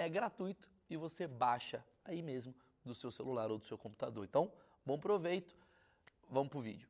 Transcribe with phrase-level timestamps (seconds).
[0.00, 4.24] é gratuito e você baixa aí mesmo do seu celular ou do seu computador.
[4.24, 4.50] Então,
[4.84, 5.54] bom proveito.
[6.30, 6.88] Vamos pro vídeo.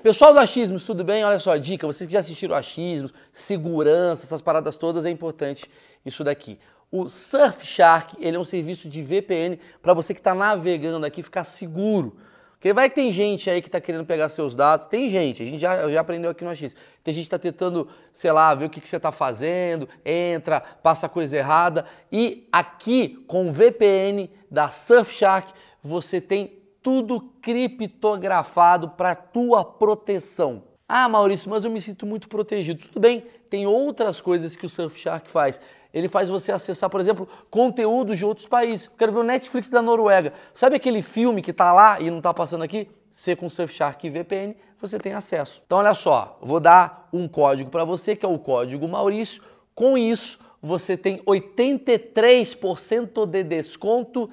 [0.00, 1.24] Pessoal do Achismos, tudo bem?
[1.24, 5.68] Olha só a dica, vocês que já assistiram Achismos, segurança, essas paradas todas, é importante
[6.04, 6.58] isso daqui.
[6.90, 11.44] O Surfshark, ele é um serviço de VPN para você que está navegando aqui ficar
[11.44, 12.16] seguro.
[12.62, 15.44] Porque vai que tem gente aí que está querendo pegar seus dados, tem gente, a
[15.44, 16.76] gente já, já aprendeu aqui no AX.
[17.02, 20.60] Tem gente que está tentando, sei lá, ver o que, que você está fazendo, entra,
[20.60, 21.84] passa coisa errada.
[22.12, 30.62] E aqui, com o VPN da Surfshark, você tem tudo criptografado para tua proteção.
[30.88, 32.84] Ah, Maurício, mas eu me sinto muito protegido.
[32.84, 35.60] Tudo bem, tem outras coisas que o Surfshark faz
[35.92, 38.88] ele faz você acessar, por exemplo, conteúdos de outros países.
[38.98, 40.32] quero ver o Netflix da Noruega.
[40.54, 42.88] Sabe aquele filme que está lá e não está passando aqui?
[43.10, 45.62] Você com Surfshark e VPN, você tem acesso.
[45.66, 49.42] Então olha só, vou dar um código para você, que é o código Maurício.
[49.74, 54.30] Com isso, você tem 83% de desconto,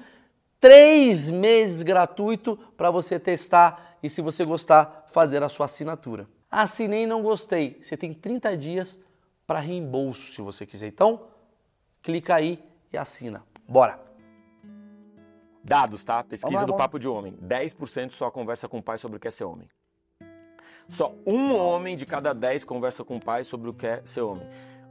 [0.58, 6.26] 3 meses gratuito para você testar e se você gostar, fazer a sua assinatura.
[6.50, 7.78] Assinei e não gostei.
[7.80, 8.98] Você tem 30 dias
[9.46, 10.88] para reembolso, se você quiser.
[10.88, 11.22] Então,
[12.02, 12.62] clica aí
[12.92, 13.44] e assina.
[13.68, 14.00] Bora!
[15.62, 16.24] Dados, tá?
[16.24, 17.36] Pesquisa lá, do Papo de Homem.
[17.42, 19.68] 10% só conversa com o pai sobre o que é ser homem.
[20.88, 24.22] Só um homem de cada 10 conversa com o pai sobre o que é ser
[24.22, 24.46] homem.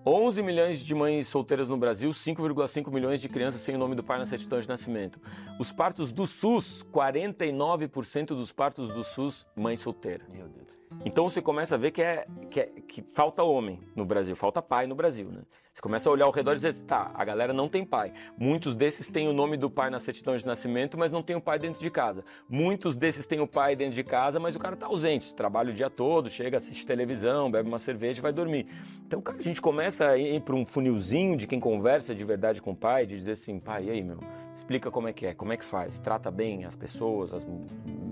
[0.06, 4.04] 11 milhões de mães solteiras no Brasil, 5,5 milhões de crianças sem o nome do
[4.04, 5.20] pai na certidão de nascimento.
[5.60, 10.26] Os partos do SUS, 49% dos partos do SUS, mãe solteira.
[10.30, 10.79] Meu Deus.
[11.06, 14.62] Então você começa a ver que, é, que, é, que falta homem no Brasil, falta
[14.62, 15.42] pai no Brasil, né?
[15.72, 18.12] Você começa a olhar ao redor e dizer, tá, a galera não tem pai.
[18.38, 21.42] Muitos desses têm o nome do pai na certidão de nascimento, mas não tem o
[21.42, 22.26] pai dentro de casa.
[22.50, 25.74] Muitos desses têm o pai dentro de casa, mas o cara tá ausente, trabalha o
[25.74, 28.68] dia todo, chega, assiste televisão, bebe uma cerveja e vai dormir.
[29.08, 32.62] Então, cara, a gente começa a ir para um funilzinho de quem conversa de verdade
[32.62, 34.20] com o pai, de dizer assim, pai, e aí, meu,
[34.60, 37.48] explica como é que é, como é que faz, trata bem as pessoas, as,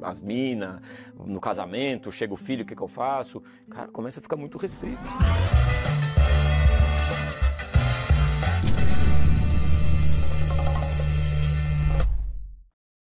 [0.01, 0.81] as minas,
[1.15, 3.43] no casamento, chega o filho, o que, que eu faço?
[3.69, 4.97] Cara, começa a ficar muito restrito.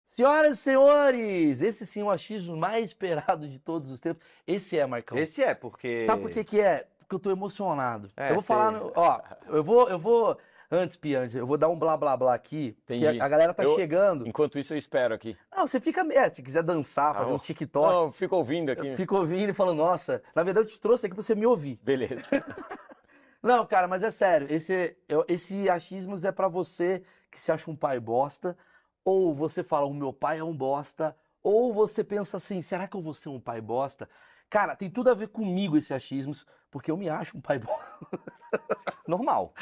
[0.06, 4.22] Senhoras e senhores, esse sim é o achismo mais esperado de todos os tempos.
[4.46, 5.18] Esse é, Marcão.
[5.18, 6.04] Esse é, porque.
[6.04, 6.86] Sabe por que, que é?
[6.98, 8.10] Porque eu tô emocionado.
[8.16, 8.54] É, eu vou sei.
[8.54, 8.82] falar.
[8.94, 10.38] Ó, eu vou, eu vou.
[10.74, 12.74] Antes, Piange, eu vou dar um blá blá blá aqui.
[12.84, 13.00] Entendi.
[13.00, 14.26] Que a, galera tá eu, chegando.
[14.26, 15.36] Enquanto isso, eu espero aqui.
[15.54, 16.00] Não, você fica.
[16.10, 17.92] É, se quiser dançar, fazer ah, um TikTok.
[17.92, 18.96] Não, fico ouvindo aqui.
[18.96, 21.78] Fico ouvindo e falando, nossa, na verdade eu te trouxe aqui pra você me ouvir.
[21.82, 22.24] Beleza.
[23.42, 24.46] Não, cara, mas é sério.
[24.48, 24.96] Esse,
[25.28, 28.56] esse achismos é para você que se acha um pai bosta
[29.04, 32.96] ou você fala, o meu pai é um bosta, ou você pensa assim, será que
[32.96, 34.08] eu vou ser um pai bosta?
[34.48, 38.06] Cara, tem tudo a ver comigo esse achismos, porque eu me acho um pai bosta.
[39.08, 39.52] Normal.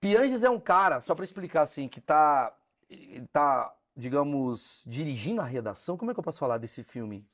[0.00, 2.56] Pianges é um cara, só para explicar assim, que tá,
[3.32, 5.96] tá, digamos, dirigindo a redação.
[5.96, 7.28] Como é que eu posso falar desse filme?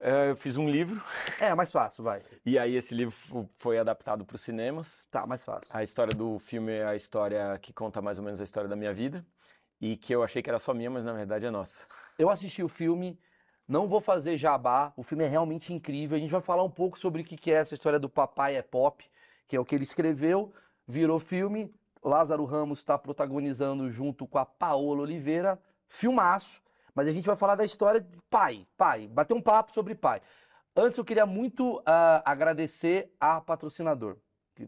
[0.00, 1.02] É, eu fiz um livro.
[1.40, 2.22] É, mais fácil, vai.
[2.46, 3.14] E aí esse livro
[3.58, 5.08] foi adaptado para os cinemas.
[5.10, 5.76] Tá, mais fácil.
[5.76, 8.76] A história do filme é a história que conta mais ou menos a história da
[8.76, 9.26] minha vida
[9.80, 11.86] e que eu achei que era só minha, mas na verdade é nossa.
[12.16, 13.18] Eu assisti o filme,
[13.66, 16.16] não vou fazer jabá, o filme é realmente incrível.
[16.16, 18.62] A gente vai falar um pouco sobre o que é essa história do Papai é
[18.62, 19.04] Pop,
[19.46, 20.52] que é o que ele escreveu,
[20.86, 21.74] virou filme.
[22.02, 26.62] Lázaro Ramos está protagonizando junto com a Paola Oliveira, filmaço.
[26.94, 30.20] Mas a gente vai falar da história de pai, pai, bater um papo sobre pai.
[30.74, 34.16] Antes eu queria muito uh, agradecer a patrocinador,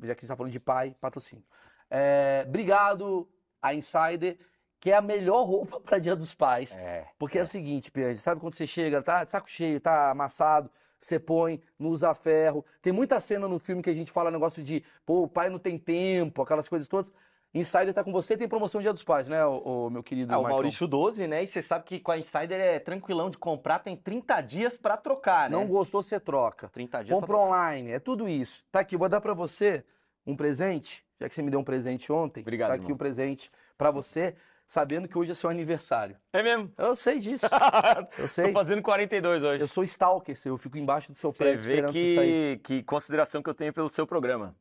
[0.02, 1.44] já que está falando de pai, patrocínio.
[1.90, 3.28] É, obrigado
[3.60, 4.38] a Insider
[4.80, 6.74] que é a melhor roupa para Dia dos Pais.
[6.74, 9.78] É, porque é, é o seguinte, Piange, sabe quando você chega, tá de saco cheio,
[9.78, 12.64] tá amassado, você põe, não usa ferro.
[12.82, 15.58] Tem muita cena no filme que a gente fala negócio de, pô, o pai não
[15.58, 17.12] tem tempo, aquelas coisas todas.
[17.52, 20.36] Insider tá com você, tem promoção Dia dos Pais, né, o, o meu querido É,
[20.36, 20.58] o Marcão?
[20.58, 21.42] Maurício 12, né?
[21.42, 24.96] E você sabe que com a Insider é tranquilão de comprar, tem 30 dias pra
[24.96, 25.56] trocar, né?
[25.56, 26.68] Não gostou, você troca.
[26.68, 28.64] 30 dias Compra online, é tudo isso.
[28.70, 29.82] Tá aqui, vou dar pra você
[30.24, 32.40] um presente, já que você me deu um presente ontem.
[32.42, 32.94] Obrigado, Tá aqui irmão.
[32.94, 34.36] um presente pra você,
[34.70, 36.16] sabendo que hoje é seu aniversário.
[36.32, 36.72] É mesmo?
[36.78, 37.44] Eu sei disso,
[38.16, 38.52] eu Tô sei.
[38.52, 39.60] fazendo 42 hoje.
[39.64, 42.58] Eu sou stalker, seu, eu fico embaixo do seu Você prédio vê esperando você sair.
[42.58, 44.54] que, que consideração que eu tenho pelo seu programa.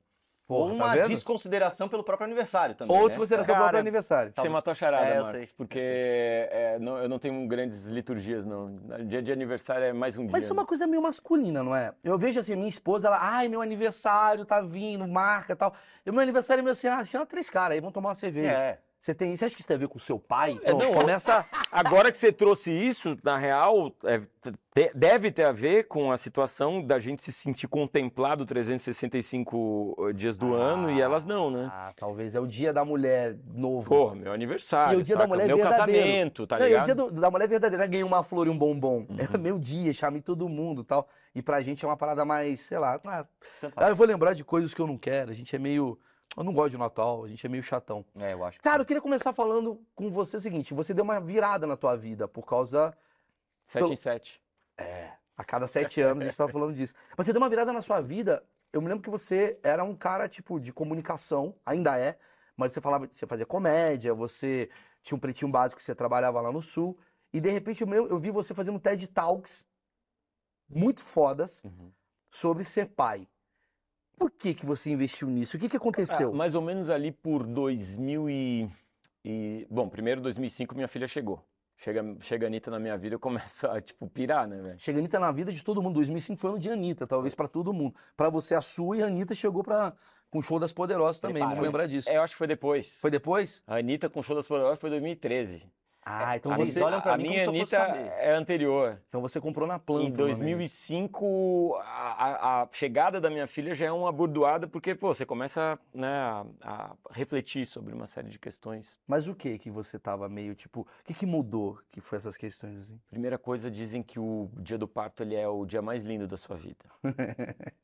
[0.48, 2.96] Ou Porra, uma tá desconsideração pelo próprio aniversário também.
[2.98, 3.10] Ou né?
[3.10, 4.34] desconsideração Cara, próprio aniversário.
[4.36, 5.50] Você matou a charada, É, Marcos, sei.
[5.56, 8.76] porque é, não- eu não tenho grandes liturgias, não.
[9.06, 10.32] Dia de aniversário é mais um dia.
[10.32, 10.60] Mas isso é né?
[10.62, 11.94] uma coisa meio masculina, não é?
[12.04, 15.72] Eu vejo assim, minha esposa, ela, ai, meu aniversário tá vindo, marca e tal.
[16.04, 18.16] E o meu aniversário é meio assim, ah, chama três caras aí, vão tomar uma
[18.16, 18.52] cerveja.
[18.52, 18.80] É.
[19.00, 20.60] Você tem, você acha que isso tem a ver com o seu pai?
[20.62, 21.46] É, não, começa.
[21.72, 24.20] Agora que você trouxe isso, na real, é,
[24.74, 30.36] te- deve ter a ver com a situação da gente se sentir contemplado 365 dias
[30.36, 31.70] do ano e elas não, né?
[31.72, 33.88] Ah, talvez é o dia da mulher novo.
[33.90, 35.34] Pô, meu aniversário, E o dia da saca?
[35.34, 36.00] mulher meu verdadeiro.
[36.02, 36.86] casamento, tá Não, e o ligado?
[36.86, 39.06] dia do- da mulher verdadeira, ganhei uma flor e um bombom.
[39.10, 39.16] Uhum.
[39.34, 41.08] É meu dia, chamei todo mundo e tal.
[41.34, 43.00] E pra gente é uma parada mais, sei lá.
[43.08, 43.26] ah,
[43.78, 45.32] ah, eu vou lembrar de coisas que eu não quero.
[45.32, 45.98] A gente é meio.
[46.38, 48.06] Eu não gosto de Natal, a gente é meio chatão.
[48.16, 48.58] É, eu acho.
[48.60, 51.76] que Cara, eu queria começar falando com você o seguinte: você deu uma virada na
[51.76, 52.96] tua vida por causa.
[53.68, 54.42] 7 em 7.
[54.78, 56.94] É, a cada sete anos a gente tava falando disso.
[57.16, 58.44] Mas você deu uma virada na sua vida.
[58.72, 62.18] Eu me lembro que você era um cara, tipo, de comunicação, ainda é,
[62.56, 64.70] mas você falava, você fazia comédia, você
[65.02, 66.98] tinha um pretinho básico, você trabalhava lá no sul,
[67.34, 69.66] e de repente eu, eu vi você fazendo TED Talks
[70.70, 71.92] muito fodas Uhum.
[72.30, 73.28] sobre ser pai.
[74.20, 75.56] Por que que você investiu nisso?
[75.56, 76.30] O que que aconteceu?
[76.32, 78.70] Ah, mais ou menos ali por 2000 e,
[79.24, 81.44] e- Bom, primeiro 2005 minha filha chegou.
[81.78, 84.76] Chega, chega Anitta na minha vida, eu começo a, tipo, pirar, né, velho?
[84.78, 85.94] Chega Anitta na vida de todo mundo.
[85.96, 87.96] 2005 foi ano de Anitta, talvez pra todo mundo.
[88.18, 89.94] Pra você a sua e a Anitta chegou pra,
[90.30, 92.10] com o show das Poderosas também, vamos lembrar disso.
[92.10, 92.98] É, eu acho que foi depois.
[93.00, 93.64] Foi depois?
[93.66, 95.66] A Anitta com o show das Poderosas foi 2013.
[96.12, 99.00] Ah, então a Vocês você, minha- olham pra a mim minha como Anitta é anterior.
[99.08, 100.06] então você comprou na planta.
[100.08, 100.16] Em mano.
[100.18, 105.24] 2005, a, a- a chegada da minha filha já é uma bordoada, porque, pô, você
[105.26, 108.98] começa né, a, a refletir sobre uma série de questões.
[109.08, 112.36] Mas o que que você tava meio, tipo, o que que mudou que foi essas
[112.36, 113.00] questões assim?
[113.10, 116.38] Primeira coisa, dizem que o dia do parto ele é o dia mais lindo da
[116.38, 116.86] sua vida.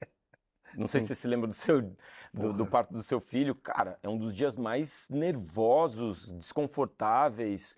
[0.78, 1.82] Não sei se você se lembra do, seu,
[2.34, 3.56] do, do parto do seu filho.
[3.56, 7.78] Cara, é um dos dias mais nervosos, desconfortáveis,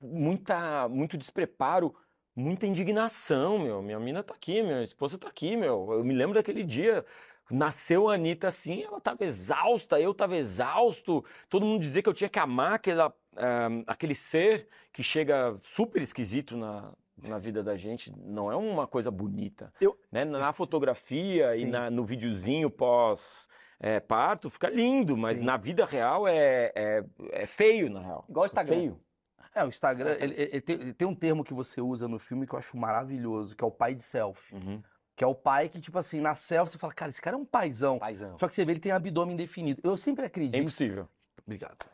[0.00, 1.94] muita, muito despreparo,
[2.34, 3.82] muita indignação, meu.
[3.82, 5.88] Minha mina tá aqui, minha esposa tá aqui, meu.
[5.92, 7.04] Eu me lembro daquele dia.
[7.50, 11.22] Nasceu a Anitta assim, ela tava exausta, eu tava exausto.
[11.50, 16.00] Todo mundo dizia que eu tinha que amar aquela, eh, aquele ser que chega super
[16.00, 16.92] esquisito na,
[17.28, 18.10] na vida da gente.
[18.24, 19.70] Não é uma coisa bonita.
[19.80, 20.24] Eu- Né?
[20.24, 21.62] Na fotografia Sim.
[21.62, 23.48] e na- no videozinho pós
[23.82, 25.44] eh, parto fica lindo, mas Sim.
[25.44, 28.24] na vida real é, é, é feio, na real.
[28.28, 28.76] Igual o Instagram.
[28.76, 29.00] Feio.
[29.54, 32.46] É, o Instagram, ele, ele- tem, ele tem um termo que você usa no filme
[32.46, 34.54] que eu acho maravilhoso, que é o pai de selfie.
[34.54, 34.82] Uhum.
[35.14, 37.38] Que é o pai que, tipo assim, na selfie você fala, cara, esse cara é
[37.38, 37.98] um paizão.
[37.98, 38.38] Paizão.
[38.38, 39.78] Só que você vê, ele tem abdômen definido.
[39.84, 40.56] Eu sempre É acredito.
[40.58, 41.06] impossível.
[41.44, 41.84] Obrigado.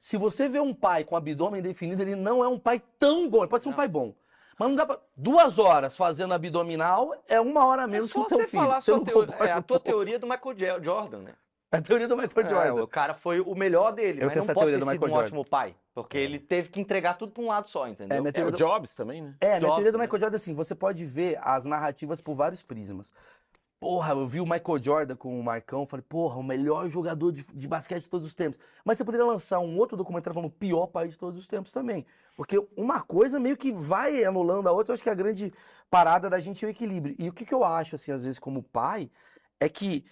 [0.00, 3.40] Se você vê um pai com abdômen definido, ele não é um pai tão bom.
[3.40, 3.76] Ele pode ser um Não.
[3.76, 4.14] pai bom.
[4.58, 4.98] Mas não dá pra.
[5.16, 8.48] Duas horas fazendo abdominal é uma hora a menos que o teu filho.
[8.50, 11.18] falar a Você sua não teoria, concorda é a tua teoria do Michael Jo- Jordan,
[11.20, 11.34] né?
[11.72, 12.82] É a teoria do Michael É, Jordan.
[12.84, 14.90] o cara foi o melhor dele, Eu mas tenho não essa pode teoria ter do
[14.90, 15.26] sido Michael um Jordan.
[15.26, 18.16] ótimo pai, porque ele teve que entregar tudo pra um lado só, entendeu?
[18.16, 19.34] É, minha É, teoria o do- Jobs também, né?
[19.40, 20.04] É, minha Jobs, teoria do né?
[20.04, 23.12] Michael Jordan é assim, você pode ver as narrativas por vários prismas.
[23.78, 27.44] Porra, eu vi o Michael Jordan com o Marcão, falei, porra, o melhor jogador de,
[27.44, 28.58] de basquete de todos os tempos.
[28.82, 31.72] Mas você poderia lançar um outro documentário falando o pior pai de todos os tempos
[31.72, 32.06] também.
[32.34, 35.52] Porque uma coisa meio que vai anulando a outra, eu acho que a grande
[35.90, 37.14] parada da gente é o equilíbrio.
[37.18, 39.10] E o que, que eu acho, assim, às vezes, como pai,
[39.60, 40.06] é que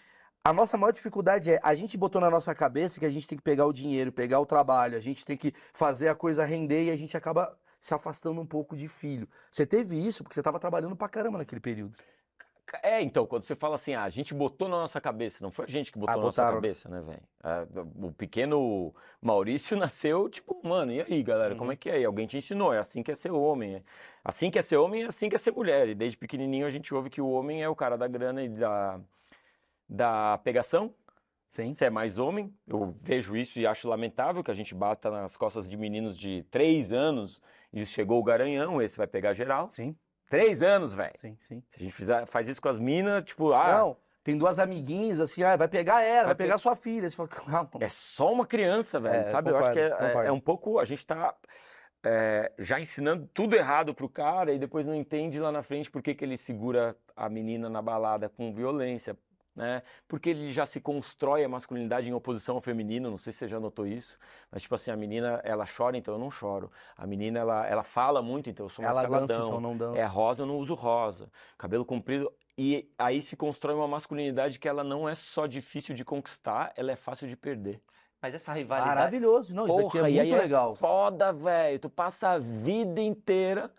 [0.44, 3.38] a nossa maior dificuldade é a gente botou na nossa cabeça que a gente tem
[3.38, 6.84] que pegar o dinheiro, pegar o trabalho, a gente tem que fazer a coisa render
[6.84, 9.26] e a gente acaba se afastando um pouco de filho.
[9.50, 11.96] Você teve isso porque você estava trabalhando pra caramba naquele período.
[12.82, 15.66] É, então, quando você fala assim, ah, a gente botou na nossa cabeça, não foi
[15.66, 17.22] a gente que botou Ah, na nossa cabeça, né, velho?
[17.42, 17.66] Ah,
[18.02, 22.00] o pequeno Maurício nasceu, tipo, mano, e aí, galera, como é que é?
[22.00, 23.76] E alguém te ensinou, é assim que é ser homem.
[23.76, 23.82] é
[24.24, 25.88] Assim que é ser homem, é assim que é ser mulher.
[25.88, 28.48] E desde pequenininho a gente ouve que o homem é o cara da grana e
[28.48, 29.00] da,
[29.88, 30.94] da pegação.
[31.46, 31.72] Sim.
[31.72, 35.36] Você é mais homem, eu vejo isso e acho lamentável que a gente bata nas
[35.36, 37.40] costas de meninos de três anos
[37.72, 39.70] e chegou o garanhão, esse vai pegar geral.
[39.70, 39.94] Sim,
[40.28, 41.12] Três anos, velho.
[41.16, 41.62] sim, sim.
[41.70, 45.20] Se a gente fizer, faz isso com as minas, tipo, ah, Não, tem duas amiguinhas
[45.20, 47.08] assim, ah, vai pegar ela, vai, Vai pe- pegar sua filha.
[47.08, 47.70] Você fala, calma.
[47.80, 49.50] é só uma criança, velho, É, sabe?
[49.50, 50.28] Eu acho que é, concordo, é- concordo.
[50.28, 51.34] é um pouco, a gente tá
[52.06, 56.02] é, já ensinando tudo errado pro cara e depois não entende lá na frente por
[56.02, 59.16] que que ele segura a menina na balada com violência.
[59.54, 59.82] Né?
[60.08, 63.48] Porque ele já se constrói a masculinidade em oposição ao feminino, não sei se você
[63.48, 64.18] já notou isso,
[64.50, 66.70] mas tipo assim, a menina, ela chora, então eu não choro.
[66.96, 69.98] A menina, ela, ela fala muito, então eu sou mais Ela dança, então não dança.
[69.98, 71.30] É rosa, eu não uso rosa.
[71.56, 72.32] Cabelo comprido.
[72.56, 76.92] E aí se constrói uma masculinidade que ela não é só difícil de conquistar, ela
[76.92, 77.80] é fácil de perder.
[78.24, 78.94] Mas essa rivalidade.
[78.96, 79.54] Maravilhoso.
[79.54, 80.74] Não, isso daqui Porra, é e aí muito legal.
[80.76, 81.78] foda, velho.
[81.78, 83.70] Tu passa a vida inteira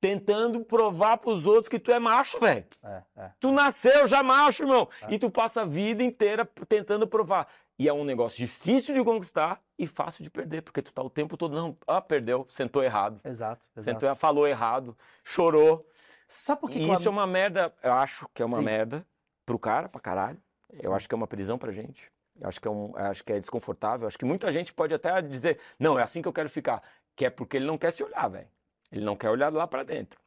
[0.00, 2.66] tentando provar pros outros que tu é macho, velho.
[2.82, 3.30] É, é.
[3.40, 4.88] Tu nasceu já macho, irmão.
[5.02, 5.14] É.
[5.14, 7.48] E tu passa a vida inteira tentando provar.
[7.78, 11.10] E é um negócio difícil de conquistar e fácil de perder, porque tu tá o
[11.10, 13.20] tempo todo, não, ah, perdeu, sentou errado.
[13.22, 14.00] Exato, exato.
[14.00, 15.86] Sentou, falou errado, chorou.
[16.26, 18.64] Sabe por que, E eu isso é uma merda, eu acho que é uma Sim.
[18.64, 19.06] merda
[19.44, 20.38] pro cara, pra caralho.
[20.72, 20.92] Eu Sim.
[20.94, 22.10] acho que é uma prisão pra gente.
[22.40, 24.04] Eu acho que é, um, eu acho que é desconfortável.
[24.04, 26.82] Eu acho que muita gente pode até dizer, não, é assim que eu quero ficar.
[27.14, 28.48] Que é porque ele não quer se olhar, velho.
[28.90, 30.20] Ele não quer olhar lá pra dentro.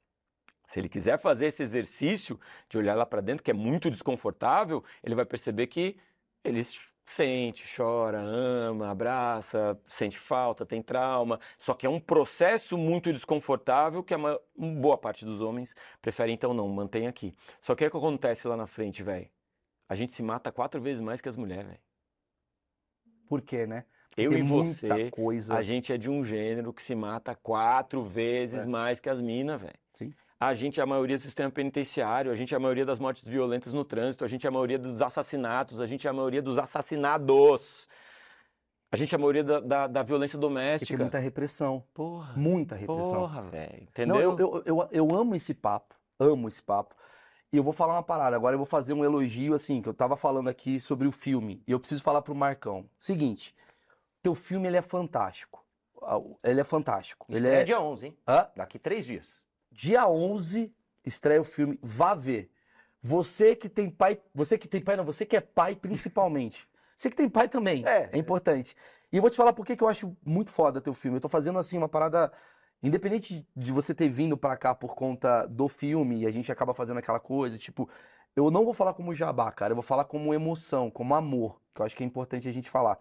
[0.67, 2.39] Se ele quiser fazer esse exercício
[2.69, 5.97] de olhar lá pra dentro, que é muito desconfortável, ele vai perceber que
[6.43, 6.61] ele
[7.09, 11.39] sente, chora, ama, abraça, sente falta, tem trauma.
[11.57, 16.53] Só que é um processo muito desconfortável que uma boa parte dos homens prefere então
[16.53, 17.33] não, mantém aqui.
[17.59, 19.27] Só que o que acontece lá na frente, velho?
[19.87, 21.81] A gente se mata quatro vezes mais que as mulheres, velho.
[23.27, 23.85] Por quê, né?
[24.17, 25.55] Eu e você, coisa.
[25.55, 28.67] A gente é de um gênero que se mata quatro vezes É.
[28.67, 29.73] mais que as minas, velho.
[29.93, 30.13] Sim.
[30.39, 33.27] A gente é a maioria do sistema penitenciário, a gente é a maioria das mortes
[33.27, 36.41] violentas no trânsito, a gente é a maioria dos assassinatos, a gente é a maioria
[36.41, 37.87] dos assassinados.
[38.91, 40.87] A gente é a maioria da, da, da violência doméstica.
[40.95, 41.83] tem muita repressão.
[41.93, 43.19] Porra, Muita repressão.
[43.19, 43.87] porra, velho.
[44.07, 44.19] Não, Entendeu?
[44.19, 46.95] eu, eu, eu, eu amo esse papo, amo esse papo.
[47.53, 49.93] E eu vou falar uma parada, agora eu vou fazer um elogio, assim, que eu
[49.93, 52.85] tava falando aqui sobre o filme, e eu preciso falar pro Marcão.
[52.99, 53.53] Seguinte,
[54.21, 55.65] teu filme, ele é fantástico.
[56.01, 57.25] Ah, Ele é fantástico.
[57.29, 57.63] Ele Estreia é...
[57.65, 58.17] dia 11, hein?
[58.27, 58.47] Hã?
[58.55, 59.43] Daqui três dias.
[59.71, 60.73] Dia 11,
[61.05, 62.51] estreia o filme, vá ver.
[63.01, 66.67] Você que tem pai, você que tem pai não, você que é pai principalmente.
[66.99, 68.09] Você que tem pai também, É.
[68.11, 68.75] é importante.
[69.09, 71.15] E eu vou te falar por que eu acho muito foda teu filme.
[71.15, 72.29] Eu tô fazendo assim uma parada
[72.83, 76.51] independente de- de você ter vindo pra cá por conta do filme e a gente
[76.51, 77.89] acaba fazendo aquela coisa, tipo,
[78.35, 81.81] eu não vou falar como jabá, cara, eu vou falar como emoção, como amor, que
[81.81, 82.99] eu acho que é importante a gente falar.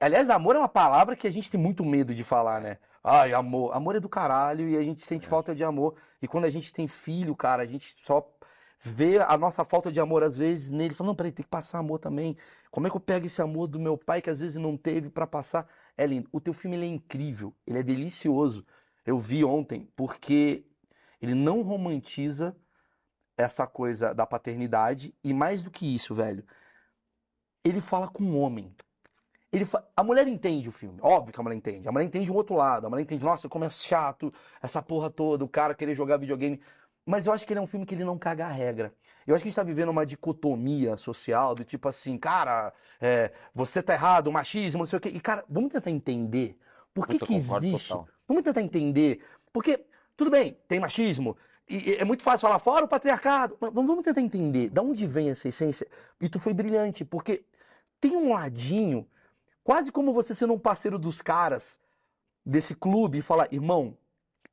[0.00, 2.78] Aliás, amor é uma palavra que a gente tem muito medo de falar, né?
[3.02, 3.74] Ai, amor.
[3.74, 5.96] Amor é do caralho e a gente sente falta de amor.
[6.22, 8.24] E quando a gente tem filho, cara, a gente só
[8.80, 10.94] vê a nossa falta de amor às vezes nele.
[10.94, 12.36] Fala, não, peraí, tem que passar amor também.
[12.70, 15.10] Como é que eu pego esse amor do meu pai que às vezes não teve
[15.10, 15.68] pra passar?
[15.96, 16.28] É lindo.
[16.32, 17.52] O teu filme, é incrível.
[17.66, 18.64] Ele é delicioso.
[19.04, 20.64] Eu vi ontem porque
[21.20, 22.56] ele não romantiza
[23.36, 25.12] essa coisa da paternidade.
[25.24, 26.44] E mais do que isso, velho,
[27.64, 28.74] ele fala com o homem.
[29.52, 31.88] Ele fa- A mulher entende o filme, óbvio que a mulher entende.
[31.88, 35.08] A mulher entende o outro lado, a mulher entende, nossa, como é chato essa porra
[35.10, 36.60] toda, o cara querer jogar videogame.
[37.06, 38.92] Mas eu acho que ele é um filme que ele não caga a regra.
[39.26, 43.32] Eu acho que a gente tá vivendo uma dicotomia social do tipo assim, cara, é,
[43.54, 45.08] você tá errado, machismo, não sei o quê.
[45.08, 46.58] E, cara, vamos tentar entender
[46.92, 47.88] por que, que existe.
[47.88, 48.06] total.
[48.26, 49.22] Vamos tentar entender.
[49.50, 49.82] Porque,
[50.14, 51.34] tudo bem, tem machismo,
[51.66, 54.80] e, e é muito fácil falar fora o patriarcado, mas vamos vamos tentar entender de
[54.80, 55.86] onde vem essa essência.
[56.20, 57.42] E tu foi brilhante, porque
[57.98, 59.06] tem um ladinho,
[59.68, 61.78] quase como você sendo um parceiro dos caras
[62.42, 63.98] desse clube e falar, irmão,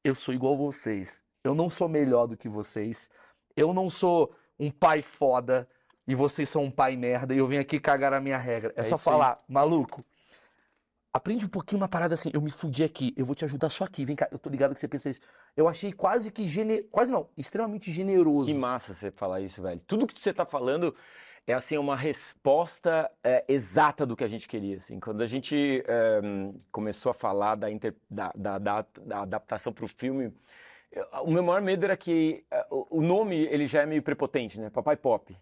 [0.03, 1.23] eu sou igual a vocês.
[1.41, 3.09] Eu não sou melhor do que vocês.
[3.55, 5.69] Eu não sou um pai foda
[6.05, 8.73] e vocês são um pai merda e eu venho aqui cagar a minha regra.
[8.75, 9.13] É, É só isso aí.
[9.13, 10.03] falar, maluco.
[11.13, 13.85] Aprende um pouquinho uma parada assim, eu me fudi aqui, eu vou te ajudar só
[13.85, 15.21] aqui, vem cá, eu tô ligado que você pensa isso.
[15.55, 16.83] Eu achei quase que gene...
[16.91, 18.47] quase não, extremamente generoso.
[18.47, 19.81] Que massa você falar isso, velho.
[19.87, 20.93] Tudo que você tá falando
[21.47, 24.99] é assim uma resposta é, exata do que a gente queria, assim.
[24.99, 26.21] Quando a gente é,
[26.71, 30.33] começou a falar da, inter- da, da, da- da adaptação para o filme,
[30.91, 34.01] eu- o meu maior medo era que é, o o nome ele já é meio
[34.01, 34.69] prepotente, né?
[34.69, 35.35] Papai Pop.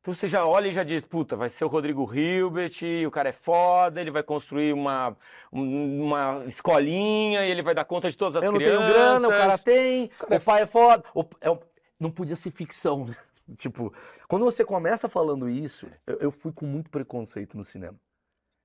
[0.00, 2.74] Então você já olha e já diz, puta, vai ser o Rodrigo Hilbert,
[3.06, 5.16] o cara é foda, ele vai construir uma,
[5.52, 8.78] um- uma escolinha e ele vai dar conta de todas as eu não crianças.
[8.84, 11.02] tenho grana, o cara tem, cara o pai é foda.
[11.14, 11.58] o- é
[11.98, 13.14] não podia ser ficção, né?
[13.54, 13.92] Tipo,
[14.28, 17.98] quando você começa falando isso, eu, eu fui com muito preconceito no cinema.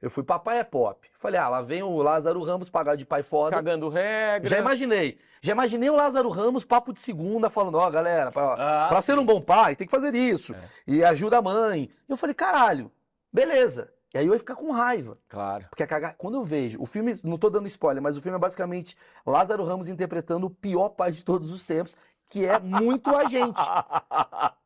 [0.01, 1.07] Eu fui, papai é pop.
[1.13, 3.55] Falei, ah, lá vem o Lázaro Ramos pagar de pai foda.
[3.55, 4.49] Cagando regra.
[4.49, 5.19] Já imaginei.
[5.43, 9.19] Já imaginei o Lázaro Ramos, papo de segunda, falando, ó, galera, pra, Ah, pra ser
[9.19, 10.55] um bom pai, tem que fazer isso.
[10.55, 10.59] É.
[10.87, 11.87] E ajuda a mãe.
[12.09, 12.91] E eu falei, caralho,
[13.31, 13.93] beleza.
[14.13, 15.17] E aí eu ia ficar com raiva.
[15.29, 15.67] Claro.
[15.69, 16.13] Porque caga...
[16.17, 19.63] quando eu vejo, o filme, não tô dando spoiler, mas o filme é basicamente Lázaro
[19.63, 21.95] Ramos interpretando o pior pai de todos os tempos,
[22.31, 23.61] que é muito a gente.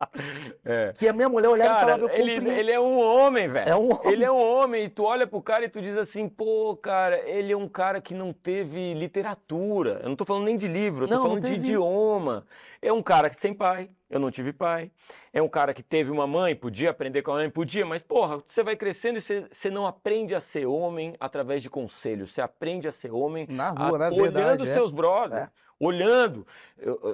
[0.64, 0.94] É.
[0.94, 3.70] Que a minha mulher olhava e Cara, falava, eu ele, ele é um homem, velho.
[3.70, 4.14] É um homem.
[4.14, 7.20] Ele é um homem, e tu olha pro cara e tu diz assim, pô, cara,
[7.28, 10.00] ele é um cara que não teve literatura.
[10.02, 12.46] Eu não tô falando nem de livro, eu tô Não, não falando de idioma.
[12.82, 14.90] É um cara que sem pai, é eu não tive pai.
[15.34, 18.42] É um cara que teve uma mãe, podia aprender com a mãe, podia, mas porra,
[18.48, 22.34] você vai crescendo e você, você não aprende a ser homem através de conselhos.
[22.34, 24.96] Você aprende a ser homem na rua, a, na olhando verdade, seus é.
[24.96, 25.50] brothers, é.
[25.80, 26.46] Olhando.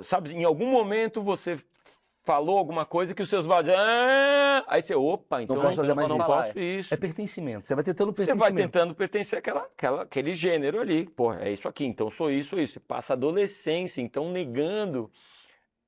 [0.04, 1.60] Sabe, em algum momento você
[2.24, 3.78] falou alguma coisa que os seus brothers.
[3.78, 4.64] Ah!
[4.68, 6.26] Aí você, opa, então não posso fazer mais não isso.
[6.28, 6.94] posso isso.
[6.94, 7.68] É pertencimento.
[7.68, 8.44] Você vai tentando pertencimento.
[8.44, 11.08] Você vai tentando pertencer àquela, àquela, àquele gênero ali.
[11.08, 12.74] Pô, é isso aqui, então sou isso, isso.
[12.74, 15.10] Você passa a adolescência, então negando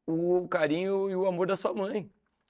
[0.07, 2.09] o carinho e o amor da sua mãe.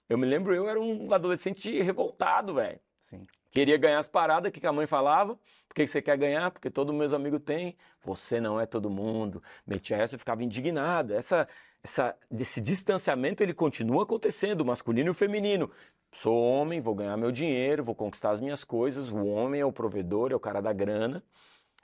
[0.09, 2.79] Eu me lembro, eu era um adolescente revoltado, velho.
[2.99, 3.25] Sim.
[3.53, 5.37] Queria ganhar as paradas que a mãe falava.
[5.67, 6.49] Por que você quer ganhar?
[6.49, 7.77] Porque todos meus amigos têm.
[8.03, 9.43] Você não é todo mundo.
[9.65, 11.13] Metia essa e ficava indignado.
[11.13, 11.47] Essa,
[11.83, 15.69] essa, esse distanciamento ele continua acontecendo, o masculino e o feminino.
[16.11, 19.07] Sou homem, vou ganhar meu dinheiro, vou conquistar as minhas coisas.
[19.09, 21.23] O homem é o provedor, é o cara da grana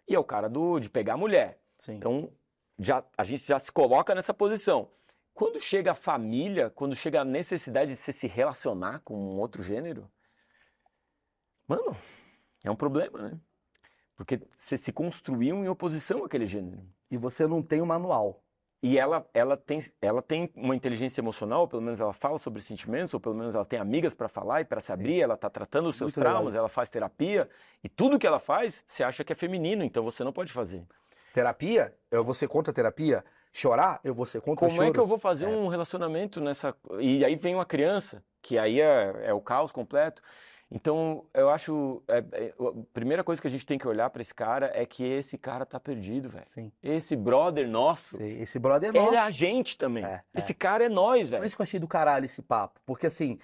[0.07, 1.59] e é o cara do, de pegar a mulher.
[1.77, 1.93] Sim.
[1.97, 2.31] Então
[2.79, 4.89] já, a gente já se coloca nessa posição.
[5.35, 9.61] Quando chega a família, quando chega a necessidade de você se relacionar com um outro
[9.61, 10.09] gênero,
[11.69, 11.95] mano,
[12.63, 13.39] é um problema, né?
[14.15, 16.81] Porque você se construiu em oposição àquele gênero.
[17.09, 18.43] E você não tem o um manual.
[18.81, 22.61] E ela, ela, tem, ela tem uma inteligência emocional, ou pelo menos ela fala sobre
[22.61, 25.49] sentimentos, ou pelo menos ela tem amigas para falar e para se abrir, ela está
[25.49, 27.49] tratando os seus Muito traumas, ela faz terapia,
[27.83, 30.85] e tudo que ela faz, você acha que é feminino, então você não pode fazer.
[31.33, 31.93] Terapia?
[32.09, 33.23] Eu vou ser contra a terapia?
[33.51, 34.89] Chorar, eu vou ser contra Como choro.
[34.89, 35.49] é que eu vou fazer é.
[35.49, 36.73] um relacionamento nessa.
[36.99, 40.21] E aí vem uma criança, que aí é, é o caos completo.
[40.71, 42.03] Então, eu acho.
[42.07, 44.85] É, é, a primeira coisa que a gente tem que olhar para esse cara é
[44.85, 46.47] que esse cara tá perdido, velho.
[46.47, 46.71] Sim.
[46.83, 48.17] Esse brother nosso.
[48.17, 49.07] Sim, esse brother é nosso.
[49.07, 50.05] Ele é a gente também.
[50.05, 51.41] É, esse cara é nós, velho.
[51.41, 52.79] Por isso que eu achei do caralho esse papo.
[52.85, 53.39] Porque assim,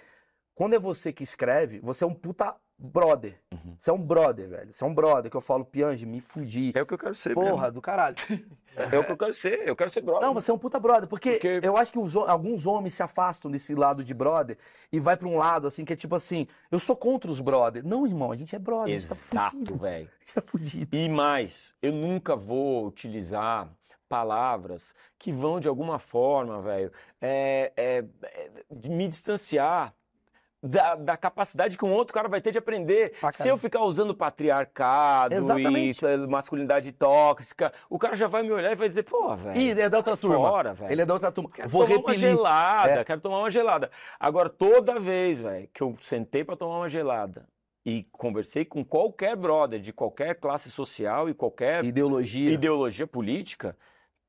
[0.53, 3.39] quando é você que escreve, você é um puta brother.
[3.51, 3.75] Uhum.
[3.77, 4.73] Você é um brother, velho.
[4.73, 6.71] Você é um brother que eu falo, Piange, me fudi.
[6.75, 7.71] É o que eu quero ser, Porra, mesmo.
[7.71, 8.15] do caralho.
[8.77, 10.27] É o que eu quero ser, eu quero ser brother.
[10.27, 11.61] Não, você é um puta brother, porque, porque...
[11.63, 14.57] eu acho que os, alguns homens se afastam desse lado de brother
[14.91, 17.85] e vai para um lado, assim, que é tipo assim, eu sou contra os brother.
[17.85, 20.09] Não, irmão, a gente é brother, Exato, velho.
[20.13, 20.93] A gente tá fudido.
[20.93, 23.69] E mais, eu nunca vou utilizar
[24.09, 29.95] palavras que vão, de alguma forma, velho, é, é, é, me distanciar
[30.65, 33.13] da, da, capacidade que um outro cara vai ter de aprender.
[33.21, 36.03] Ah, Se eu ficar usando patriarcado Exatamente.
[36.05, 39.59] e masculinidade tóxica, o cara já vai me olhar e vai dizer, pô, velho.
[39.59, 40.49] Ele é da outra turma.
[40.49, 40.91] Fora, velho.
[40.91, 41.49] Ele é da outra turma.
[41.51, 42.29] Quero Vou tomar repelir.
[42.29, 43.03] uma gelada, É.
[43.03, 43.91] quero tomar uma gelada.
[44.19, 47.47] Agora, toda vez, velho, que eu sentei para tomar uma gelada
[47.85, 52.49] e conversei com qualquer brother de qualquer classe social e qualquer Ideologia.
[52.51, 53.77] ideologia política,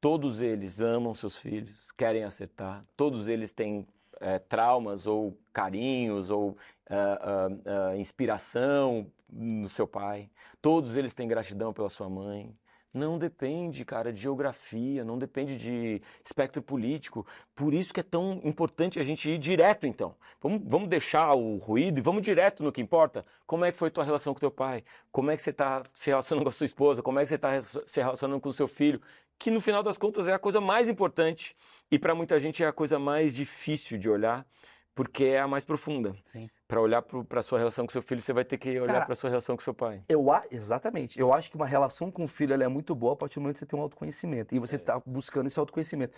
[0.01, 3.87] todos eles amam seus filhos, querem acertar, todos eles têm
[4.21, 6.57] é, traumas ou carinhos ou
[6.89, 10.31] ah, ah, ah, inspiração no seu pai.
[10.63, 12.55] Todos eles têm gratidão pela sua mãe.
[12.97, 17.27] Não depende, cara, de geografia, não depende de espectro político.
[17.55, 20.15] Por isso que é tão importante a gente ir direto, então.
[20.41, 23.27] Vamos, vamos deixar o ruído e vamos direto no que importa.
[23.47, 24.83] Como é que foi tua relação com teu pai?
[25.13, 27.03] Como é que você está se relacionando com a sua esposa?
[27.03, 29.03] Como é que você está se relacionando com o seu filho?
[29.39, 31.55] Que no final das contas é a coisa mais importante
[31.91, 34.47] e para muita gente é a coisa mais difícil de olhar,
[34.95, 36.17] porque é a mais profunda.
[36.25, 36.49] Sim.
[36.67, 39.13] Para olhar para a sua relação com seu filho, você vai ter que olhar para
[39.13, 40.03] a sua relação com seu pai.
[40.09, 41.21] Eu, a- exatamente.
[41.21, 43.55] Eu acho que uma relação com o filho é muito boa a partir do momento
[43.57, 44.55] que você tem um autoconhecimento.
[44.55, 46.17] E você está buscando esse autoconhecimento.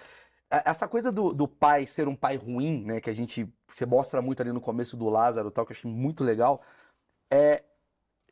[0.50, 3.00] Essa coisa do, do pai ser um pai ruim, né?
[3.00, 3.46] Que a gente.
[3.66, 6.62] Você mostra muito ali no começo do Lázaro tal, que eu achei muito legal.
[7.30, 7.62] É.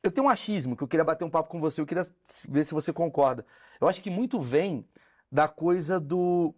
[0.02, 2.04] Eu tenho um achismo que eu queria bater um papo com você, eu queria
[2.48, 3.44] ver se você concorda.
[3.80, 4.86] Eu acho que muito vem
[5.30, 6.54] da coisa do.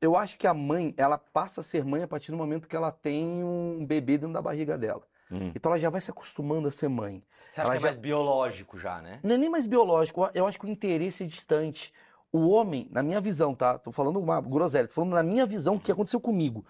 [0.00, 2.76] Eu acho que a mãe, ela passa a ser mãe a partir do momento que
[2.76, 5.02] ela tem um bebê dentro da barriga dela.
[5.30, 5.52] Hum.
[5.54, 7.22] Então ela já vai se acostumando a ser mãe.
[7.52, 9.20] Você acha Ela que é já- mais biológico já, né?
[9.22, 11.92] Não é nem mais biológico, eu acho que o interesse é distante.
[12.32, 13.78] O homem, na minha visão, tá?
[13.78, 16.64] Tô falando uma groselha, tô falando na minha visão o que aconteceu comigo.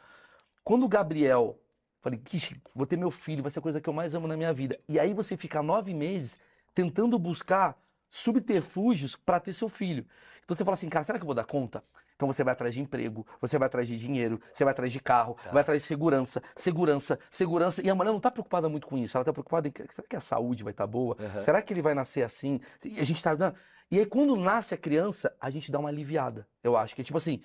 [0.64, 1.59] Quando o Gabriel,
[2.00, 4.36] falei, Kishi, vou ter meu filho, vai ser a coisa que eu mais amo na
[4.36, 4.78] minha vida.
[4.88, 6.38] E aí você fica nove meses
[6.74, 7.76] tentando buscar
[8.08, 10.06] subterfúgios para ter seu filho.
[10.44, 11.82] Então você fala assim, cara, será que eu vou dar conta?
[12.16, 15.00] Então você vai atrás de emprego, você vai atrás de dinheiro, você vai atrás de
[15.00, 17.80] carro, vai atrás de segurança, segurança, segurança.
[17.82, 19.16] E a mulher não tá preocupada muito com isso.
[19.16, 21.16] Ela tá preocupada em será que a saúde vai estar boa?
[21.18, 21.40] Uhum.
[21.40, 22.60] Será que ele vai nascer assim?
[22.84, 23.34] E a gente tá.
[23.34, 23.54] não.
[23.90, 26.46] E aí, quando nasce a criança, a gente dá uma aliviada.
[26.62, 27.40] Eu acho que é tipo assim,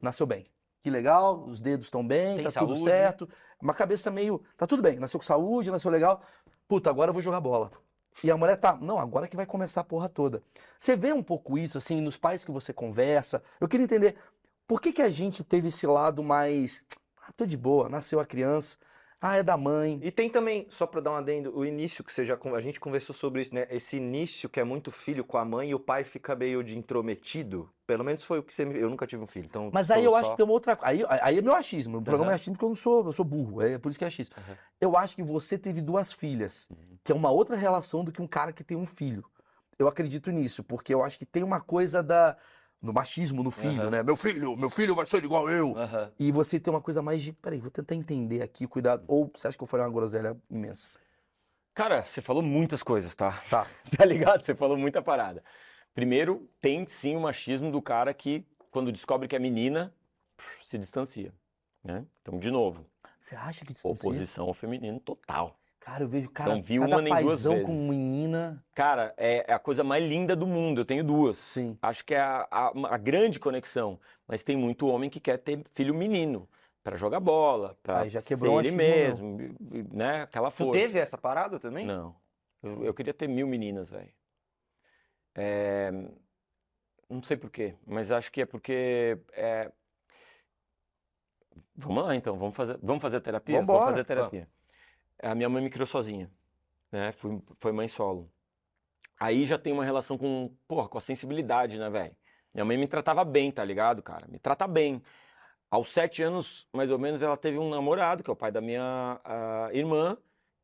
[0.00, 0.46] nasceu bem.
[0.82, 2.74] Que legal, os dedos estão bem, Tem tá saúde.
[2.74, 3.28] tudo certo.
[3.60, 4.42] Uma cabeça meio.
[4.56, 6.22] Tá tudo bem, nasceu com saúde, nasceu legal.
[6.66, 7.70] Puta, agora eu vou jogar bola.
[8.24, 10.42] E a mulher tá, não, agora que vai começar a porra toda.
[10.78, 13.42] Você vê um pouco isso, assim, nos pais que você conversa.
[13.60, 14.16] Eu queria entender
[14.66, 16.84] por que, que a gente teve esse lado mais.
[17.22, 18.76] Ah, tô de boa, nasceu a criança.
[19.20, 20.00] Ah, é da mãe.
[20.02, 22.38] E tem também, só pra dar um adendo, o início que você já.
[22.54, 23.66] A gente conversou sobre isso, né?
[23.70, 26.78] Esse início que é muito filho com a mãe e o pai fica meio de
[26.78, 27.68] intrometido.
[27.90, 28.78] Pelo menos foi o que você me.
[28.78, 29.68] Eu nunca tive um filho, então.
[29.72, 30.92] Mas aí eu acho só- que tem uma outra coisa.
[30.92, 31.98] Aí, aí é meu achismo.
[31.98, 32.32] O programa Aham.
[32.32, 33.60] é achismo porque eu não sou, eu sou burro.
[33.62, 34.32] É por isso que é achismo.
[34.38, 34.56] Aham.
[34.80, 36.96] Eu acho que você teve duas filhas, Uhum.
[37.02, 39.24] que é uma outra relação do que um cara que tem um filho.
[39.76, 42.36] Eu acredito nisso, porque eu acho que tem uma coisa da.
[42.80, 44.04] No machismo no filho, né?
[44.04, 45.74] Meu filho, meu filho vai ser igual eu.
[46.16, 47.32] E você tem uma coisa mais de.
[47.32, 49.02] Peraí, vou tentar entender aqui, cuidado.
[49.08, 50.88] Ou você acha que eu falei uma groselha imensa?
[51.74, 53.32] Cara, você falou muitas coisas, tá?
[53.50, 53.66] Tá.
[53.98, 54.42] Tá ligado?
[54.42, 55.42] Você falou muita parada.
[55.94, 59.92] Primeiro, tem sim o machismo do cara que, quando descobre que é menina,
[60.62, 61.32] se distancia.
[61.82, 62.04] Né?
[62.20, 62.86] Então, de novo,
[63.18, 64.08] Você acha que distancia?
[64.08, 65.58] oposição ao feminino total.
[65.80, 67.88] Cara, eu vejo cara, Então, vi cada uma nem duas paizão com vezes.
[67.88, 68.62] menina.
[68.74, 70.82] Cara, é, é a coisa mais linda do mundo.
[70.82, 71.38] Eu tenho duas.
[71.38, 71.78] Sim.
[71.80, 73.98] Acho que é a, a- a grande conexão.
[74.28, 76.46] Mas tem muito homem que quer ter filho menino
[76.82, 79.38] para jogar bola, para Aí já quebrou ser ele mesmo,
[79.72, 80.22] e, né?
[80.22, 80.72] Aquela Tu força.
[80.80, 81.86] teve essa parada também?
[81.86, 82.14] Não.
[82.62, 84.10] Eu, eu queria ter mil meninas, velho.
[85.40, 85.90] É,
[87.08, 89.18] Não sei por quê, mas acho que é porque.
[89.32, 89.72] é,
[91.74, 92.38] Vamos lá, então.
[92.38, 93.62] Vamos fazer, vamos fazer terapia?
[93.62, 94.48] Vamos fazer terapia.
[95.22, 96.30] A minha mãe me criou sozinha,
[96.92, 97.12] né?
[97.12, 98.30] Fui, foi mãe solo.
[99.18, 102.16] Aí já tem uma relação com, porra, com a sensibilidade, né, velho?
[102.54, 104.26] Minha mãe me tratava bem, tá ligado, cara?
[104.28, 105.02] Me trata bem.
[105.70, 108.60] Aos sete anos, mais ou menos, ela teve um namorado, que é o pai da
[108.60, 110.16] minha ah, irmã,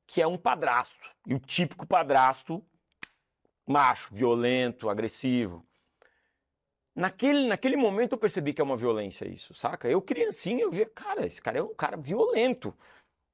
[0.06, 1.08] que é um padrasto.
[1.26, 2.64] E o típico padrasto
[3.66, 5.64] macho, violento, agressivo.
[6.94, 9.88] Naquele, naquele momento eu percebi que é uma violência isso, saca?
[9.88, 12.74] Eu criancinha, eu via, cara, esse cara é um cara violento.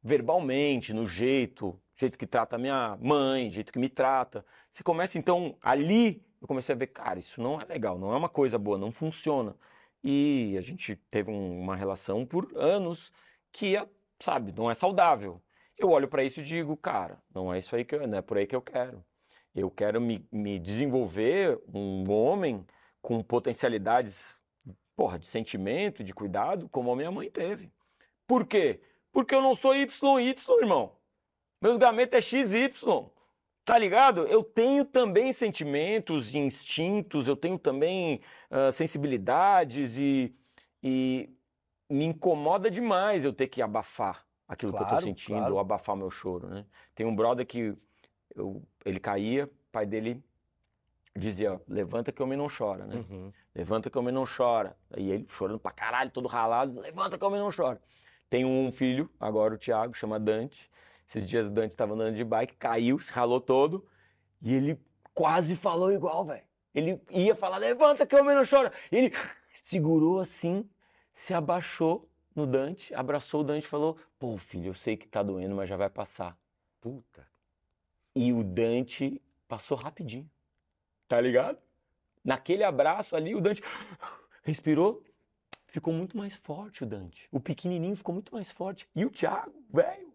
[0.02, 4.44] Verbalmente, no jeito, jeito que trata a minha mãe, jeito que me trata.
[4.72, 8.16] Você começa, então, ali, eu comecei a ver, cara, isso não é legal, não é
[8.16, 9.56] uma coisa boa, não funciona.
[10.02, 13.12] E a gente teve um- uma relação por anos
[13.52, 13.88] que, é,
[14.20, 15.40] sabe, não é saudável.
[15.78, 18.22] Eu olho pra isso e digo, cara, não é isso aí que eu, não é
[18.22, 19.04] por aí que eu quero.
[19.54, 22.64] Eu quero me, me desenvolver um homem
[23.00, 24.42] com potencialidades,
[24.96, 27.70] porra, de sentimento, de cuidado, como a minha mãe teve.
[28.26, 28.80] Por quê?
[29.10, 30.96] Porque eu não sou YY, irmão.
[31.60, 32.70] Meus gametos é XY.
[33.64, 34.26] Tá ligado?
[34.26, 40.34] Eu tenho também sentimentos e instintos, eu tenho também ah, sensibilidades e,
[40.82, 41.30] e
[41.88, 45.54] me incomoda demais eu ter que abafar aquilo que eu tô Claro, sentindo, claro.
[45.54, 46.66] ou abafar meu choro, né?
[46.92, 47.76] Tem um brother que
[48.34, 50.22] eu- ele caía, o pai dele
[51.16, 52.96] dizia, ó, levanta que o homem não chora, né?
[52.96, 53.32] Uhum.
[53.54, 54.76] Levanta que o homem não chora.
[54.90, 57.80] Aí ele chorando pra caralho, todo ralado, levanta que o homem não chora.
[58.30, 60.70] Tem um filho, agora o Thiago, chama Dante.
[61.06, 63.86] Esses dias o Dante tava andando de bike, caiu, se ralou todo.
[64.40, 64.80] E ele
[65.12, 66.42] quase falou igual, velho.
[66.74, 68.72] Ele ia falar, levanta que o homem não chora.
[68.90, 69.12] E ele
[69.62, 70.66] segurou assim,
[71.12, 75.22] se abaixou no Dante, abraçou o Dante e falou: Pô, filho, eu sei que tá
[75.22, 76.34] doendo, mas já vai passar.
[76.80, 77.26] Puta.
[78.14, 80.28] E o Dante passou rapidinho.
[81.08, 81.58] Tá ligado?
[82.24, 83.62] Naquele abraço ali, o Dante
[84.42, 85.02] respirou,
[85.66, 87.28] ficou muito mais forte o Dante.
[87.30, 88.88] O pequenininho ficou muito mais forte.
[88.94, 90.12] E o Thiago, velho,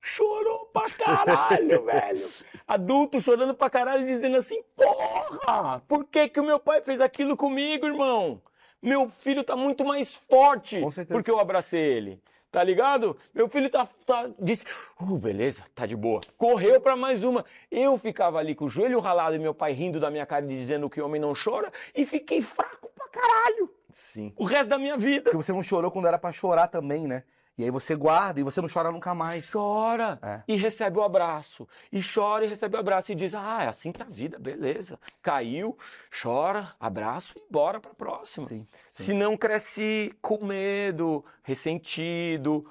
[0.00, 2.28] chorou pra caralho, velho.
[2.66, 7.36] Adulto chorando pra caralho, dizendo assim: Porra, por que que o meu pai fez aquilo
[7.36, 8.42] comigo, irmão?
[8.82, 12.22] Meu filho tá muito mais forte porque eu abracei ele.
[12.50, 13.16] Tá ligado?
[13.32, 14.64] Meu filho tá, tá- disse,
[15.00, 16.20] uh, beleza, tá de boa.
[16.36, 17.44] Correu pra mais uma.
[17.70, 20.48] Eu ficava ali com o joelho ralado e meu pai rindo da minha cara e
[20.48, 24.32] dizendo que homem não chora e fiquei fraco pra caralho Sim.
[24.36, 25.30] o resto da minha vida.
[25.30, 27.22] Porque você não chorou quando era pra chorar também, né?
[27.60, 29.50] E aí você guarda e você não chora nunca mais.
[29.52, 30.42] Chora É.
[30.48, 31.68] e recebe o abraço.
[31.92, 34.38] E chora e recebe o abraço e diz: Ah, é assim que é a vida,
[34.38, 34.98] beleza.
[35.20, 35.76] Caiu,
[36.22, 38.46] chora, abraço e bora pra próxima.
[38.46, 38.66] Sim.
[38.88, 39.04] sim.
[39.04, 42.64] Se não cresce com medo, ressentido,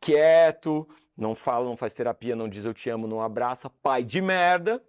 [0.00, 4.20] quieto, não fala, não faz terapia, não diz eu te amo, não abraça, pai de
[4.20, 4.82] merda,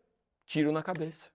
[0.45, 1.29] tiro na cabeça.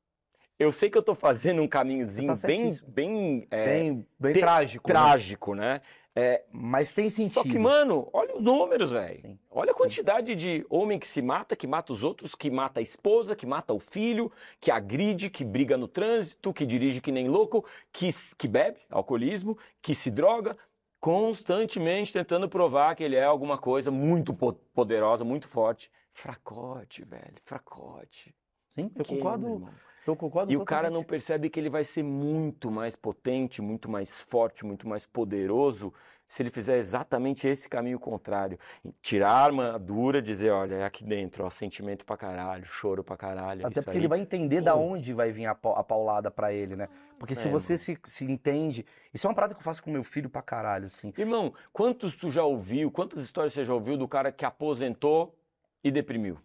[0.58, 4.32] Eu sei que eu tô fazendo um caminhozinho Você tá bem, bem, é, Bem, bem
[4.34, 4.88] te- trágico.
[4.88, 4.94] né?
[4.94, 5.80] trágico, né?
[6.16, 7.34] É, Mas tem sentido.
[7.34, 9.20] só que, mano, olha os números, velho.
[9.20, 9.80] Sim, Olha a sim.
[9.80, 13.44] quantidade de homem que se mata, que mata os outros, que mata a esposa, que
[13.46, 18.10] mata o filho, que agride, que briga no trânsito, que dirige que nem louco, que,
[18.38, 20.56] que bebe, alcoolismo, que se droga,
[21.00, 25.90] constantemente tentando provar que ele é alguma coisa muito po- poderosa, muito forte.
[26.12, 28.34] Fracote, velho, fracote.
[28.70, 29.64] Sim, eu Que, concordo.
[30.06, 33.90] Eu concordo E o cara não percebe que ele vai ser muito mais potente, muito
[33.90, 35.92] mais forte, muito mais poderoso
[36.26, 38.58] se ele fizer exatamente esse caminho contrário.
[39.02, 43.66] Tirar a armadura, dizer, olha, é aqui dentro, ó, sentimento pra caralho, choro pra caralho.
[43.66, 43.98] Até porque aí.
[43.98, 46.88] ele vai entender da onde vai vir a, pau- a paulada pra ele, né?
[47.18, 48.84] Porque se É, você se, se entende.
[49.12, 51.12] Isso é uma parada que eu faço com meu filho pra caralho, assim.
[51.16, 55.36] Irmão, quantos tu já ouviu, quantas histórias você já ouviu do cara que aposentou
[55.82, 56.38] e deprimiu?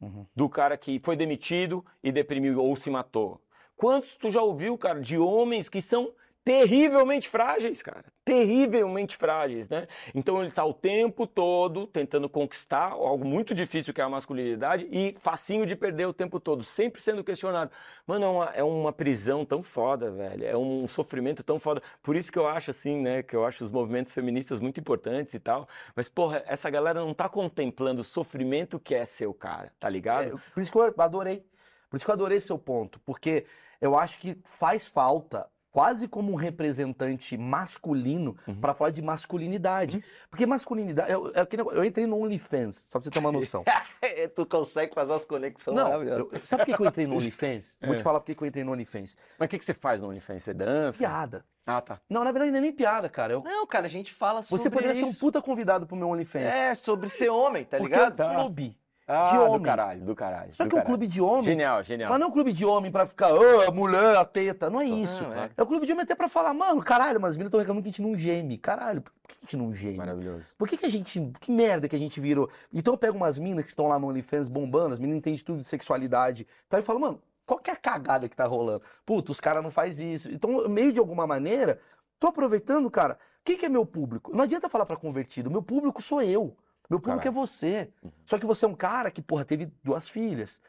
[0.00, 0.26] Uhum.
[0.34, 3.40] Do cara que foi demitido e deprimiu ou se matou?
[3.76, 6.12] Quantos tu já ouviu, cara, de homens que são
[6.44, 8.04] terrivelmente frágeis, cara?
[8.22, 9.86] Terrivelmente frágeis, né?
[10.14, 14.86] Então ele tá o tempo todo tentando conquistar algo muito difícil que é a masculinidade
[14.92, 17.70] e facinho de perder o tempo todo, sempre sendo questionado.
[18.06, 20.44] Mano, é uma, é uma prisão tão foda, velho.
[20.44, 21.82] É um sofrimento tão foda.
[22.02, 25.32] Por isso que eu acho assim, né, que eu acho os movimentos feministas muito importantes
[25.32, 25.66] e tal.
[25.96, 29.88] Mas, porra, essa galera não tá contemplando o sofrimento que é ser o cara, tá
[29.88, 30.36] ligado?
[30.36, 31.46] É, por isso que eu adorei.
[31.88, 33.00] Por isso que eu adorei seu ponto.
[33.00, 33.46] Porque
[33.80, 35.48] eu acho que faz falta.
[35.74, 38.60] Quase como um representante masculino Uhum.
[38.60, 40.04] pra falar de masculinidade.
[40.30, 41.10] Porque masculinidade.
[41.10, 43.64] Eu, eu, eu entrei no OnlyFans, só pra você ter uma noção.
[44.36, 47.76] tu consegue fazer umas conexões Não, eu- sabe por que eu entrei no OnlyFans?
[47.82, 47.96] Vou É.
[47.96, 49.16] te falar por que eu entrei no OnlyFans.
[49.36, 50.44] Mas o que, que você faz no OnlyFans?
[50.44, 50.98] Você dança?
[50.98, 51.44] Piada.
[51.66, 51.98] Ah, tá.
[52.08, 53.32] Não, na verdade não é nem piada, cara.
[53.32, 55.18] Eu- Não, cara, a gente fala sobre você poderia ser um isso.
[55.18, 56.54] puta convidado pro meu OnlyFans.
[56.54, 58.22] É, sobre ser homem, tá porque ligado?
[58.22, 58.78] é um clube.
[59.06, 59.62] Ah, De do homem.
[59.62, 60.54] caralho, do caralho.
[60.54, 61.42] Só do que é um clube de homem.
[61.44, 62.08] Genial, genial.
[62.10, 64.70] Mas não é um clube de homem pra ficar, ah, mulher, a teta.
[64.70, 65.22] Não é isso.
[65.22, 65.50] Não, é.
[65.54, 67.82] É o clube de homem até pra falar, mano, caralho, mas as meninas estão reclamando
[67.82, 68.56] que a gente não geme.
[68.56, 69.98] Caralho, por que a gente não geme?
[69.98, 70.44] Maravilhoso.
[70.56, 71.32] Por que, que a gente.
[71.38, 72.48] Que merda que a gente virou?
[72.72, 75.58] Então eu pego umas minas que estão lá no OnlyFans bombando, as meninas entendem tudo
[75.58, 76.46] de sexualidade.
[76.66, 78.80] Então eu falo, mano, qual que é a cagada que tá rolando?
[79.04, 80.30] Puta, os caras não faz isso.
[80.30, 81.78] Então, meio de alguma maneira,
[82.18, 83.18] tô aproveitando, cara.
[83.44, 84.34] Quem que é meu público?
[84.34, 85.50] Não adianta falar pra convertido.
[85.50, 86.56] Meu público sou eu.
[86.88, 87.28] Meu público Caralho.
[87.28, 87.92] é você.
[88.02, 88.10] Uhum.
[88.26, 90.60] Só que você é um cara que, porra, teve duas filhas.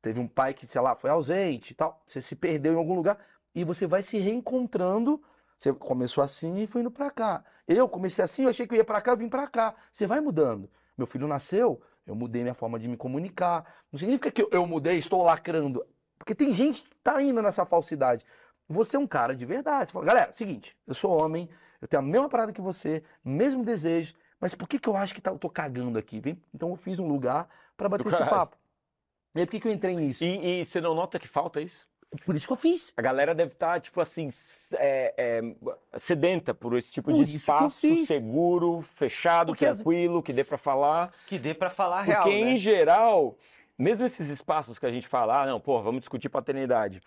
[0.00, 2.02] Teve um pai que, sei lá, foi ausente e tal.
[2.06, 3.18] Você se perdeu em algum lugar.
[3.54, 5.22] E você vai se reencontrando.
[5.56, 7.44] Você começou assim e foi indo pra cá.
[7.68, 9.74] Eu comecei assim, eu achei que eu ia pra cá, eu vim pra cá.
[9.90, 10.68] Você vai mudando.
[10.98, 13.64] Meu filho nasceu, eu mudei minha forma de me comunicar.
[13.90, 15.86] Não significa que eu, eu mudei, estou lacrando.
[16.18, 18.24] Porque tem gente que tá indo nessa falsidade.
[18.68, 19.86] Você é um cara de verdade.
[19.86, 21.48] Você fala, galera, seguinte, eu sou homem,
[21.80, 25.14] eu tenho a mesma parada que você, mesmo desejo, mas por que, que eu acho
[25.14, 26.20] que tá- eu tô cagando aqui?
[26.20, 28.56] Vem- Então eu fiz um lugar pra bater esse papo.
[29.34, 30.24] E aí por que, que eu entrei nisso?
[30.24, 31.88] E, e você não nota que falta isso?
[32.26, 32.92] Por isso que eu fiz.
[32.94, 34.28] A galera deve estar, tipo assim,
[34.74, 40.32] é, é, sedenta por esse tipo Por de espaço seguro, fechado, Porque as- tranquilo, que
[40.34, 41.10] dê pra falar.
[41.26, 42.56] Que dê pra falar Porque, real, em né?
[42.58, 43.38] geral,
[43.78, 47.00] mesmo esses espaços que a gente fala, ah, não, pô, vamos discutir paternidade.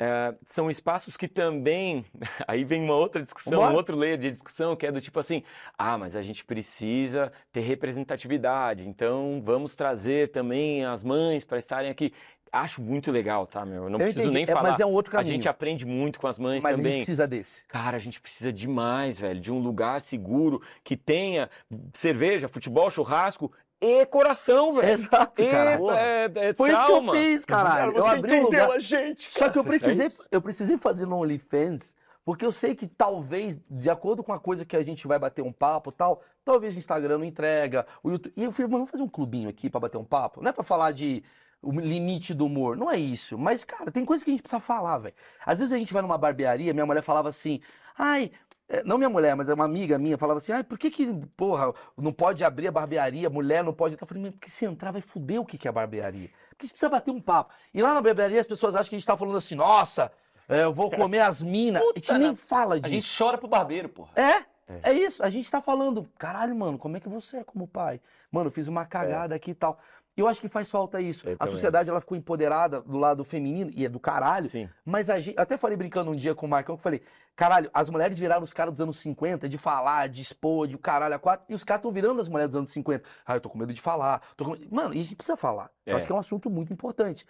[0.00, 2.04] É, são espaços que também.
[2.46, 3.72] Aí vem uma outra discussão, Vambora.
[3.74, 5.42] um outro layer de discussão, que é do tipo assim:
[5.76, 11.90] ah, mas a gente precisa ter representatividade, então vamos trazer também as mães para estarem
[11.90, 12.12] aqui.
[12.50, 13.84] Acho muito legal, tá, meu?
[13.84, 14.62] Eu não Eu preciso entendi, nem é, falar.
[14.70, 15.34] mas é um outro A caminho.
[15.34, 16.92] gente aprende muito com as mães Mas a também.
[16.92, 17.66] gente precisa desse.
[17.66, 21.50] Cara, a gente precisa demais, velho, de um lugar seguro que tenha
[21.92, 24.88] cerveja, futebol, churrasco e coração, velho.
[24.90, 25.78] Exato, cara.
[25.96, 27.92] é, é Foi isso que eu fiz, caralho.
[27.92, 29.30] Cara, Eu abri um lugar- a gente.
[29.32, 29.76] Só que eu cara.
[29.76, 30.24] É precisei, isso.
[30.30, 34.64] eu precisei fazer no OnlyFans, porque eu sei que talvez, de acordo com a coisa
[34.64, 38.32] que a gente vai bater um papo tal, talvez o Instagram não entrega, o YouTube.
[38.36, 40.42] E eu falei, mano, vamos fazer um clubinho aqui pra bater um papo?
[40.42, 41.22] Não é pra falar de
[41.62, 43.36] o limite do humor, não é isso.
[43.38, 45.14] Mas, cara, tem coisa que a gente precisa falar, velho.
[45.44, 47.60] Às vezes a gente vai numa barbearia, minha mulher falava assim,
[47.96, 48.30] ai.
[48.68, 51.06] É, Não minha mulher, mas é uma amiga minha, falava assim: ai, por que que,
[51.36, 53.96] porra, não pode abrir a barbearia, mulher não pode.
[53.98, 56.30] Eu falei, "Mas porque se entrar vai fuder o que que é barbearia.
[56.50, 57.52] Porque a gente precisa bater um papo.
[57.72, 60.12] E lá na barbearia as pessoas acham que a gente tá falando assim, nossa,
[60.48, 61.82] é, eu vou comer as minas.
[61.82, 62.92] A gente nem fala A disso.
[62.92, 64.10] gente chora pro barbeiro, porra.
[64.16, 64.44] É,
[64.90, 65.22] é isso.
[65.22, 68.00] A gente tá falando, caralho, mano, como é que você é como pai?
[68.30, 69.78] Mano, eu fiz uma cagada aqui e tal.
[70.20, 71.28] Eu acho que faz falta isso.
[71.28, 71.52] Eu a também.
[71.52, 74.48] sociedade ela ficou empoderada do lado feminino, e é do caralho.
[74.48, 74.68] Sim.
[74.84, 77.00] Mas a gente, eu até falei brincando um dia com o Marcão, que eu falei,
[77.36, 81.14] caralho, as mulheres viraram os caras dos anos 50, de falar, de expor, de caralho
[81.14, 83.04] a quatro, e os caras estão virando as mulheres dos anos 50.
[83.24, 84.20] Ah, eu tô com medo de falar.
[84.36, 85.70] com Mano, e a gente precisa falar.
[85.86, 85.96] Eu É.
[85.96, 87.24] acho que é um assunto muito importante.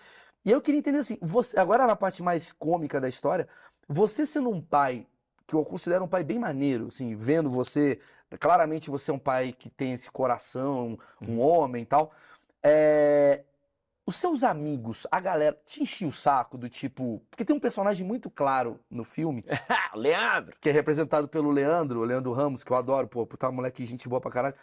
[0.44, 3.46] E eu queria entender assim, você, agora na parte mais cômica da história,
[3.88, 5.06] você sendo um pai,
[5.46, 7.98] que eu considero um pai bem maneiro, assim, vendo você,
[8.38, 12.12] claramente você é um pai que tem esse coração, um, um homem e tal.
[12.62, 13.44] É,
[14.06, 17.22] os seus amigos, a galera, te enchia o saco do tipo.
[17.30, 19.44] Porque tem um personagem muito claro no filme,
[19.94, 20.56] Leandro.
[20.60, 24.08] que é representado pelo Leandro, o Leandro Ramos, que eu adoro, pô, puta moleque, gente
[24.08, 24.54] boa pra caralho.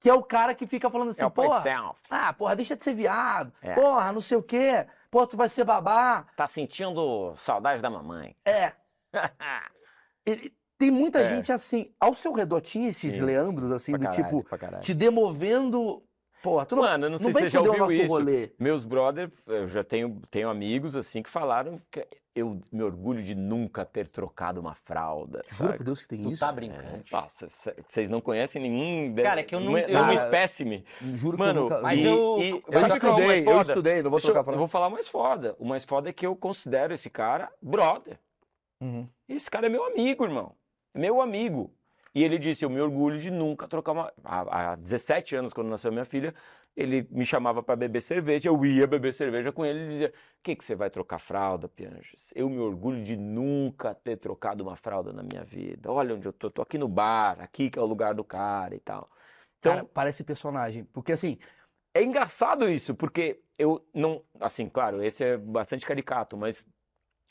[0.00, 1.62] Que é o cara que fica falando assim, é porra,
[2.10, 3.74] ah, porra, deixa de ser viado, É.
[3.74, 6.24] porra, não sei o quê, porra, tu vai ser babá.
[6.36, 8.36] Tá sentindo saudade da mamãe.
[8.44, 8.72] É.
[10.24, 11.26] Ele- tem muita É.
[11.26, 11.92] gente assim.
[11.98, 13.22] Ao seu redor tinha esses Sim.
[13.22, 14.82] Leandros, assim, Pra do caralho, tipo, caralho.
[14.82, 16.00] te demovendo
[16.42, 18.06] Porra, tu não, Mano, eu não sei se vem você já ouviu nosso isso.
[18.06, 18.50] rolê.
[18.58, 23.34] Meus brother, eu já tenho, tenho amigos assim que falaram que eu me orgulho de
[23.34, 25.42] nunca ter trocado uma fralda.
[25.48, 26.40] Juro por Deus que tem Tu isso.
[26.40, 27.02] tá brincando.
[27.28, 29.12] C- vocês não conhecem nenhum.
[29.16, 30.84] Cara, é que eu não- uma- eu um não- espécime.
[31.02, 31.80] Juro que eu Mano, nunca...
[31.82, 34.40] Mas e- eu- e- eu eu é estudei, eu estudei, não vou Deixa eu- trocar
[34.40, 34.58] eu fralda.
[34.58, 35.56] vou falar o mais foda.
[35.58, 38.16] O mais foda é que eu considero esse cara brother.
[38.80, 39.08] Uhum.
[39.28, 40.52] Esse cara é meu amigo, irmão.
[40.94, 41.72] É meu amigo.
[42.18, 44.12] E ele disse: Eu me orgulho de nunca trocar uma.
[44.24, 46.34] Há, há 17 anos, quando nasceu minha filha,
[46.76, 48.48] ele me chamava para beber cerveja.
[48.48, 51.68] Eu ia beber cerveja com ele e dizia: O que, que você vai trocar fralda,
[51.68, 52.32] Pianges?
[52.34, 55.92] Eu me orgulho de nunca ter trocado uma fralda na minha vida.
[55.92, 56.50] Olha onde eu tô.
[56.50, 59.08] Tô aqui no bar, aqui que é o lugar do cara e tal.
[59.60, 60.82] Então, Cara, parece personagem.
[60.86, 61.38] Porque assim,
[61.94, 64.24] é engraçado isso, porque eu não.
[64.40, 66.66] Assim, claro, esse é bastante caricato, mas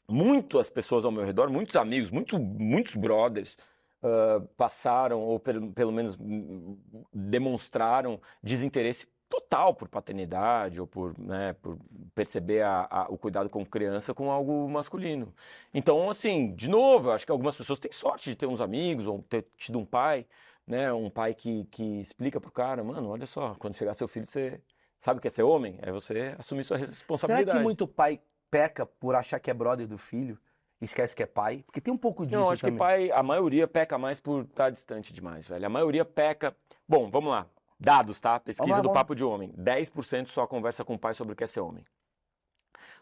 [0.09, 3.57] muitas pessoas ao meu redor, muitos amigos, muito, muitos brothers,
[4.03, 6.77] ah, passaram, ou pelo, pelo menos hum,
[7.13, 11.77] demonstraram desinteresse total por paternidade ou por, né, por
[12.15, 15.33] perceber a- a- o cuidado com criança com algo masculino.
[15.73, 19.05] Então, assim, de novo, eu acho que algumas pessoas têm sorte de ter uns amigos
[19.05, 20.25] ou ter tido um pai,
[20.65, 24.25] né, um pai que, que explica pro cara, mano, olha só, quando chegar seu filho,
[24.25, 24.61] você
[24.97, 25.77] sabe o que é ser homem?
[25.81, 27.57] É você assumir sua será responsabilidade.
[27.57, 30.37] que muito pai peca por achar que é brother do filho?
[30.79, 31.63] Esquece que é pai?
[31.65, 32.75] Porque tem um pouco disso Não, acho também.
[32.75, 35.65] que pai, a maioria peca mais por estar distante demais, velho.
[35.65, 36.55] A maioria peca.
[36.87, 37.47] Bom, vamos lá.
[37.79, 38.39] Dados, tá?
[38.39, 38.91] Pesquisa lá, do.
[38.91, 39.51] Papo de Homem.
[39.57, 41.83] 10% só conversa com o pai sobre o que é ser homem.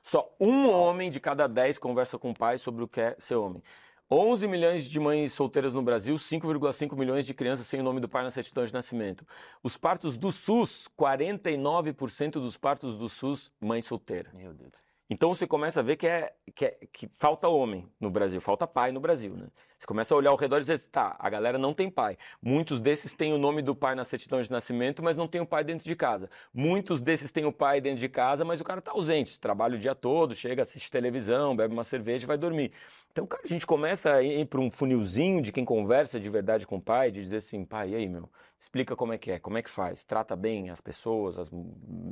[0.03, 3.35] Só um homem de cada 10 conversa com o pai sobre o que é ser
[3.35, 3.61] homem.
[4.09, 8.07] 11 milhões de mães solteiras no Brasil, 5,5 milhões de crianças sem o nome do
[8.07, 9.25] pai na certidão de nascimento.
[9.63, 14.29] Os partos do SUS, 49% dos partos do SUS, mãe solteira.
[14.33, 14.73] Meu Deus.
[15.09, 18.65] Então você começa a ver que, é, que, é- que falta homem no Brasil, falta
[18.67, 19.47] pai no Brasil, né?
[19.85, 22.17] Você começa a olhar ao redor e dizer, tá, a galera não tem pai.
[22.41, 25.45] Muitos desses têm o nome do pai na certidão de nascimento, mas não tem o
[25.45, 26.27] pai dentro de casa.
[26.51, 29.79] Muitos desses têm o pai dentro de casa, mas o cara tá ausente, trabalha o
[29.79, 32.71] dia todo, chega, assiste televisão, bebe uma cerveja e vai dormir.
[33.11, 36.65] Então, cara, a gente começa a ir para um funilzinho de quem conversa de verdade
[36.65, 38.27] com o pai, de dizer assim, pai, e aí, meu?
[38.57, 41.51] Explica como é que é, como é que faz, trata bem as pessoas, as,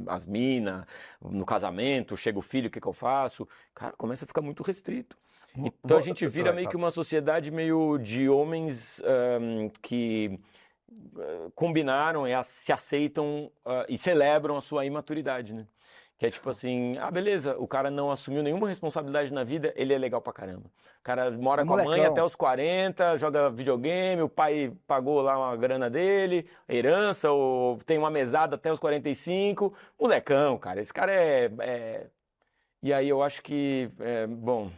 [0.07, 0.85] as minas,
[1.19, 3.47] no casamento, chega o filho, o que, que eu faço?
[3.73, 5.17] Cara, começa a ficar muito restrito.
[5.83, 10.39] Então a gente vira meio que uma sociedade meio de homens ahm, que
[11.17, 15.67] ah, combinaram e se aceitam ah, e celebram a sua imaturidade, né?
[16.17, 19.93] Que é tipo assim, ah, beleza, o cara não assumiu nenhuma responsabilidade na vida, ele
[19.93, 20.69] é legal pra caramba.
[20.99, 25.37] O cara mora com a mãe até os 40, joga videogame, o pai pagou lá
[25.37, 29.73] uma grana dele, herança, ou tem uma mesada até os 45.
[29.99, 31.51] Molecão, cara, esse cara é.
[31.59, 32.07] é-
[32.81, 34.69] E aí eu acho que, é, bom,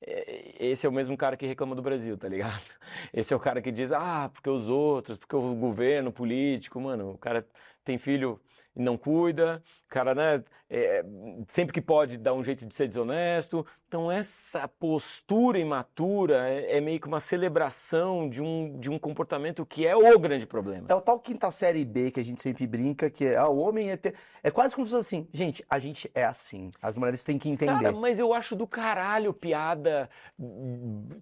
[0.00, 2.62] esse é o mesmo cara que reclama do Brasil, tá ligado?
[3.12, 7.12] Esse é o cara que diz, ah, porque os outros, porque o governo, político, mano,
[7.12, 7.46] o cara
[7.84, 8.40] tem filho
[8.76, 11.04] não cuida, o cara, né, é,
[11.48, 13.64] sempre que pode dá um jeito de ser desonesto.
[13.88, 19.64] Então essa postura imatura é, é meio que uma celebração de um, de um comportamento
[19.64, 20.86] que é o grande problema.
[20.88, 23.58] É o tal quinta série B que a gente sempre brinca, que é ah, o
[23.58, 24.14] homem é ter...
[24.42, 26.72] É quase como se fosse assim, gente, a gente é assim.
[26.82, 27.84] As mulheres têm que entender.
[27.84, 30.10] Cara, mas eu acho do caralho piada,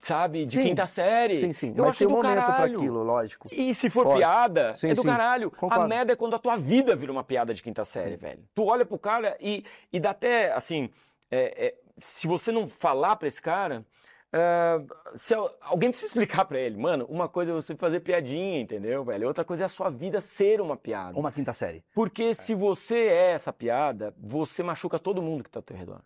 [0.01, 1.35] sabe, de Sim, quinta série.
[1.35, 1.75] sim, sim.
[1.77, 2.79] Eu mas tem um momento pra caralho.
[2.79, 3.49] aquilo, lógico.
[3.53, 5.09] E se for piada, Sim, é do sim.
[5.09, 5.51] caralho.
[5.51, 5.85] Concordo.
[5.85, 8.45] A merda é quando a tua vida vira uma piada de quinta série, velho.
[8.55, 10.89] Tu olha pro cara e, e dá até, assim,
[11.31, 13.85] é, é, se você não falar pra esse cara,
[14.33, 14.81] é,
[15.15, 19.05] se al- alguém precisa explicar pra ele, mano, uma coisa é você fazer piadinha, entendeu,
[19.05, 19.27] velho?
[19.29, 21.19] Outra coisa é a sua vida ser uma piada.
[21.19, 21.85] Uma quinta série.
[21.95, 26.01] Porque se você é essa piada, você machuca todo mundo que tá ao teu redor.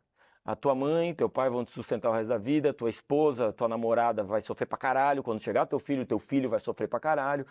[0.44, 3.68] A tua mãe, teu pai vão te sustentar o resto da vida, tua esposa, tua
[3.68, 5.22] namorada vai sofrer pra caralho.
[5.22, 7.46] Quando chegar teu filho, teu filho vai sofrer pra caralho.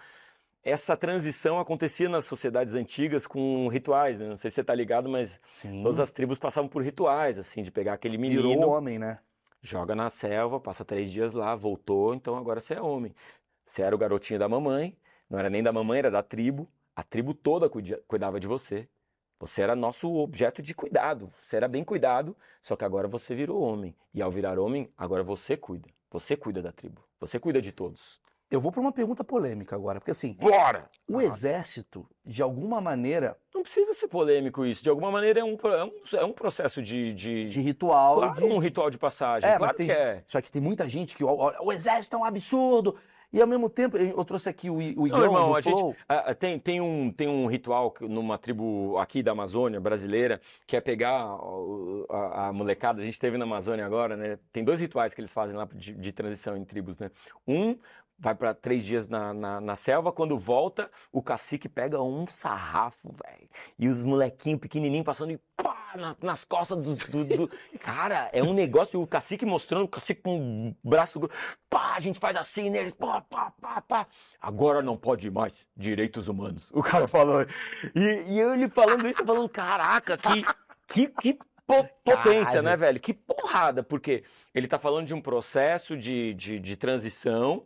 [0.70, 4.28] Essa transição acontecia nas sociedades antigas com rituais, né?
[4.28, 5.82] Não sei se você tá ligado, mas Sim.
[5.82, 9.20] todas as tribos passavam por rituais, assim, de pegar aquele Virou menino, homem, né?
[9.62, 13.16] joga na selva, passa três dias lá, voltou, então agora você é homem.
[13.66, 14.96] Você era o garotinho da mamãe,
[15.30, 16.68] não era nem da mamãe, era da tribo.
[16.96, 18.88] A tribo toda cuida- cuidava de você.
[19.40, 21.30] Você era nosso objeto de cuidado.
[21.42, 23.96] Você era bem cuidado, só que agora você virou homem.
[24.14, 25.88] E ao virar homem, agora você cuida.
[26.10, 27.02] Você cuida da tribo.
[27.20, 28.20] Você cuida de todos.
[28.50, 30.90] Eu vou pra uma pergunta polêmica agora, porque assim, Bora!
[31.08, 34.82] o exército, de alguma maneira, Não precisa ser polêmico isso.
[34.82, 38.34] De alguma maneira é um, é um, é um processo de, de, de ritual, claro,
[38.36, 38.44] de...
[38.46, 39.50] um ritual de passagem.
[39.50, 40.24] É, claro tem, que é.
[40.26, 42.96] só que tem muita gente que olha, o exército é um absurdo.
[43.34, 45.92] E ao mesmo tempo, eu trouxe aqui o, o Não, irmão, a Flow.
[45.92, 50.40] gente, a- a- tem, tem, um, tem um ritual numa tribo aqui da Amazônia brasileira,
[50.66, 54.40] que é pegar o- a, a molecada, a gente teve na Amazônia agora, né?
[54.54, 57.12] Tem dois rituais que eles fazem lá de, de transição em tribos, né?
[57.46, 57.78] Um
[58.20, 63.14] vai para três dias na, na, na selva, quando volta, o cacique pega um sarrafo,
[63.24, 68.30] velho, e os molequinhos pequenininhos passando e pá, na- nas costas dos, do, do- Cara,
[68.34, 71.20] é um negócio, o cacique mostrando, o cacique com o braço,
[71.70, 74.08] pá, a gente faz assim neles, pá, pá, pá, pá.
[74.42, 77.46] Agora não pode mais, direitos humanos, o cara falou.
[77.96, 78.00] E,
[78.34, 80.44] e ele falando isso, eu falando, caraca, que,
[80.88, 81.34] que, que
[81.68, 82.62] po- potência, Caralho.
[82.64, 83.00] né, velho?
[83.00, 84.24] Que porrada, porque
[84.56, 87.64] ele tá falando de um processo de, de, de transição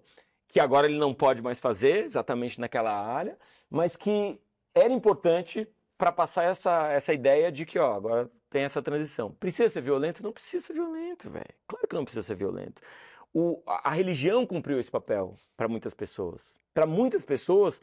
[0.52, 3.38] que agora ele não pode mais fazer exatamente naquela área,
[3.70, 4.39] mas que
[4.76, 9.32] era importante para passar essa, essa ideia de que, ó, agora tem essa transição.
[9.32, 10.22] Precisa ser violento?
[10.22, 11.54] Não precisa ser violento, velho.
[11.68, 12.82] Claro que não precisa ser violento.
[13.34, 16.58] O, a, a religião cumpriu esse papel para muitas pessoas.
[16.74, 17.82] Para muitas pessoas,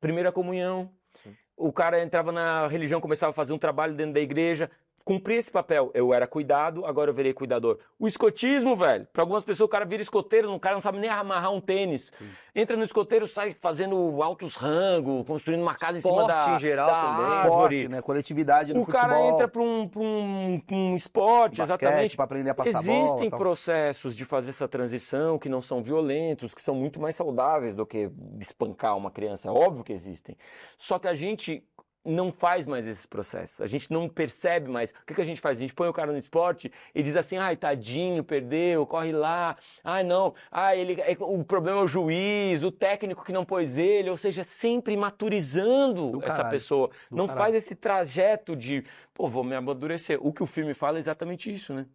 [0.00, 0.92] primeira comunhão.
[1.22, 1.36] Sim.
[1.56, 4.70] O cara entrava na religião, começava a fazer um trabalho dentro da igreja,
[5.04, 5.90] cumpria esse papel.
[5.94, 7.78] Eu era cuidado, agora eu virei cuidador.
[7.98, 11.10] O escotismo, velho, para algumas pessoas o cara vira escoteiro, o cara não sabe nem
[11.10, 12.12] amarrar um tênis.
[12.16, 12.28] Sim.
[12.54, 16.58] Entra no escoteiro, sai fazendo altos rangos, construindo uma casa em cima Esporte da, em
[16.58, 17.24] geral da também.
[17.24, 17.74] árvore.
[17.76, 18.02] Esporte, né?
[18.02, 19.08] Coletividade no O futebol.
[19.08, 22.16] cara entra para um, pra um, um esporte, basquete, exatamente.
[22.16, 22.98] pra aprender a passar bola.
[23.04, 23.38] Existem tal.
[23.38, 27.86] processos de fazer essa transição que não são violentos, que são muito mais saudáveis do
[27.86, 29.48] que espancar uma criança.
[29.48, 30.36] É óbvio que existem.
[30.76, 31.64] Só que a gente
[32.04, 33.60] não faz mais esses processos.
[33.60, 34.90] A gente não percebe mais.
[34.90, 35.58] O que, que a gente faz?
[35.58, 39.56] A gente põe o cara no esporte e diz assim: ai, tadinho, perdeu, corre lá.
[39.84, 40.34] Ai, não.
[40.50, 44.08] Ai, ele, é- o problema é o juiz, o técnico que não pôs ele.
[44.10, 46.88] Ou seja, sempre maturizando Do essa caralho, pessoa.
[47.10, 47.44] do não caralho.
[47.44, 48.84] faz esse trajeto de,
[49.14, 50.18] pô, vou me amadurecer.
[50.26, 51.86] O que o filme fala é exatamente isso, né?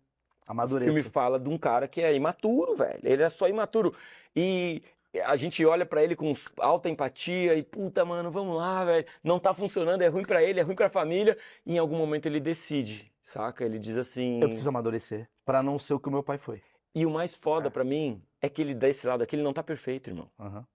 [0.48, 0.94] O Amadureça.
[0.94, 3.00] filme fala de um cara que é imaturo, velho.
[3.04, 3.96] Ele é só imaturo.
[4.36, 4.84] E
[5.26, 9.06] a gente olha pra ele com alta empatia e, puta, mano, vamos lá, velho.
[9.24, 11.38] Não tá funcionando, é ruim pra ele, é ruim pra família.
[11.66, 13.64] E em algum momento ele decide, saca?
[13.64, 14.40] Ele diz assim.
[14.42, 16.62] Eu preciso amadurecer pra não ser o que o meu pai foi.
[16.94, 17.70] E o mais foda É.
[17.70, 20.30] pra mim é que ele desse lado aqui, ele não tá perfeito, irmão.
[20.40, 20.66] Aham.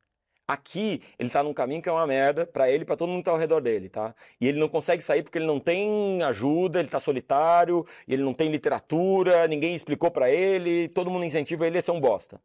[0.47, 3.27] Aqui, ele tá num caminho que é uma merda pra ele pra todo mundo que
[3.27, 4.13] tá ao redor dele, tá?
[4.41, 8.35] E ele não consegue sair porque ele não tem ajuda, ele tá solitário, ele não
[8.35, 12.41] tem literatura, ninguém explicou pra ele, todo mundo incentiva ele a ser um bosta.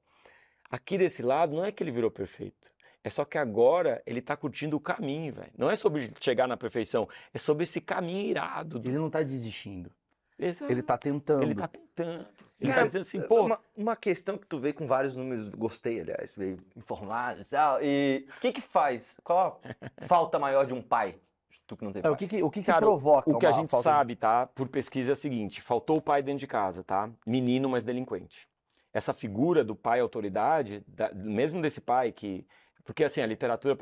[0.70, 2.72] Aqui desse lado, não é que ele virou perfeito.
[3.04, 5.52] É só que agora ele tá curtindo o caminho, velho.
[5.58, 8.80] Não é sobre chegar na perfeição, é sobre esse caminho irado.
[8.80, 9.92] do- Ele não tá desistindo.
[10.40, 10.72] Exato.
[10.74, 11.44] Ele tá tentando.
[11.44, 12.26] Ele tá tentando.
[12.60, 15.50] Ele Cara, tá dizendo assim, pô, Uma, uma questão que tu veio com vários números,
[15.50, 17.80] gostei, aliás, veio informado e tal.
[17.82, 19.18] E o que que faz?
[19.24, 21.16] Qual a falta maior de um pai?
[21.68, 22.12] Tu que não tem É, pai.
[22.12, 24.16] o que, que- o que, que Cara, provoca O que a gente falta de- sabe,
[24.16, 24.48] tá?
[24.48, 27.10] Por pesquisa é o seguinte: faltou o pai dentro de casa, tá?
[27.26, 28.48] Menino, mas delinquente.
[28.96, 32.48] Essa figura do pai autoridade, da- mesmo desse pai que.
[32.86, 33.76] Porque assim, a literatura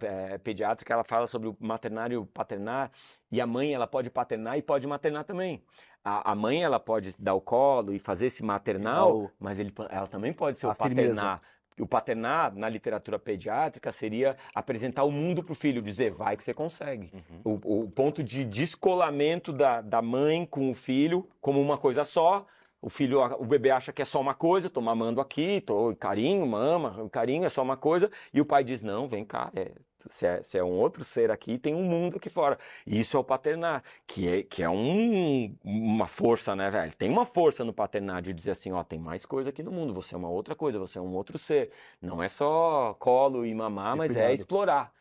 [0.00, 2.90] eh, pediátrica ela fala sobre o maternar e o paternar,
[3.30, 5.62] e a mãe ela pode paternar e pode maternar também.
[6.02, 9.70] A, a mãe ela pode dar o colo e fazer esse maternal, o- mas ele,
[9.90, 11.08] ela também pode ser A o firmeza.
[11.14, 11.42] paternar.
[11.78, 16.44] O paternar, na literatura pediátrica, seria apresentar o mundo para o filho, dizer vai que
[16.44, 17.10] você consegue.
[17.12, 17.58] Uhum.
[17.64, 22.46] O, o ponto de descolamento da, da mãe com o filho como uma coisa só.
[22.84, 26.46] O filho, o bebê acha que é só uma coisa, tô mamando aqui, tô carinho,
[26.46, 29.72] mama, carinho é só uma coisa, e o pai diz: não, vem cá, é,
[30.06, 32.58] você é, é um outro ser aqui, tem um mundo aqui fora.
[32.86, 36.94] Isso é o paternar, que é, que é um, uma força, né, velho?
[36.94, 39.94] Tem uma força no paternar de dizer assim: ó, tem mais coisa aqui no mundo,
[39.94, 41.70] você é uma outra coisa, você é um outro ser.
[42.02, 44.34] Não é só colo e mamar, mas é cuidado.
[44.34, 44.92] explorar.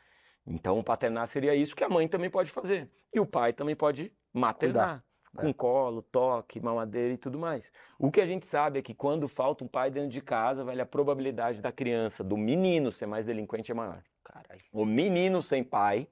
[0.48, 2.90] Então, o paternar seria isso que a mãe também pode fazer.
[3.14, 5.04] E o pai também pode maternar.
[5.10, 5.13] É.
[5.36, 7.72] Com colo, toque, mamadeira e tudo mais.
[7.98, 10.82] O que a gente sabe é que quando falta um pai dentro de casa, velho,
[10.82, 14.04] a probabilidade da criança, do menino ser mais delinquente é maior.
[14.24, 14.62] Caralho.
[14.72, 16.08] O menino sem pai,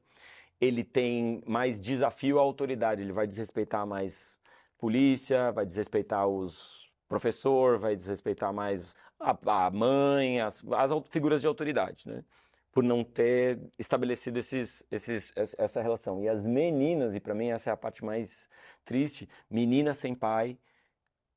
[0.60, 4.40] ele tem mais desafio à autoridade, ele vai desrespeitar mais
[4.78, 11.48] polícia, vai desrespeitar os professor, vai desrespeitar mais a, a mãe, as, as figuras de
[11.48, 12.24] autoridade, né?
[12.72, 16.24] Por não ter estabelecido esses, esses, essa essa relação.
[16.24, 18.48] E as meninas, e para mim essa é a parte mais
[18.86, 20.58] triste, menina sem pai,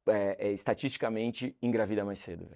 [0.07, 2.49] é, é, estatisticamente engravida mais cedo.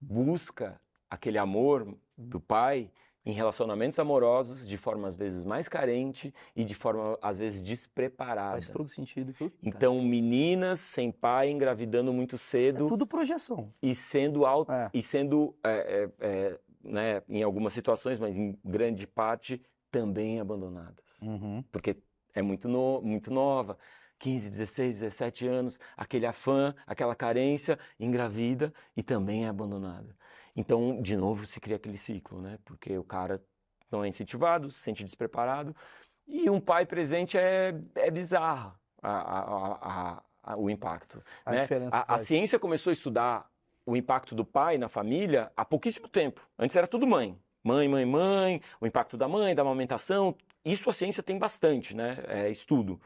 [0.00, 2.90] Busca aquele amor do pai
[3.24, 8.52] em relacionamentos amorosos de forma às vezes mais carente e de forma às vezes despreparada.
[8.54, 9.32] Faz todo sentido.
[9.34, 9.54] Puta.
[9.62, 13.70] Então, meninas sem pai engravidando muito é cedo tudo projeção.
[13.80, 14.90] e sendo au- É.
[14.92, 21.20] e sendo é, é, é, né, em algumas situações, mas em grande parte também abandonadas
[21.22, 21.62] Uhum.
[21.70, 21.96] porque
[22.34, 23.78] é muito, no- muito nova.
[24.18, 30.16] 15, 16, 17 anos, aquele afã, aquela carência, engravida e também é abandonada.
[30.54, 32.56] Então, de novo, se cria aquele ciclo, né?
[32.64, 33.42] Porque o cara
[33.90, 35.74] não é incentivado, se sente despreparado.
[36.26, 38.72] E um pai presente é, é bizarro
[39.02, 41.20] a, a, a, o impacto.
[41.44, 41.60] A né?
[41.60, 43.50] diferença a, a ciência começou a estudar
[43.84, 46.46] o impacto do pai na família há pouquíssimo tempo.
[46.58, 47.36] Antes era tudo mãe.
[47.64, 50.36] Mãe, mãe, mãe, o impacto da mãe, da amamentação.
[50.64, 52.18] Isso a ciência tem bastante, né?
[52.28, 53.00] É, estudo.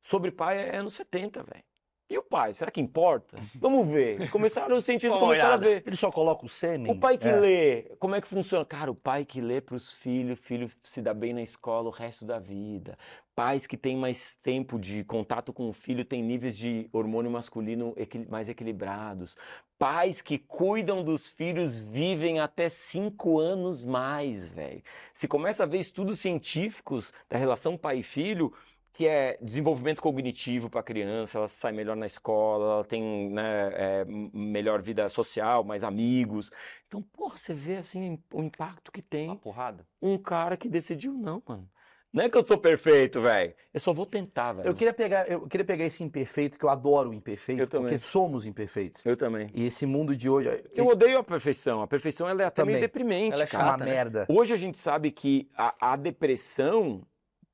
[0.00, 1.64] Sobre pai é anos 70, velho.
[2.12, 3.38] E o pai, será que importa?
[3.54, 4.28] Vamos ver.
[4.30, 5.82] Começaram os cientistas começaram a ver.
[5.86, 6.92] Ele só coloca o sêmen?
[6.92, 7.40] O pai que É.
[7.40, 8.66] lê, como é que funciona?
[8.66, 11.88] Cara, o pai que lê para os filhos, o filho se dá bem na escola
[11.88, 12.98] o resto da vida.
[13.34, 17.94] Pais que têm mais tempo de contato com o filho têm níveis de hormônio masculino
[17.96, 19.34] equil- mais equilibrados.
[19.78, 24.82] Pais que cuidam dos filhos vivem até cinco anos mais, velho.
[25.14, 28.52] Se começa a ver estudos científicos da relação pai e filho,
[28.92, 33.70] que é desenvolvimento cognitivo para a criança, ela sai melhor na escola, ela tem né,
[33.74, 36.50] é, melhor vida social, mais amigos.
[36.86, 39.86] Então, porra, você vê assim o impacto que tem Uma porrada.
[40.00, 41.68] um cara que decidiu, não, mano.
[42.12, 43.54] Não é que eu sou perfeito, velho.
[43.72, 44.68] Eu só vou tentar, velho.
[44.68, 47.86] Eu queria pegar, eu queria pegar esse imperfeito, que eu adoro o imperfeito, Eu também.
[47.86, 49.02] porque somos imperfeitos.
[49.06, 49.48] Eu também.
[49.54, 51.80] E esse mundo de hoje Eu odeio a perfeição.
[51.80, 52.86] A perfeição ela é até meio Também.
[52.86, 53.64] deprimente, Ela é é cara.
[53.64, 53.90] uma chata, né?
[53.90, 54.26] merda.
[54.28, 57.00] Hoje a gente sabe que a, a depressão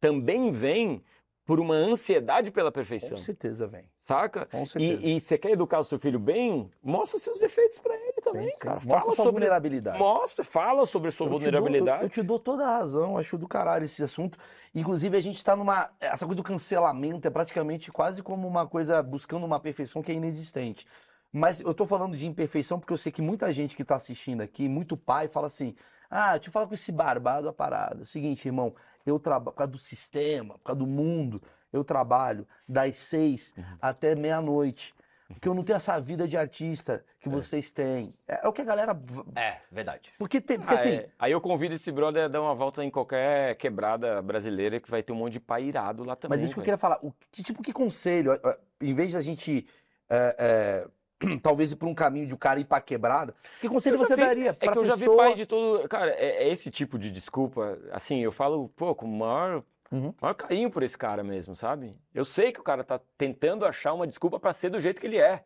[0.01, 1.05] também vem
[1.49, 3.89] por uma ansiedade pela Com perfeição, certeza, vem.
[3.99, 4.45] saca?
[4.51, 5.07] Com certeza.
[5.09, 6.71] E, e você quer educar o seu filho bem?
[6.83, 8.59] Mostra seus defeitos pra ele também, Sim, sim.
[8.59, 8.75] cara.
[8.75, 9.99] Mostra fala sua sobre vulnerabilidade.
[9.99, 12.03] Mostra, fala sobre a sua Eu te dou- vulnerabilidade.
[12.03, 14.37] eu, eu te dou toda a razão, acho do caralho esse assunto.
[14.75, 15.89] Inclusive, a gente tá numa.
[15.99, 20.15] Essa coisa do cancelamento é praticamente quase como uma coisa buscando uma perfeição que é
[20.15, 20.87] inexistente.
[21.33, 24.43] Mas eu tô falando de imperfeição porque eu sei que muita gente que tá assistindo
[24.43, 25.75] aqui, muito pai, fala assim:
[26.11, 28.05] ah, te fala com esse barbado a parada.
[28.05, 28.75] Seguinte, irmão,
[29.07, 31.43] eu trabalho por causa do sistema, por causa do mundo,
[31.73, 33.65] eu trabalho das seis Uhum.
[33.81, 34.95] até meia-noite.
[35.31, 38.15] Porque eu não tenho essa vida de artista que vocês têm.
[38.27, 38.99] É, é o que a galera.
[39.37, 40.11] É, verdade.
[40.19, 40.57] Porque tem.
[40.59, 40.89] Porque Ah, assim.
[40.95, 41.11] é.
[41.19, 45.03] Aí eu convido esse brother a dar uma volta em qualquer quebrada brasileira que vai
[45.03, 46.35] ter um monte de pai irado lá também.
[46.39, 48.33] Mas isso que eu queria falar, o que tipo que conselho,
[48.81, 49.67] em vez da gente
[50.09, 50.89] é, é,
[51.43, 54.23] talvez ir por um caminho de o cara ir pra quebrada, que conselho você vi-
[54.23, 55.89] daria É pra que eu já vi pai de todo.
[55.89, 57.77] Cara, é, é esse tipo de desculpa.
[57.93, 60.15] Assim, eu falo, pô, com o maior, Uhum.
[60.21, 61.97] maior carinho por esse cara mesmo, sabe?
[62.15, 65.07] Eu sei que o cara tá tentando achar uma desculpa pra ser do jeito que
[65.07, 65.45] ele é.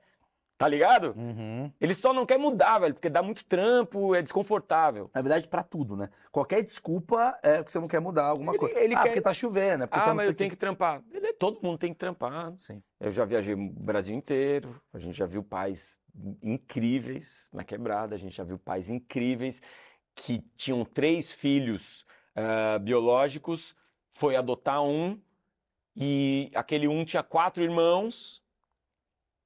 [0.63, 1.13] Tá ligado?
[1.17, 1.73] Uhum.
[1.81, 5.11] Ele só não quer mudar, velho, porque dá muito trampo, é desconfortável.
[5.15, 6.09] Na verdade, pra tudo, né?
[6.31, 8.79] Qualquer desculpa é porque você não quer mudar alguma Ele- coisa.
[8.79, 11.03] ele ah, quer- porque tá chovendo, é porque Ah, tá mas eu tenho que trampar.
[11.11, 12.55] Ele- todo mundo tem que trampar.
[12.59, 12.83] Sim.
[13.01, 15.99] Eu já viajei o Brasil inteiro, a gente já viu pais
[16.43, 19.61] incríveis na quebrada, a gente já viu pais incríveis
[20.15, 22.05] que tinham três filhos
[22.37, 23.75] ah, biológicos,
[24.11, 25.19] foi adotar um
[25.97, 28.42] e aquele um tinha quatro irmãos.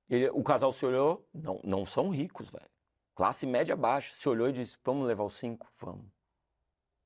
[0.08, 2.68] Ele- o casal se olhou, não, não são ricos, velho.
[3.14, 4.12] Classe média baixa.
[4.14, 5.66] Se olhou e disse: Vamos levar os cinco?
[5.80, 6.06] Vamos.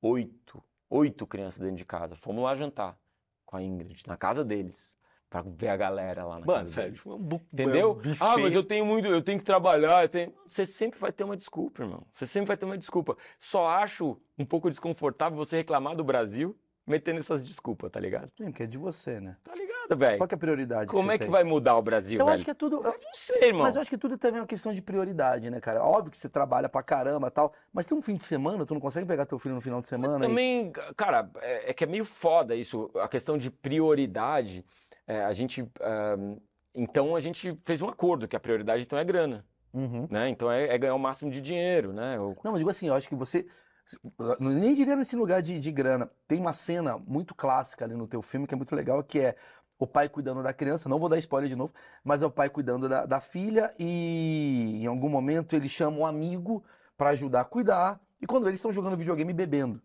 [0.01, 0.63] Oito.
[0.89, 2.15] Oito crianças dentro de casa.
[2.15, 2.97] Fomos lá jantar
[3.45, 4.97] com a Ingrid, na casa deles.
[5.29, 6.89] Pra ver a galera lá na Mano, casa sério.
[6.91, 6.97] deles.
[7.01, 7.91] tipo, um Entendeu?
[7.91, 8.17] um buffet.
[8.19, 10.33] Ah, mas eu tenho muito, eu tenho que trabalhar, eu tenho...
[10.45, 12.05] Você sempre vai ter uma desculpa, irmão.
[12.13, 13.15] Você sempre vai ter uma desculpa.
[13.39, 18.29] Só acho um pouco desconfortável você reclamar do Brasil metendo essas desculpas, tá ligado?
[18.37, 19.37] Sim, porque é de você, né?
[19.41, 19.60] Tá ligado,
[19.97, 20.17] velho?
[20.17, 21.31] Qual que é a prioridade Como é que tem?
[21.31, 22.35] vai mudar o Brasil, Eu velho?
[22.35, 22.83] acho que é tudo...
[22.83, 23.63] eu- É você, irmão.
[23.63, 25.83] Mas eu acho que tudo também é uma questão de prioridade, né, cara?
[25.83, 28.73] Óbvio que você trabalha pra caramba e tal, mas tem um fim de semana, tu
[28.73, 30.27] não consegue pegar teu filho no final de semana e...
[30.29, 34.65] Também, cara, é, é que é meio foda isso, a questão de prioridade.
[35.07, 36.15] é, a gente, ah,
[36.73, 40.05] então a gente fez um acordo que a prioridade então é grana, Uhum.
[40.09, 40.27] né?
[40.29, 42.15] Então é, é ganhar o máximo de dinheiro, né?
[42.17, 43.45] Eu- Não, mas digo assim, eu acho que você.
[44.39, 46.09] Nem diria nesse lugar de, de grana.
[46.27, 49.35] Tem uma cena muito clássica ali no teu filme que é muito legal, que é
[49.81, 50.87] o pai cuidando da criança.
[50.87, 51.73] Não vou dar spoiler de novo,
[52.03, 56.05] mas é o pai cuidando da, da filha e em algum momento ele chama um
[56.05, 56.63] amigo
[56.95, 57.99] pra ajudar a cuidar.
[58.21, 59.81] E quando eles estão jogando videogame bebendo.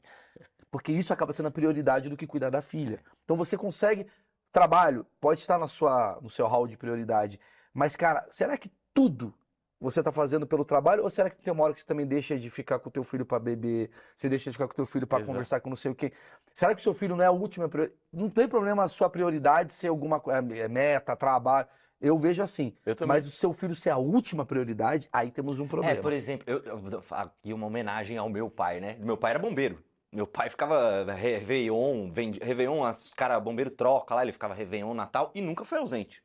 [0.71, 3.01] Porque isso acaba sendo a prioridade do que cuidar da filha.
[3.25, 4.07] Então você consegue.
[4.53, 7.41] Trabalho pode estar na sua, no seu hall de prioridade.
[7.73, 9.33] Mas, cara, será que tudo
[9.81, 12.39] você tá fazendo pelo trabalho ou será que tem uma hora que você também deixa
[12.39, 14.87] de ficar com o teu filho para beber, você deixa de ficar com o teu
[14.87, 16.13] filho para conversar com não sei o quê?
[16.55, 17.99] Será que o seu filho não é a última prioridade?
[18.13, 21.69] Não tem problema a sua prioridade ser alguma coisa, é meta, trabalho.
[22.01, 22.75] Eu vejo assim.
[22.85, 22.95] Eu.
[23.07, 26.03] Mas o seu filho ser a última prioridade, aí temos um É, problema.
[26.03, 28.97] por exemplo, eu, eu aqui uma homenagem ao meu pai, né?
[29.01, 29.83] Meu pai era bombeiro.
[30.13, 35.31] Meu pai ficava Réveillon, vendi, Réveillon, os caras, bombeiro troca lá, ele ficava Réveillon, Natal
[35.35, 36.23] e nunca foi ausente.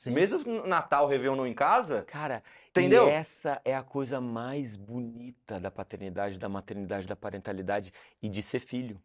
[0.00, 0.12] Sim.
[0.12, 3.06] Mesmo Natal, Réveillon não em casa, Cara, Entendeu?
[3.06, 7.92] e essa é a coisa mais bonita da paternidade, da maternidade, da parentalidade
[8.22, 8.98] e de ser filho.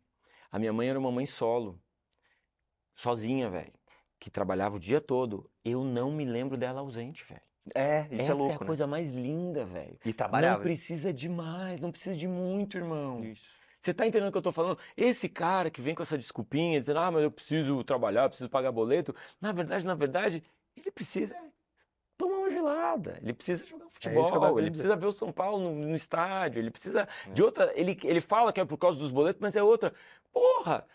[0.49, 1.77] A minha mãe era uma mãe solo,
[2.95, 3.73] sozinha, velho,
[4.17, 5.51] que trabalhava o dia todo.
[5.65, 7.41] Eu não me lembro dela ausente, velho.
[7.75, 8.65] É, isso Essa é louco, é a né?
[8.65, 9.99] coisa mais linda, velho.
[10.05, 10.63] E Não trabalhava.
[10.63, 13.21] precisa de mais, não precisa de muito, irmão.
[13.21, 13.49] Isso.
[13.81, 14.79] Você tá entendendo o que eu tô falando?
[14.95, 18.71] Esse cara que vem com essa desculpinha, dizendo, ah, mas eu preciso trabalhar, preciso pagar
[18.71, 19.13] boleto.
[19.41, 20.41] Na verdade, na verdade,
[20.75, 21.35] ele precisa
[22.17, 23.19] tomar uma gelada.
[23.21, 26.59] Ele precisa jogar É futebol, ele querendo precisa ver o São Paulo no, no estádio,
[26.59, 27.31] ele precisa É.
[27.31, 27.71] de outra.
[27.75, 29.93] Ele, ele fala que é por causa dos boletos, mas é outra.
[30.31, 30.85] Porra!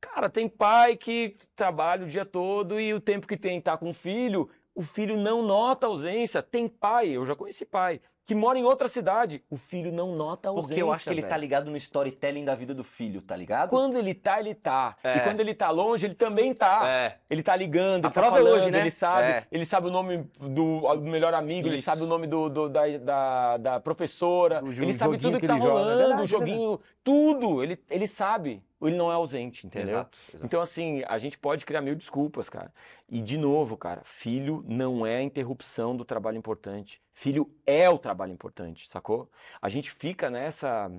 [0.00, 3.90] Cara, tem pai que trabalha o dia todo e o tempo que tem tá com
[3.90, 6.42] o filho, o filho não nota a ausência.
[6.42, 8.00] Tem pai, eu já conheci pai,
[8.30, 10.68] que mora em outra cidade, o filho não nota a ausência.
[10.68, 11.40] Porque eu acho que ele tá velho.
[11.40, 13.70] ligado no storytelling da vida do filho, tá ligado?
[13.70, 14.94] Quando ele tá, ele tá.
[15.02, 15.18] E É.
[15.18, 16.88] quando ele tá longe, ele também tá.
[16.88, 17.16] É.
[17.28, 18.78] Ele tá ligando, A ele tá prova é falando, hoje, né?
[18.82, 19.44] ele sabe, É.
[19.50, 21.86] ele sabe o nome do, do melhor amigo, ele Isso.
[21.86, 25.54] sabe o nome do, do- da, da, da professora, ele sabe tudo que, que tá
[25.54, 25.72] ele joga.
[25.80, 28.62] É rolando, verdade, o é joguinho, tudo, ele, ele sabe.
[28.82, 29.98] Ele não é ausente, entendeu?
[29.98, 30.46] Exato, exato.
[30.46, 32.72] Então, assim, a gente pode criar mil desculpas, cara.
[33.08, 37.02] E, de novo, cara, filho não é a interrupção do trabalho importante.
[37.12, 39.30] Filho é o trabalho importante, sacou?
[39.60, 40.90] A gente fica nessa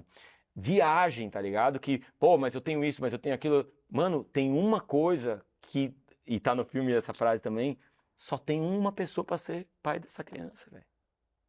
[0.55, 1.79] viagem, tá ligado?
[1.79, 3.67] Que, pô, mas eu tenho isso, mas eu tenho aquilo.
[3.89, 7.79] Mano, tem uma coisa que, e tá no filme essa frase também,
[8.17, 10.85] só tem uma pessoa pra ser pai dessa criança, velho.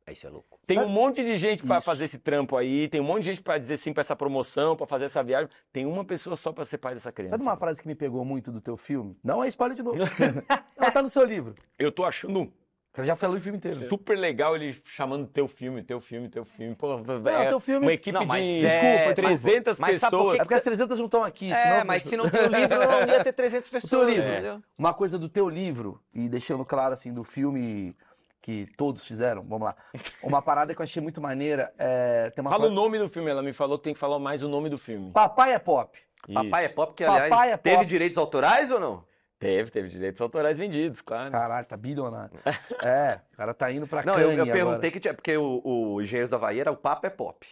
[0.06, 0.58] É, Isso é louco.
[0.66, 1.84] Tem Sabe- um monte de gente pra Isso.
[1.84, 4.76] fazer esse trampo aí, tem um monte de gente pra dizer sim pra essa promoção,
[4.76, 5.48] pra fazer essa viagem.
[5.72, 7.30] Tem uma pessoa só pra ser pai dessa criança.
[7.32, 9.16] Sabe uma frase que me pegou muito do teu filme?
[9.22, 9.98] Não é spoiler de novo.
[10.76, 11.54] Ela tá no seu livro.
[11.78, 12.52] Eu tô achando
[12.96, 13.88] Eu já falei o filme inteiro.
[13.88, 16.74] super legal ele chamando teu filme, teu filme, teu filme.
[16.74, 20.18] Pô, Não, é teu filme- uma equipe Não, mas de é- 300 mas sabe por
[20.18, 20.34] pessoas.
[20.34, 21.50] que É porque as 300 não estão aqui.
[21.52, 24.08] É, senão- mas se não tem o livro, não ia ter 300 O teu pessoas.
[24.12, 24.28] livro.
[24.28, 24.62] entendeu?
[24.76, 27.96] Uma coisa do teu livro, e deixando claro assim, do filme
[28.42, 29.76] que todos fizeram, vamos lá.
[30.22, 32.28] Uma parada que eu achei muito maneira é.
[32.30, 34.42] Tem uma Fala o nome do filme, ela me falou que tem que falar mais
[34.42, 35.12] o nome do filme.
[35.12, 35.96] Papai é pop.
[36.34, 36.74] Papai é Isso.
[36.74, 37.86] pop, que Papai aliás é teve pop.
[37.86, 39.04] direitos autorais ou não?
[39.38, 41.30] Teve, teve direitos autorais vendidos, claro.
[41.30, 42.38] Caralho, tá bilionário.
[42.82, 44.90] É, o cara tá indo pra Não, eu, eu perguntei agora.
[44.90, 47.46] que tinha, porque o, o Engenheiros da Havaí era o Papo é Pop.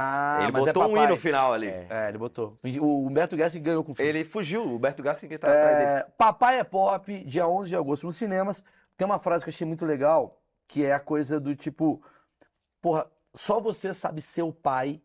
[0.00, 1.08] Ah, ele mas botou é um i papai.
[1.08, 1.66] no final ali.
[1.66, 1.86] É.
[1.90, 2.56] É, ele botou.
[2.80, 4.08] O Humberto Guessing ganhou com o filme.
[4.08, 5.88] Ele fugiu, o Humberto Gassi que tava atrás dele.
[5.90, 8.62] É, Papai é Pop, dia 11 de agosto nos cinemas.
[8.98, 12.02] Tem uma frase que eu achei muito legal, que é a coisa do tipo,
[12.82, 15.00] porra, só você sabe ser o pai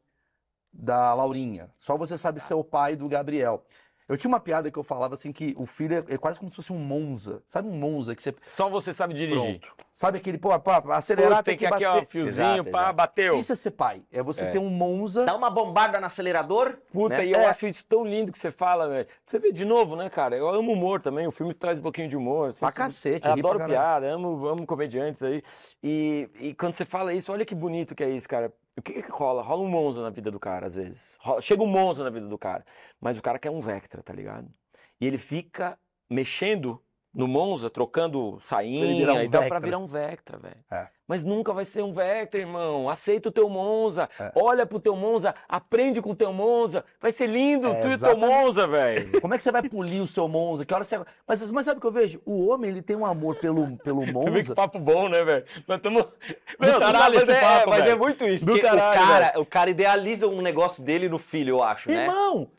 [0.74, 1.72] da Laurinha.
[1.78, 3.64] Só você sabe ser o pai do Gabriel.
[4.08, 6.50] Eu tinha uma piada que eu falava assim que o filho é, é quase como
[6.50, 7.42] se fosse um Monza.
[7.48, 9.60] Sabe um Monza que você Só você sabe dirigir.
[9.60, 9.76] pronto.
[9.92, 12.08] Sabe aquele, pô, pá, acelerar Pô, tem, tem que aqui, ó, bater.
[12.08, 12.94] fiozinho, Exato, pá, exato.
[12.96, 13.36] bateu.
[13.38, 14.02] Isso é ser pai.
[14.12, 14.52] É você É.
[14.52, 15.26] ter um Monza.
[15.26, 16.78] Dá uma bombada no acelerador.
[16.92, 17.26] Puta, né?
[17.26, 17.46] e eu É.
[17.46, 19.08] acho isso tão lindo que você fala, velho.
[19.26, 20.36] Você vê de novo, né, cara?
[20.36, 21.26] Eu amo humor também.
[21.28, 22.48] O filme traz um pouquinho de humor.
[22.50, 25.42] Pra sempre- cacete, Eu pra adoro piada, amo, amo comediantes aí.
[25.82, 28.52] E, e quando você fala isso, olha que bonito que é isso, cara.
[28.78, 29.42] O que que rola?
[29.44, 31.18] Rola um Monza na vida do cara, às vezes.
[31.22, 32.66] Rola- chega um Monza na vida do cara.
[33.00, 34.52] Mas o cara quer um Vectra, tá ligado?
[35.00, 35.78] E ele fica
[36.10, 36.84] mexendo
[37.14, 40.58] no Monza, trocando sainha um e tal, pra virar um Vectra, velho.
[40.72, 40.88] É.
[41.08, 42.90] Mas nunca vai ser um Vectra, irmão.
[42.90, 44.10] Aceita o teu Monza.
[44.20, 44.32] É.
[44.36, 46.84] Olha pro teu Monza, aprende com o teu Monza.
[47.00, 48.18] Vai ser lindo, É, tu e o teu.
[48.18, 49.12] Monza, velho.
[49.22, 50.66] Como é que você vai polir o seu Monza?
[50.66, 51.00] Que hora você...
[51.28, 52.22] mas, mas sabe o que eu vejo?
[52.26, 54.56] O homem, ele tem um amor pelo, pelo Você vê que Monza.
[54.56, 55.46] papo bom, né, velho?
[55.68, 56.08] Nós estamos.
[56.60, 58.00] Meu, caralho mas, é, papo, mas é velho.
[58.00, 58.46] muito isso.
[58.46, 62.06] Do caralho, o, cara, o cara idealiza um negócio dele no filho, eu acho, né?
[62.06, 62.50] Irmão,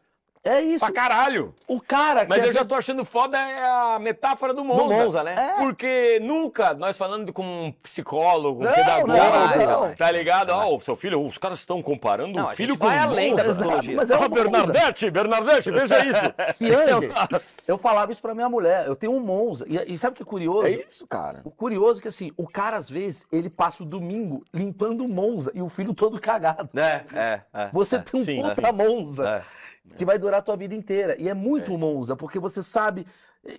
[0.45, 0.85] é isso.
[0.85, 1.55] Pra caralho.
[1.67, 4.83] O cara que Mas eu já vezes- tô achando foda é a metáfora do Monza.
[4.83, 5.35] No Monza, né?
[5.37, 5.53] É.
[5.63, 9.95] Porque nunca, nós falando com um psicólogo, um Não, pedagogo, não, não.
[9.95, 10.51] tá ligado?
[10.51, 13.35] Ó, o seu filho, os caras estão comparando Não, o filho com vai o além
[13.35, 13.55] da Monza.
[13.61, 13.97] psicologia.
[13.97, 14.35] mas é Ó, um Monza.
[14.43, 16.21] Bernardete, Bernardete, veja isso.
[16.61, 17.01] E Angel,
[17.67, 18.87] eu falava isso pra minha mulher.
[18.87, 19.65] Eu tenho um Monza.
[19.69, 20.67] E, e sabe o que é curioso?
[20.67, 21.41] É isso, cara.
[21.45, 25.09] O curioso é que assim, o cara às vezes, ele passa o domingo limpando o
[25.09, 26.69] Monza e o filho todo cagado.
[26.79, 27.69] É, é, é.
[27.73, 27.99] Você é.
[28.01, 29.64] tem um sim, puta Monza É.
[29.97, 31.21] que vai durar a tua vida inteira.
[31.21, 33.07] E é muito um Monza, porque você sabe,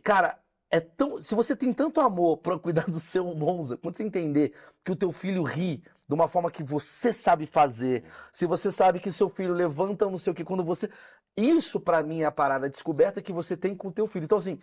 [0.04, 0.38] cara,
[0.70, 4.54] é tão, se você tem tanto amor pra cuidar do seu Monza, quando você entender
[4.84, 9.00] que o teu filho ri de uma forma que você sabe fazer, se você sabe
[9.00, 10.90] que seu filho levanta não sei o que, quando você...
[11.38, 14.24] Isso pra mim é a parada a descoberta que você tem com o teu filho.
[14.24, 14.58] Então assim,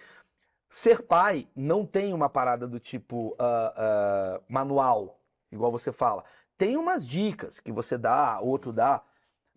[0.70, 6.24] ser pai não tem uma parada do tipo ah, ah, manual, igual você fala.
[6.56, 9.02] Tem umas dicas que você dá, outro dá,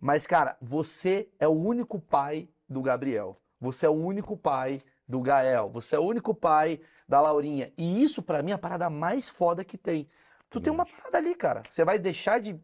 [0.00, 3.40] mas, cara, você é o único pai do Gabriel.
[3.60, 5.70] Você é o único pai do Gael.
[5.70, 7.72] Você é o único pai da Laurinha.
[7.76, 10.08] E isso, pra mim, é a parada mais foda que tem.
[10.50, 11.62] Tu tem uma parada ali, cara.
[11.68, 12.58] Você vai deixar de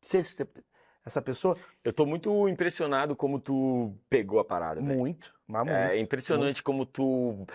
[0.00, 0.24] ser
[1.04, 1.56] essa pessoa?
[1.82, 4.98] Eu tô muito impressionado como tu pegou a parada, velho.
[4.98, 5.76] Muito, mas muito.
[5.76, 7.46] É impressionante como tu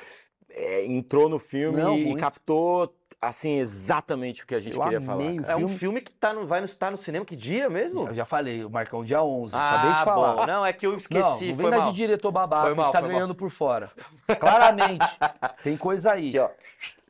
[0.49, 2.20] é, entrou no filme Não, e muito.
[2.20, 2.88] captou,
[3.28, 5.36] assim, exatamente o que a gente Eu queria falar.
[5.38, 5.51] cara.
[5.53, 8.07] É um filme- que tá no, vai no, tá no cinema que dia mesmo?
[8.07, 9.55] Eu já falei, o Marcão dia 11.
[9.55, 10.34] acabei Ah, de falar.
[10.36, 10.45] bom.
[10.45, 11.91] Não, é que eu Não, esqueci, não foi vem dar mal.
[11.91, 13.17] de diretor babaca Foi mal, que tá foi mal.
[13.17, 13.91] ganhando por fora.
[14.39, 15.05] Claramente.
[15.63, 16.30] tem coisa aí.
[16.30, 16.49] Aqui, ó.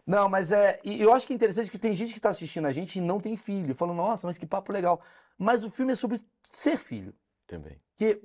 [0.06, 0.80] Não, mas é.
[0.84, 3.20] Eu acho que é interessante que tem gente que tá assistindo a gente e não
[3.20, 3.74] tem filho.
[3.74, 5.00] Falando, nossa, mas que papo legal.
[5.38, 7.14] Mas o filme é sobre ser filho.
[7.48, 7.78] Também.
[7.96, 8.20] Que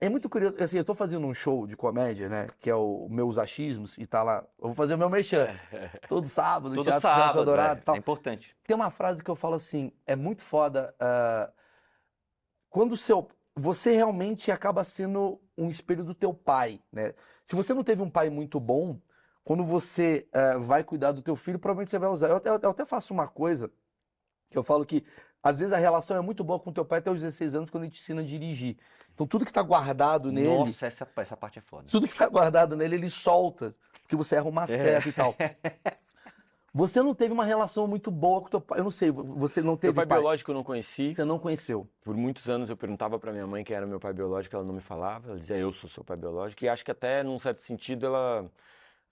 [0.00, 0.56] é muito curioso.
[0.62, 2.48] Assim, eu tô fazendo um show de comédia, né?
[2.60, 4.44] Que é o Meus Achismos, e tá lá.
[4.58, 5.48] Eu vou fazer o meu merchan.
[6.08, 7.94] Todo sábado, Todo Teatro sábado, Dourado é, tal.
[7.94, 8.56] é importante.
[8.66, 10.94] Tem uma frase que eu falo assim: é muito foda.
[11.00, 11.50] ah,
[12.68, 13.28] quando seu.
[13.56, 17.14] Você realmente acaba sendo um espelho do teu pai, né?
[17.44, 18.98] Se você não teve um pai muito bom,
[19.44, 22.28] quando você ah, vai cuidar do teu filho, provavelmente você vai usar.
[22.28, 23.70] Eu até, eu até faço uma coisa
[24.50, 25.04] que eu falo que
[25.44, 27.84] às vezes a relação é muito boa com teu pai até os 16 anos, quando
[27.84, 28.78] ele te ensina a dirigir.
[29.14, 31.84] Então tudo que tá guardado nele, Nossa, essa, essa parte é foda.
[31.90, 35.36] tudo que tá guardado nele, ele solta, porque você erra uma seta e tal.
[36.76, 38.80] Você não teve uma relação muito boa com teu pai.
[38.80, 40.18] Eu não sei, você não Meu teve pai pai.
[40.18, 41.08] biológico eu não conheci.
[41.08, 41.88] Você não conheceu.
[42.02, 44.74] Por muitos anos eu perguntava pra minha mãe quem era meu pai biológico, ela não
[44.74, 45.28] me falava.
[45.28, 46.64] Ela dizia, eu sou seu pai biológico.
[46.64, 48.50] E acho que até, num certo sentido, ela.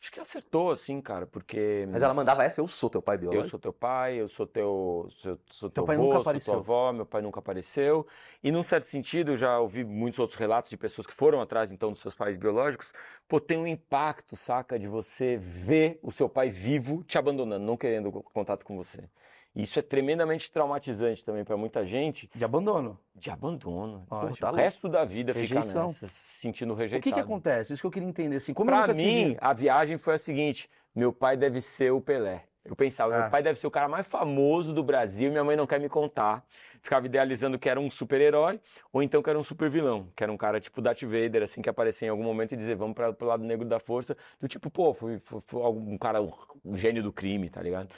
[0.03, 1.87] Acho que acertou, assim, cara, porque.
[1.93, 3.51] Mas ela mandava essa, eu sou teu pai Eu biológico.
[3.53, 6.55] sou teu pai, eu sou teu, sou, sou teu pai avô, nunca sou apareceu.
[6.55, 8.05] tua avó, meu pai nunca apareceu.
[8.43, 11.71] E num certo sentido, eu já ouvi muitos outros relatos de pessoas que foram atrás
[11.71, 12.93] então dos seus pais biológicos.
[13.29, 17.77] Pô, tem um impacto, saca, de você ver o seu pai vivo te abandonando, não
[17.77, 19.09] querendo co- contato com você.
[19.55, 22.99] Isso é tremendamente traumatizante também pra muita gente, De abandono.
[23.15, 24.07] de abandono.
[24.09, 25.89] Pô, tipo, o resto da vida ficar rejeição.
[25.89, 27.03] nessa, se sentindo O rejeitado.
[27.03, 27.73] que que acontece?
[27.75, 28.37] Isso que eu queria entender.
[28.37, 32.45] Assim, como Pra mim, a viagem foi a seguinte: meu pai deve ser o Pelé.
[32.65, 33.21] Eu pensava, Ah.
[33.23, 35.89] meu pai deve ser o cara mais famoso do Brasil, minha mãe não quer me
[35.89, 36.47] contar.
[36.81, 38.61] Ficava idealizando que era um super-herói,
[38.93, 41.69] ou então que era um super-vilão, que era um cara tipo Darth Vader, assim, que
[41.69, 44.71] aparecia em algum momento e dizer, vamos para pro lado negro da força, do tipo,
[44.71, 47.89] pô, foi, foi, foi algum cara, um gênio do crime, tá ligado?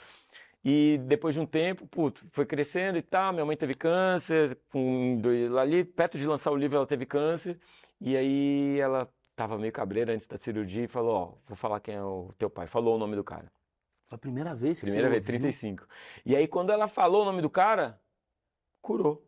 [0.67, 3.31] E depois de um tempo, puto, foi crescendo e tal.
[3.31, 5.21] Minha mãe teve câncer, com
[5.61, 7.59] ali perto de lançar o livro ela teve câncer.
[8.01, 11.93] E aí ela tava meio cabreira antes da cirurgia e falou: Ó, vou falar quem
[11.93, 12.65] é o teu pai.
[12.65, 13.51] Falou o nome do cara.
[14.05, 15.39] Foi a primeira vez que Primeira você vez, ouviu?
[15.39, 15.87] 35.
[16.25, 18.01] E aí quando ela falou o nome do cara,
[18.81, 19.23] curou.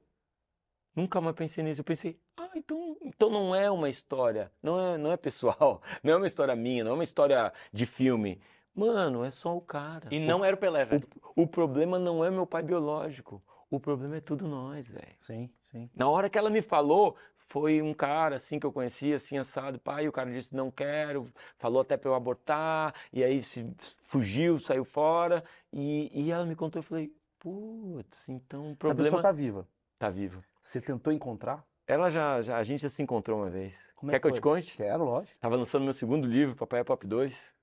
[0.96, 1.82] Nunca mais pensei nisso.
[1.82, 6.14] Eu pensei, ah, então, então não é uma história, não é, não é pessoal, não
[6.14, 8.42] é uma história minha, não é uma história de filme.
[8.78, 10.08] Mano, é só o cara.
[10.12, 11.08] E não era o Pelé, velho.
[11.36, 13.42] O, o problema não é meu pai biológico.
[13.70, 15.16] O problema é tudo nós, velho.
[15.20, 15.90] Sim, sim.
[15.96, 19.80] Na hora que ela me falou, foi um cara assim que eu conhecia, assim, assado,
[19.80, 23.70] pai, o cara disse, não quero, falou até pra eu abortar, e aí se
[24.04, 29.04] fugiu, saiu fora, e, e ela me contou, eu falei, putz, então o Essa problema
[29.04, 29.68] pessoa tá viva.
[29.98, 30.44] tá vivo.
[30.62, 31.66] Você tentou encontrar?
[31.86, 33.90] Ela já, já, a gente já se encontrou uma vez.
[33.96, 34.76] Como é Quer que que eu te conte?
[34.76, 35.40] Quero, lógico.
[35.40, 37.56] Tava lançando meu segundo livro, Papai é Pop 2,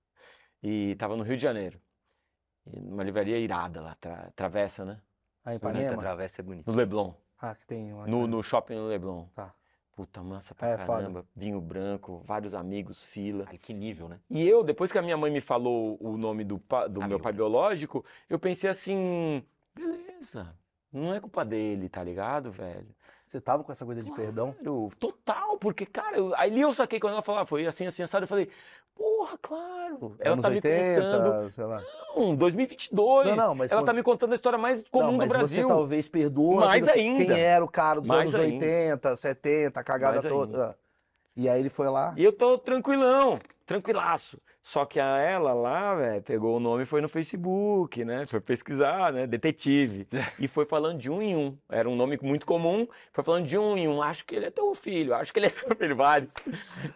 [0.67, 1.79] e tava no Rio de Janeiro.
[2.65, 4.99] Numa livraria irada lá, tra- Travessa, né?
[5.45, 6.01] A Bonita, Ipanema?
[6.03, 6.67] travessa é bonito.
[6.71, 7.13] No Leblon.
[7.39, 8.07] Ah, que tem uma.
[8.07, 9.27] No, no shopping no Leblon.
[9.35, 9.55] Tá.
[9.93, 11.03] Puta, massa pra É, foda.
[11.03, 11.27] caramba.
[11.37, 13.45] Vinho branco, vários amigos, fila.
[13.47, 14.19] Ai, que nível, né?
[14.31, 17.07] E eu, depois que a minha mãe me falou o nome do, pa- do Ah,
[17.07, 19.45] meu viu, pai biológico, eu pensei assim,
[19.75, 20.57] beleza,
[20.91, 22.89] não é culpa dele, tá ligado, velho?
[23.27, 24.53] Você tava com essa coisa de perdão?
[24.53, 28.03] Claro, total, porque, cara, eu, ali eu saquei quando ela falou, ah, foi assim, assim,
[28.03, 28.51] assado, eu falei,
[28.97, 30.17] porra, claro.
[30.21, 31.83] Ela Anos tá me 80, contando, sei lá.
[32.17, 35.13] não, 2022, Não, não, mas ela quando- tá me contando a história mais comum não,
[35.13, 35.69] do mas Brasil.
[35.69, 37.25] você talvez perdoa Mais aquilo- ainda.
[37.35, 38.65] quem era o cara dos Mais anos ainda.
[38.65, 40.67] 80, 70, a cagada Mais toda.
[40.71, 40.75] Ah.
[41.37, 42.15] E aí ele foi lá.
[42.17, 44.39] E eu tô tranquilão, tranquilaço.
[44.67, 48.25] Só que a ela lá, velho, pegou o nome e foi no Facebook, né?
[48.25, 49.27] Foi pesquisar, né?
[49.27, 50.09] Detetive.
[50.41, 51.59] E foi falando de um em um.
[51.69, 52.89] Era um nome muito comum.
[53.13, 54.01] Foi falando de um em um.
[54.01, 55.95] Acho que ele é teu filho, acho que ele é teu filho.
[55.95, 56.33] Vários.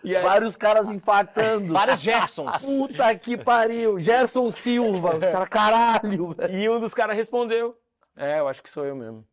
[0.03, 1.75] Aí, Vários caras infartando.
[1.75, 2.65] Vários Gersons.
[2.65, 4.01] Puta que pariu.
[4.01, 5.17] Gerson Silva.
[5.17, 6.35] Os caras, caralho.
[6.51, 7.79] e um dos caras respondeu.
[8.17, 9.27] É, eu acho que sou eu mesmo.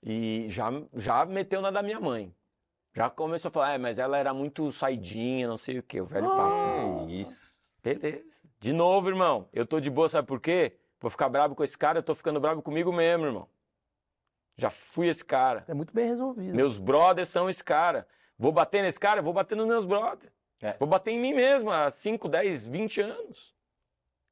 [0.00, 2.32] E já, já meteu na da minha mãe.
[2.94, 6.06] Já começou a falar, é, mas ela era muito saidinha, não sei o quê, o
[6.06, 7.06] velho papo.
[7.06, 7.49] Que isso.
[7.82, 8.48] Beleza.
[8.58, 9.48] De novo, irmão.
[9.52, 10.76] Eu tô de boa, sabe por quê?
[11.00, 13.48] Vou ficar bravo com esse cara, eu tô ficando bravo comigo mesmo, irmão.
[14.56, 15.64] Já fui esse cara.
[15.66, 16.54] É muito bem resolvido.
[16.54, 18.06] Meus brothers são esse cara.
[18.38, 20.30] Vou bater nesse cara, vou bater nos meus brothers.
[20.60, 20.76] É.
[20.78, 23.54] Vou bater em mim mesmo há 5, 10, 20 anos.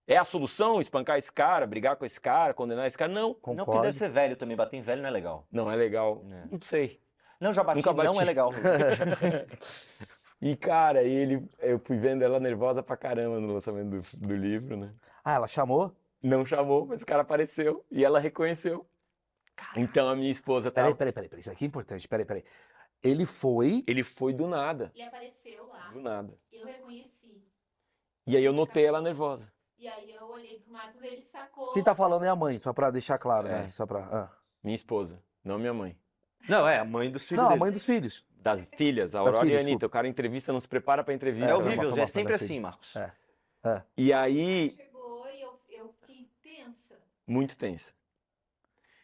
[0.06, 3.12] É a solução espancar esse cara, brigar com esse cara, condenar esse cara?
[3.12, 3.28] Não.
[3.28, 3.82] Não, porque Concordo.
[3.82, 4.56] deve ser velho também.
[4.56, 5.46] Bater em velho não é legal.
[5.50, 6.22] Não é legal.
[6.30, 6.44] É.
[6.50, 7.00] Não sei.
[7.40, 8.20] Não, já bati, Nunca não bati.
[8.22, 8.50] é legal.
[10.40, 14.76] E, cara, ele, eu fui vendo ela nervosa pra caramba no lançamento do, do livro,
[14.76, 14.94] né?
[15.24, 15.92] Ah, ela chamou?
[16.22, 18.86] Não chamou, mas o cara apareceu e ela reconheceu.
[19.76, 20.96] Então a minha esposa Peraí, tava.
[20.96, 21.40] peraí, peraí, peraí.
[21.40, 22.06] Isso aqui é importante.
[22.06, 22.44] Peraí, peraí.
[23.02, 23.82] Ele foi.
[23.86, 24.92] Ele foi do nada.
[24.94, 26.38] Ele apareceu lá, Do nada.
[26.52, 27.44] eu reconheci.
[28.26, 29.50] E aí eu notei ela nervosa.
[29.76, 31.72] E aí eu olhei pro Marcos, ele sacou.
[31.72, 33.62] Quem tá falando é a mãe, só pra deixar claro, É.
[33.62, 33.68] né?
[33.68, 34.00] Só pra.
[34.00, 34.30] ah.
[34.62, 35.96] Minha esposa, não minha mãe.
[36.48, 37.60] Não, é a mãe dos filhos Não, a dele.
[37.60, 38.24] mãe dos filhos.
[38.40, 39.86] Das filhas, a Aurora filhas, e a Anitta.
[39.86, 41.48] O cara entrevista, não se prepara pra entrevista.
[41.48, 42.60] É É, horrível, foi é sempre assim.
[42.60, 42.94] Marcos.
[42.96, 43.12] É.
[43.96, 45.94] E aí, Chegou e eu, eu
[47.26, 47.92] muito tensa.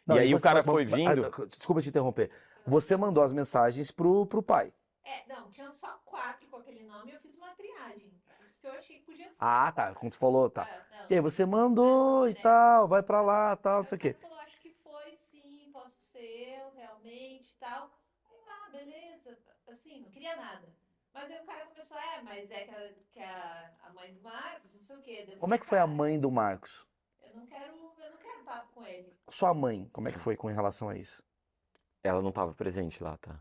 [0.07, 1.27] Não, e aí o cara mas- foi mas- vindo.
[1.27, 2.31] ah, Desculpa te interromper.
[2.67, 4.73] Você mandou as mensagens pro, pro pai.
[5.05, 8.11] É, não, tinham só quatro com aquele nome e eu fiz uma triagem.
[8.39, 9.37] Por isso que eu achei que podia ser.
[9.39, 9.93] Ah, tá.
[9.95, 10.63] Como você falou, tá.
[10.71, 11.07] Ah, não.
[11.11, 14.17] E aí você mandou e tal, vai pra lá, tal, não sei o quê.
[14.21, 17.91] Falou, acho que foi sim, posso ser eu, realmente e tal.
[20.25, 20.67] Queria nada.
[21.13, 24.23] Mas aí o cara começou, é, mas é que a, que a, a mãe do
[24.23, 25.37] Marcos, não sei o quê.
[25.39, 26.87] Como é que foi a "Cara, mãe do Marcos?
[27.23, 29.13] Eu não quero, eu não quero papo com ele.
[29.29, 31.23] Sua mãe, como é que foi com relação a isso?
[32.03, 33.39] Ela não tava presente lá, tá?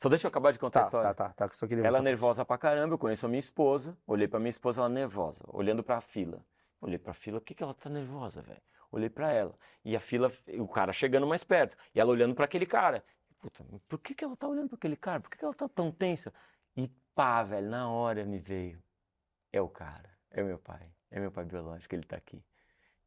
[0.00, 1.14] Só deixa eu acabar de contar a Tá, história.
[1.14, 1.52] tá, tá, tá.
[1.54, 4.50] Só queria Ela essa- nervosa pra caramba, eu conheço a minha esposa, olhei pra minha
[4.50, 6.46] esposa, ela nervosa, olhando pra fila.
[6.80, 8.62] Olhei pra fila, por que que ela tá nervosa, velho?
[8.92, 9.58] Olhei pra ela.
[9.84, 13.04] E a fila, o cara chegando mais perto, e ela olhando pra aquele cara.
[13.40, 15.20] Puta, por que que ela tá olhando pra aquele cara?
[15.20, 16.32] Por que que ela tá tão tensa?
[16.76, 18.82] E pá, velho, na hora me veio.
[19.52, 22.42] É o cara, é o meu pai, é meu pai biológico, ele tá aqui.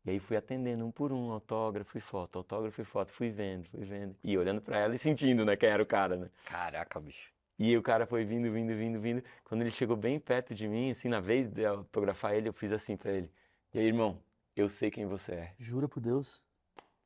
[0.05, 3.65] E aí fui atendendo um por um, autógrafo e foto, autógrafo e foto, fui vendo,
[3.69, 4.15] fui vendo.
[4.21, 6.29] E olhando pra ela e sentindo, né, quem era o cara, né?
[6.45, 7.31] Caraca, bicho.
[7.57, 9.23] E o cara foi vindo, vindo, vindo, vindo.
[9.45, 12.73] Quando ele chegou bem perto de mim, assim, na vez de autografar ele, eu fiz
[12.73, 13.31] assim pra ele.
[13.73, 14.21] E aí, irmão,
[14.57, 15.55] eu sei quem você é.
[15.57, 16.43] Jura por Deus.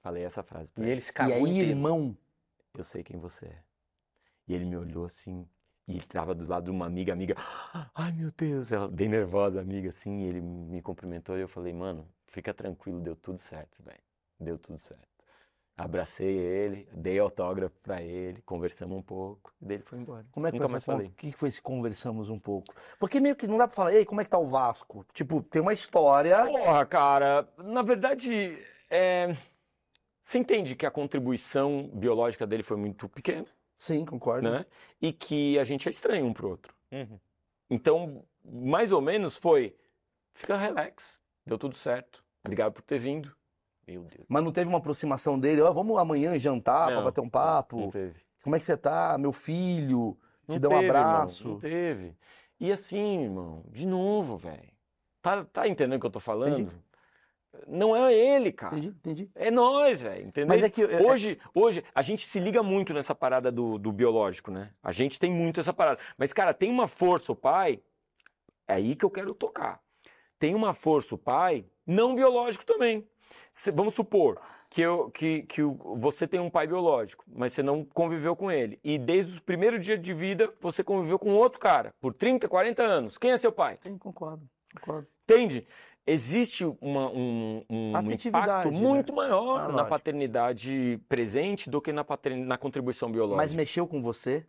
[0.01, 0.93] Falei essa frase pra E ele.
[0.93, 1.69] ele se E aí, inteiro.
[1.69, 2.17] irmão,
[2.77, 3.59] Eu sei quem você é.
[4.47, 5.47] E ele me olhou assim,
[5.87, 7.35] e ele tava do lado de uma amiga, amiga.
[7.95, 10.19] Ai, meu Deus, ela bem nervosa, amiga, assim.
[10.21, 13.99] E ele me cumprimentou e eu falei, mano, fica tranquilo, deu tudo certo, velho.
[14.39, 15.07] Deu tudo certo.
[15.75, 20.25] Abracei ele, dei autógrafo pra ele, conversamos um pouco, e daí ele foi embora.
[20.31, 21.07] como é que Nunca foi mais falei.
[21.07, 22.73] O que que foi se conversamos um pouco?
[22.99, 25.05] Porque meio que não dá pra falar, ei, como é que tá o Vasco?
[25.13, 26.45] Tipo, tem uma história.
[26.45, 28.57] Porra, cara, na verdade,
[28.89, 29.37] é,
[30.27, 33.45] você entende que a contribuição biológica dele foi muito pequena,
[33.77, 34.51] Sim, concordo.
[34.51, 34.65] né?
[35.01, 36.75] E que a gente é estranho um pro outro.
[36.91, 37.17] Uhum.
[37.69, 39.73] Então, mais ou menos foi,
[40.33, 43.33] fica relax, deu tudo certo, obrigado por ter vindo.
[43.87, 44.25] Meu Deus.
[44.27, 47.29] Mas não teve uma aproximação dele, ó, vamos amanhã jantar pra Não, bater um Não
[47.29, 47.89] papo.
[47.89, 48.19] teve.
[48.43, 50.17] Como é que você tá, meu filho?
[50.45, 51.47] Te Não dá um teve, irmão, abraço.
[51.47, 52.17] não teve.
[52.59, 54.73] E assim, irmão, de novo, velho.
[55.21, 56.69] Tá, tá entendendo o que eu tô falando?
[57.67, 58.77] Não é ele, cara.
[58.77, 59.31] Entendi, entendi.
[59.35, 60.47] É nós, velho, entendeu?
[60.47, 63.91] Mas é que é- Hoje, hoje, a gente se liga muito nessa parada do, do
[63.91, 64.71] biológico, né?
[64.83, 65.99] A gente tem muito essa parada.
[66.17, 67.81] Mas, cara, tem uma força o pai,
[68.67, 69.81] é aí que eu quero tocar.
[70.39, 73.07] Tem uma força o pai, não biológico também.
[73.73, 74.39] Vamos supor
[74.69, 78.79] que, eu, que, que você tem um pai biológico, mas você não conviveu com ele.
[78.83, 82.83] E desde o primeiro dia de vida, você conviveu com outro cara, por 30, 40
[82.83, 83.17] anos.
[83.17, 83.77] Quem é seu pai?
[83.79, 84.47] Sim, concordo,
[84.79, 85.07] concordo.
[85.23, 85.65] Entende?
[86.09, 88.79] Existe uma- um, um impacto né?
[88.79, 89.89] muito maior Ah, na lógico.
[89.89, 92.05] paternidade presente do que na,
[92.45, 93.35] na contribuição biológica.
[93.43, 94.45] Mas mexeu com você?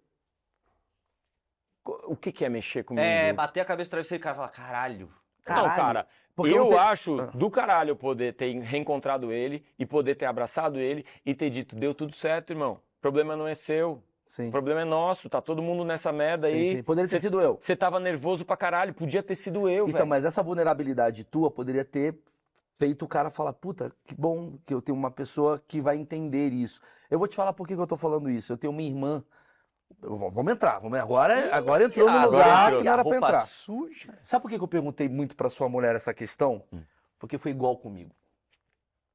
[2.07, 3.05] O que, que é mexer comigo?
[3.05, 5.07] É, bater a cabeça no travesseiro e o cara fala, caralho.
[5.47, 5.77] Não, Caralho.
[5.77, 6.07] cara,
[6.37, 7.27] Porque eu não tem- acho Ah.
[7.35, 11.75] do caralho eu poder ter reencontrado ele e poder ter abraçado ele e ter dito,
[11.75, 12.75] deu tudo certo, irmão.
[12.99, 14.49] O problema não é seu, Sim.
[14.49, 16.77] o problema é nosso, tá todo mundo nessa merda Sim, aí.
[16.77, 16.83] sim.
[16.83, 17.57] Poderia ter Cê- sido eu.
[17.59, 21.83] Você tava nervoso pra caralho, podia ter sido eu, Então, mas essa vulnerabilidade tua poderia
[21.83, 22.15] ter
[22.77, 26.53] feito o cara falar, puta, que bom que eu tenho uma pessoa que vai entender
[26.53, 26.79] isso.
[27.11, 28.53] Eu vou te falar por que que eu tô falando isso.
[28.53, 29.25] Eu tenho uma irmã.
[30.03, 32.81] Vamos entrar, vamos agora, agora entrou no lugar entrou.
[32.81, 33.47] que não era pra entrar.
[33.47, 34.19] suja.
[34.23, 36.63] Sabe por que que eu perguntei muito pra sua mulher essa questão?
[36.71, 36.83] Hum.
[37.19, 38.15] Porque foi igual comigo.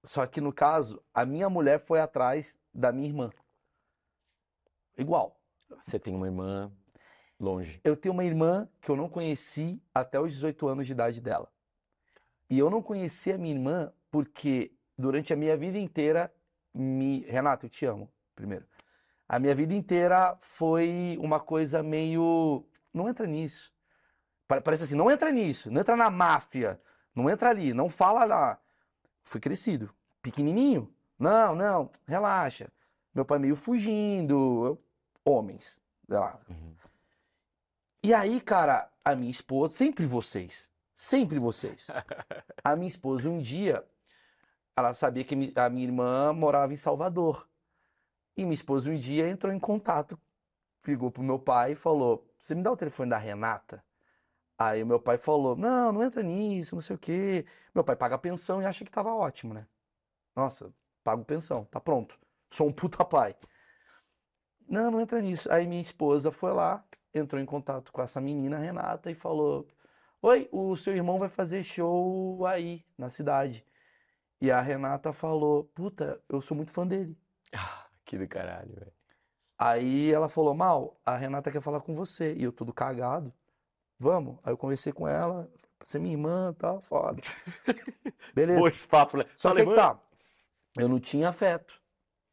[0.03, 3.29] Só que no caso, a minha mulher foi atrás da minha irmã.
[4.97, 5.39] Igual.
[5.81, 6.71] Você tem uma irmã
[7.39, 7.79] longe.
[7.83, 11.51] Eu tenho uma irmã que eu não conheci até os 18 anos de idade dela.
[12.49, 16.33] E eu não conheci a minha irmã porque durante a minha vida inteira
[16.73, 17.21] me.
[17.21, 18.65] Renato, eu te amo, primeiro.
[19.27, 22.65] A minha vida inteira foi uma coisa meio.
[22.93, 23.73] Não entra nisso.
[24.47, 26.77] Pa- Parece assim, não entra nisso, não entra na máfia,
[27.15, 28.59] não entra ali, não fala lá.
[29.25, 30.93] Fui crescido, pequenininho.
[31.17, 32.69] Não, não, relaxa.
[33.13, 34.77] Meu pai meio fugindo,
[35.23, 36.75] homens, sei lá, Uhum.
[38.03, 41.87] e aí, cara, a minha esposa, sempre vocês, sempre vocês.
[42.63, 43.85] A minha esposa, um dia,
[44.75, 47.47] ela sabia que a minha irmã morava em Salvador.
[48.37, 50.17] E minha esposa, um dia, entrou em contato,
[50.87, 53.83] ligou pro meu pai e falou: Você me dá o telefone da Renata?
[54.57, 57.45] Aí o meu pai falou: Não, não entra nisso, não sei o quê.
[57.75, 59.67] Meu pai paga pensão e acha que tava ótimo, né?
[60.35, 62.17] Nossa, pago pensão, tá pronto.
[62.53, 63.35] Sou um puta pai.
[64.69, 65.51] Não, não entra nisso.
[65.51, 69.67] Aí minha esposa foi lá, entrou em contato com essa menina, Renata, e falou:
[70.21, 73.65] Oi, o seu irmão vai fazer show aí, na cidade.
[74.39, 77.17] E a Renata falou: Puta, eu sou muito fã dele.
[77.51, 78.93] Ah, que do caralho, velho.
[79.57, 82.35] Aí ela falou: Mal, a Renata quer falar com você.
[82.35, 83.33] E eu todo cagado.
[83.97, 84.37] Vamos.
[84.43, 85.49] Aí eu conversei com ela,
[85.83, 86.79] você é minha irmã, tá?
[86.81, 87.19] Foda.
[88.31, 88.59] Beleza.
[88.59, 89.25] Pô, esse papo, né?
[89.35, 89.99] Só que aí que tá.
[90.77, 91.82] Eu não tinha afeto,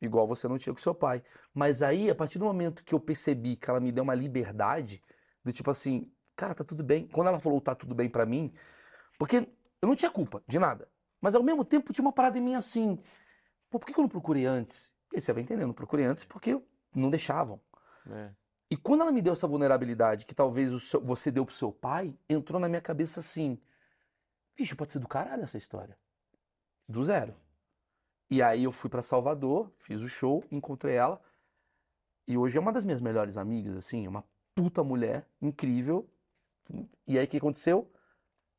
[0.01, 1.23] igual você não tinha com seu pai.
[1.55, 5.03] Mas aí, a partir do momento que eu percebi que ela me deu uma liberdade,
[5.45, 7.07] do tipo assim, cara, tá tudo bem.
[7.09, 8.53] Quando ela falou tá tudo bem pra mim,
[9.19, 9.49] porque
[9.81, 10.89] eu não tinha culpa de nada.
[11.21, 12.99] Mas ao mesmo tempo tinha uma parada em mim assim,
[13.69, 14.95] pô, por que eu não procurei antes?
[15.13, 16.61] E aí você vai entendendo, não procurei antes porque
[16.95, 17.61] não deixavam.
[18.11, 18.31] É.
[18.71, 21.73] E quando ela me deu essa vulnerabilidade que talvez o seu- você deu pro seu
[21.73, 23.61] pai, entrou na minha cabeça assim:
[24.57, 25.99] bicho, pode ser do caralho essa história.
[26.89, 27.35] Do zero.
[28.31, 31.21] E aí eu fui pra Salvador, fiz o show, encontrei ela.
[32.29, 34.25] E hoje é uma das minhas melhores amigas, assim, uma
[34.55, 36.09] puta mulher, incrível.
[37.07, 37.91] E aí o que aconteceu?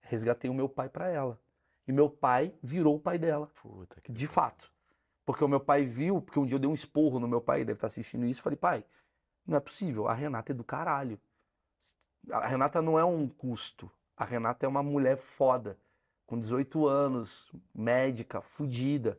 [0.02, 1.40] Resgatei o meu pai pra ela.
[1.88, 3.48] E meu pai virou o pai dela.
[3.62, 4.70] Puta que De fato.
[5.26, 7.60] Porque o meu pai viu, porque um dia eu dei um esporro no meu pai,
[7.60, 8.84] ele deve estar assistindo isso, falei, pai,
[9.46, 11.20] não é possível, a Renata é do caralho.
[12.32, 13.90] A Renata não é um custo.
[14.18, 15.78] A Renata é uma mulher foda,
[16.26, 19.18] com 18 anos, médica, fudida.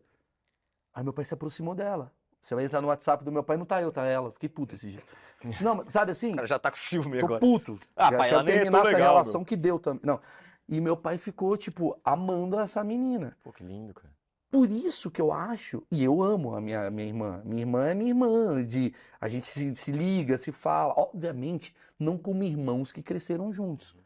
[0.95, 2.12] Aí meu pai se aproximou dela.
[2.40, 4.32] Você vai entrar no WhatsApp do meu pai, não tá eu, tá ela.
[4.32, 5.03] Fiquei puto esse dia.
[5.61, 6.32] Não, mas sabe assim?
[6.32, 7.40] O cara já tá com ciúme Tô agora.
[7.40, 7.78] puto.
[7.95, 10.01] Ah, Já pai, quero ela é terminar tão essa legal, relação que deu também.
[10.05, 10.20] Não.
[10.68, 13.36] E meu pai ficou, tipo, amando essa menina.
[13.45, 14.12] Pô, que lindo, cara.
[14.51, 17.40] Por isso que eu acho, e eu amo a minha, minha irmã.
[17.45, 20.93] Minha irmã é minha irmã, de a gente se, se liga, se fala.
[20.97, 23.97] Obviamente, não como irmãos que cresceram juntos.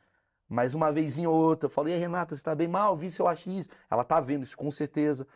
[0.48, 2.96] Mas uma vezinha ou outra, eu falo, e aí, Renata, você tá bem mal?
[2.96, 3.68] Vi se eu acho isso.
[3.90, 5.26] Ela tá vendo isso, com certeza.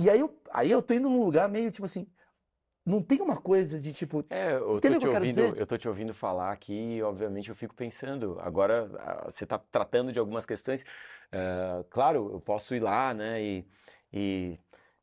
[0.00, 2.06] E aí eu, aí eu tô indo num lugar meio tipo assim.
[2.86, 4.24] Não tem uma coisa de tipo.
[4.30, 7.54] É, eu tô, te eu ouvindo, eu tô te ouvindo falar aqui e, obviamente, eu
[7.54, 8.38] fico pensando.
[8.40, 10.84] Agora, ah, você está tratando de algumas questões.
[11.30, 13.66] eh, claro, eu posso ir lá, né, e,
[14.10, 14.58] e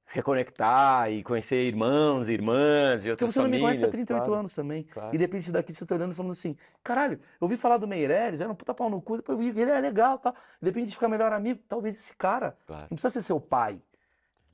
[0.07, 3.61] reconectar e conhecer irmãos, irmãs de Porque outras você não me famílias.
[3.61, 4.83] conhece há 38 claro, anos também.
[4.85, 5.13] claro.
[5.13, 7.87] E de repente daqui você tá olhando e falando assim, caralho, eu ouvi falar do
[7.87, 10.19] Meireles, era um puta pau no cu, depois eu vi que ele é legal e
[10.21, 10.33] tal.
[10.33, 12.87] E de repente a gente fica melhor amigo, talvez esse cara Claro.
[12.89, 13.79] não precisa ser seu pai,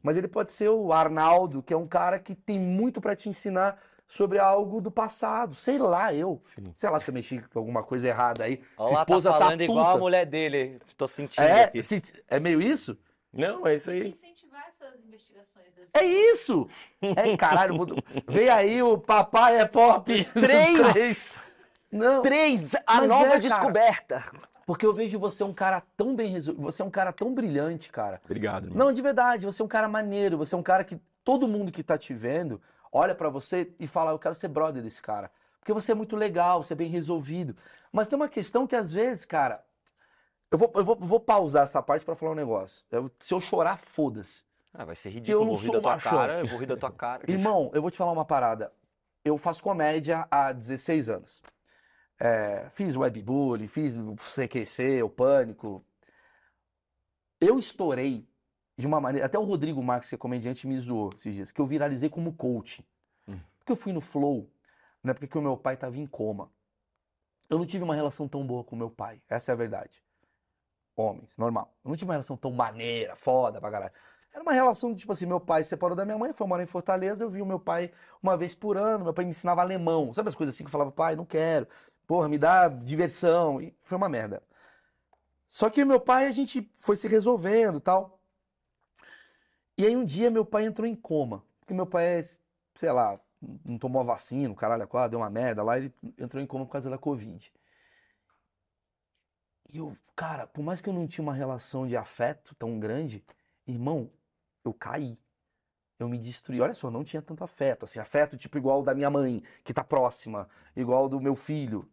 [0.04, 3.30] mas ele pode ser o Arnaldo, que é um cara que tem muito pra te
[3.30, 5.56] ensinar sobre algo do passado.
[5.56, 6.41] Sei lá, eu.
[6.54, 6.74] Sim.
[6.76, 8.62] Sei lá se eu mexi com alguma coisa errada aí.
[8.78, 10.80] Olha Sua lá, esposa tá tá falando igual a mulher dele.
[10.97, 11.82] Tô sentindo É, aqui.
[12.28, 12.97] é meio isso?
[13.32, 14.10] Não, é isso aí.
[14.10, 16.68] Incentivar essas investigações das É isso!
[17.02, 17.97] É, caralho, mudou.
[18.28, 20.26] Vem aí o Papai é Pop.
[20.34, 21.54] Três!
[21.89, 22.22] Não.
[22.22, 22.74] Três!
[22.86, 24.51] A Mas nova é, cara.
[24.72, 27.91] Porque eu vejo você um cara tão bem resolvido, você é um cara tão brilhante,
[27.91, 28.22] cara.
[28.24, 28.78] Obrigado, irmão.
[28.86, 31.74] Não, de verdade, você é um cara maneiro, você é um cara que todo mundo
[31.74, 35.30] que tá te vendo olha pra você e fala, eu quero ser brother desse cara.
[35.59, 37.53] Porque você é muito legal, você é bem resolvido.
[37.91, 39.61] Mas tem uma questão que às vezes, cara,
[40.49, 42.86] eu vou, eu vou, vou pausar essa parte pra falar um negócio.
[42.89, 44.43] Eu- se eu chorar, foda-se.
[44.74, 45.45] Ah, vai ser Eu ridículo.
[45.47, 46.11] não Vou rir sou da tua machão.
[46.17, 47.30] cara, eu vou rir da tua cara.
[47.30, 48.72] Irmão, eu vou te falar uma parada.
[49.26, 51.41] Eu faço comédia há 16 anos.
[52.24, 55.84] É, fiz webbullying, fiz o CQC, o Pânico.
[57.39, 58.28] Eu estourei
[58.78, 59.26] de uma maneira.
[59.26, 62.32] Até o Rodrigo Marques, que é comediante, me zoou esses dias, que eu viralizei como
[62.34, 62.88] coach.
[63.28, 63.39] Hum.
[63.57, 64.47] Porque eu fui no Flow,
[65.01, 66.51] na época que o meu pai estava em coma.
[67.49, 69.19] Eu não tive uma relação tão boa com meu pai.
[69.28, 70.03] Essa é a verdade.
[70.95, 71.74] Homens, normal.
[71.84, 73.93] Eu não tive uma relação tão maneira, foda pra caralho.
[74.32, 76.67] Era uma relação, tipo assim, meu pai se separou da minha mãe, foi morar em
[76.67, 77.91] Fortaleza, eu vi o meu pai
[78.22, 80.13] uma vez por ano, meu pai me ensinava alemão.
[80.13, 81.67] Sabe as coisas assim que eu falava, pai, não quero.
[82.12, 83.62] Porra, me dá diversão.
[83.62, 84.43] E foi uma merda.
[85.47, 88.22] Só que meu pai, a gente foi se resolvendo tal.
[89.78, 91.41] E aí um dia meu pai entrou em coma.
[91.62, 92.22] Porque meu pai é,
[92.76, 93.18] sei lá,
[93.64, 96.66] não tomou a vacina, o caralho, quadra, deu uma merda lá, ele entrou em coma
[96.66, 97.49] por causa da Covid.
[99.70, 103.24] E eu, cara, por mais que eu não tinha uma relação de afeto tão grande,
[103.66, 104.12] irmão,
[104.66, 105.18] eu caí.
[105.97, 106.59] Eu me destruí.
[106.59, 107.86] Olha só, não tinha tanto afeto.
[107.86, 111.89] Assim, afeto tipo igual da minha mãe, que tá próxima, igual do meu filho.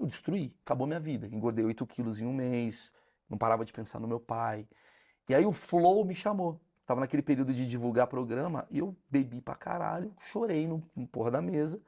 [0.00, 1.26] Eu destruí, acabou minha vida.
[1.26, 2.90] Engordei 8 quilos em um mês,
[3.28, 4.66] não parava de pensar no meu pai.
[5.28, 6.58] E aí o Flow me chamou.
[6.86, 11.30] Tava naquele período de divulgar programa e eu bebi pra caralho, chorei no, no porra
[11.30, 11.80] da mesa.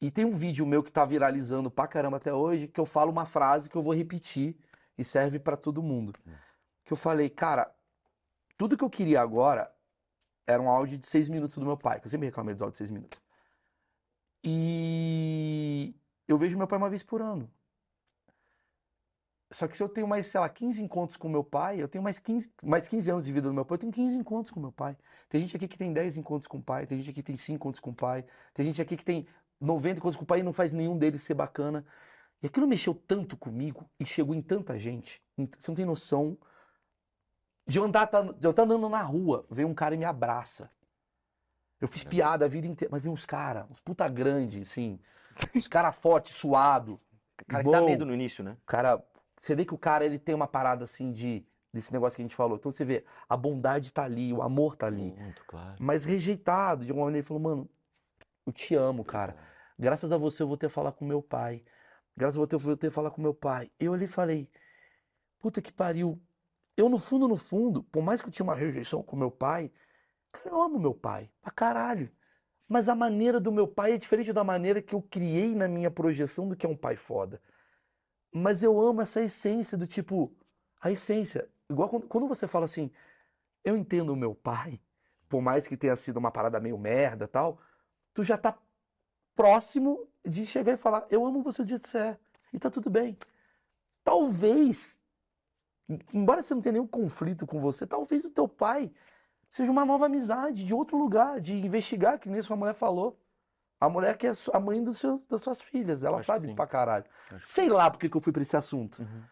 [0.00, 3.10] E tem um vídeo meu que tá viralizando pra caramba até hoje, que eu falo
[3.10, 4.56] uma frase que eu vou repetir
[4.96, 6.14] e serve pra todo mundo.
[6.84, 7.74] Que eu falei, cara,
[8.56, 9.70] tudo que eu queria agora
[10.46, 12.74] era um áudio de seis minutos do meu pai, que eu sempre reclamei dos áudios
[12.74, 13.20] de seis minutos.
[14.42, 15.94] E
[16.28, 17.50] eu vejo meu pai uma vez por ano.
[19.50, 22.04] Só que se eu tenho mais, sei lá, 15 encontros com meu pai, eu tenho
[22.04, 24.60] mais 15, mais 15 anos de vida do meu pai, eu tenho 15 encontros com
[24.60, 24.96] meu pai.
[25.28, 27.36] Tem gente aqui que tem 10 encontros com o pai, tem gente aqui que tem
[27.36, 29.26] 5 encontros com o pai, tem gente aqui que tem
[29.58, 31.84] 90 encontros com o pai e não faz nenhum deles ser bacana.
[32.42, 35.22] E aquilo mexeu tanto comigo e chegou em tanta gente.
[35.56, 36.36] Você não tem noção
[37.66, 40.04] de eu andar, tá- de eu estar andando na rua, veio um cara e me
[40.04, 40.70] abraça.
[41.80, 45.00] Eu fiz piada a vida inteira, mas veio uns caras, uns puta grande, assim,
[45.54, 46.98] uns cara forte, suado.
[47.46, 48.56] Cara que dá medo no início, né?
[48.66, 49.02] Cara,
[49.38, 52.24] você vê que o cara ele tem uma parada assim de desse negócio que a
[52.24, 52.56] gente falou.
[52.56, 55.14] Então você vê, a bondade tá ali, o amor tá ali.
[55.16, 55.76] Muito claro.
[55.78, 57.70] Mas rejeitado, de alguma maneira, ele falou, mano,
[58.46, 59.36] eu te amo, cara.
[59.78, 61.62] Graças a você eu vou ter falar com meu pai.
[62.16, 63.70] Graças a você eu vou ter falar com meu pai.
[63.78, 64.50] Eu ali falei,
[65.38, 66.20] puta que pariu.
[66.76, 69.70] Eu, no fundo, no fundo, por mais que eu tinha uma rejeição com meu pai,
[70.32, 72.10] cara, eu amo meu pai, pra caralho.
[72.68, 75.90] Mas a maneira do meu pai é diferente da maneira que eu criei na minha
[75.90, 77.40] projeção do que é um pai foda.
[78.32, 80.30] Mas eu amo essa essência do tipo,
[80.80, 81.48] a essência.
[81.70, 82.90] Igual quando, quando você fala assim,
[83.64, 84.78] eu entendo o meu pai,
[85.28, 87.58] por mais que tenha sido uma parada meio merda tal,
[88.12, 88.56] tu já tá
[89.34, 92.18] próximo de chegar e falar, eu amo você do jeito que você é.
[92.52, 93.16] E tá tudo bem.
[94.04, 95.02] Talvez,
[96.12, 98.90] embora você não tenha nenhum conflito com você, talvez o teu pai
[99.50, 103.18] seja uma nova amizade de outro lugar, de investigar, que nem sua mulher falou.
[103.80, 107.04] A mulher que é a mãe seus, das suas filhas, ela Acho sabe pra caralho.
[107.32, 109.24] Acho Sei lá porque que eu fui pra esse assunto, Uhum.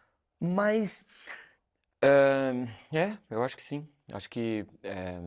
[0.55, 1.03] mas
[2.01, 3.87] Ahn, é, eu acho que sim.
[4.13, 4.65] Acho que.
[4.83, 5.19] é,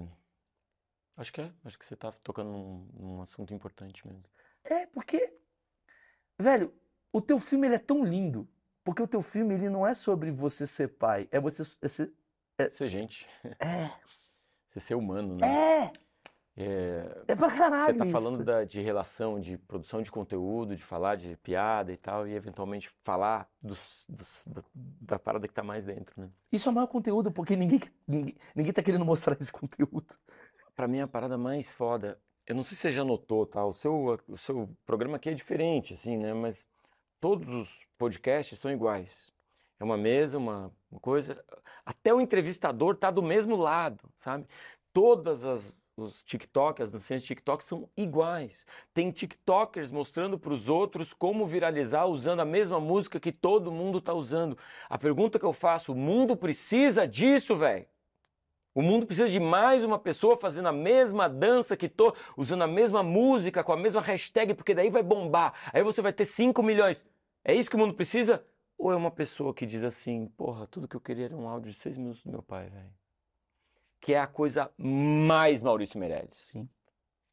[1.16, 1.52] acho que é.
[1.64, 4.30] Acho que você tá tocando num, num assunto importante mesmo.
[4.64, 5.36] é porque,
[6.38, 6.72] velho,
[7.12, 8.48] o teu filme ele é tão lindo,
[8.84, 12.12] porque o teu filme ele não é sobre você ser pai, é você é ser,
[12.72, 13.26] Ser gente,
[13.58, 13.90] é,
[14.70, 15.46] você ser humano, né?
[15.48, 15.92] é,
[16.56, 18.12] É, é pra Você caralho tá isso.
[18.12, 22.34] falando da- de relação, de produção de conteúdo, de falar de piada e tal, e
[22.34, 26.28] eventualmente falar dos, dos- da, da parada que tá mais dentro, né?
[26.52, 30.14] Isso é o maior conteúdo, porque ninguém, ninguém, ninguém tá querendo mostrar esse conteúdo.
[30.76, 33.64] Pra mim, a parada mais foda, eu não sei se você já notou, tá?
[33.64, 36.34] O seu, o seu programa aqui é diferente, assim, né?
[36.34, 36.68] Mas
[37.20, 39.32] todos os podcasts são iguais.
[39.78, 41.42] É uma mesa, uma, uma coisa.
[41.84, 44.46] Até o entrevistador tá do mesmo lado, sabe?
[44.92, 48.66] Todas as os TikTok, as dancinhas de TikTok são iguais.
[48.94, 54.00] Tem TikTokers mostrando para os outros como viralizar usando a mesma música que todo mundo
[54.00, 54.56] tá usando.
[54.88, 57.86] A pergunta que eu faço, o mundo precisa disso, velho?
[58.74, 62.68] O mundo precisa de mais uma pessoa fazendo a mesma dança que tô, usando a
[62.68, 65.54] mesma música, com a mesma hashtag, porque daí vai bombar.
[65.72, 67.04] Aí você vai ter 5 milhões.
[67.44, 68.44] É isso que o mundo precisa?
[68.80, 71.70] Ou é uma pessoa que diz assim, porra, tudo que eu queria era um áudio
[71.70, 72.90] de 6 minutos do meu pai, velho.
[74.00, 76.30] Que é a coisa mais Maurício Meirelles.
[76.32, 76.66] Sim.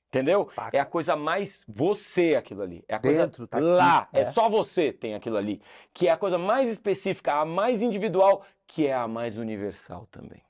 [0.09, 0.47] Entendeu?
[0.53, 0.75] Paca.
[0.75, 2.83] É a coisa mais você aquilo ali.
[2.85, 4.09] É a coisa Dentro, tá aqui, lá.
[4.11, 4.31] É é.
[4.33, 5.61] só você tem aquilo ali.
[5.93, 10.41] Que é a coisa mais específica, a mais individual, que é a mais universal também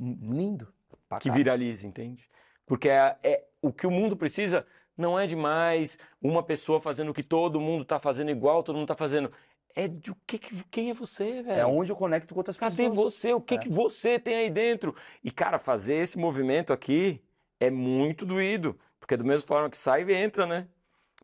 [0.00, 0.72] Lindo.
[1.06, 2.30] Pra que viralize, entende?
[2.64, 7.10] Porque é, é- o que o mundo precisa não é de mais uma pessoa fazendo
[7.10, 9.30] o que todo mundo tá fazendo igual, todo mundo tá fazendo.
[9.78, 11.60] É de o que, que- quem é você, velho?
[11.60, 12.94] É onde eu conecto com outras Cadê pessoas.
[12.96, 13.34] você?
[13.34, 13.58] O que, É.
[13.58, 14.96] que você tem aí dentro?
[15.22, 17.20] E, cara, fazer esse movimento aqui
[17.60, 18.78] é muito doído.
[18.98, 20.66] Porque, do mesmo forma que sai, entra, né?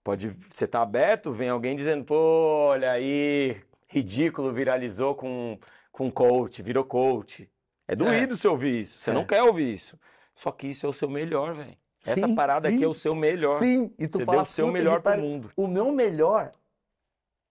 [0.05, 3.57] Pode, você tá aberto, vem alguém dizendo, pô, olha aí,
[3.89, 5.59] ridículo, viralizou com,
[5.91, 7.49] com coach, virou coach.
[7.89, 8.99] É doído você ouvir isso.
[8.99, 9.15] Você É.
[9.15, 9.99] não quer ouvir isso.
[10.35, 11.77] Só que isso é o seu melhor, velho.
[12.05, 12.85] Essa Sim, parada aqui sim.
[12.85, 13.59] é o seu melhor.
[13.61, 15.25] Sim, e tu Você fala deu o seu "Puta que melhor pro pariu".
[15.25, 15.51] mundo.
[15.57, 16.51] O meu melhor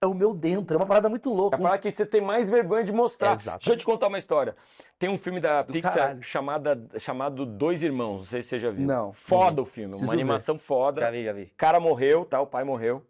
[0.03, 0.75] é o meu dentro.
[0.75, 1.55] É uma parada muito É louca.
[1.55, 3.33] a parada que você tem mais vergonha de mostrar.
[3.33, 3.65] Exatamente.
[3.65, 4.55] Deixa eu te contar uma história.
[4.97, 6.23] Tem um filme da Do Pixar caralho.
[6.23, 8.87] chamada, chamado Dois Irmãos, não sei se você já viu.
[8.87, 10.21] Não, Foda não o filme, Preciso uma ver.
[10.21, 11.01] animação foda.
[11.01, 11.43] Já vi, já vi.
[11.43, 12.41] O cara morreu, tá?
[12.41, 13.05] O pai morreu.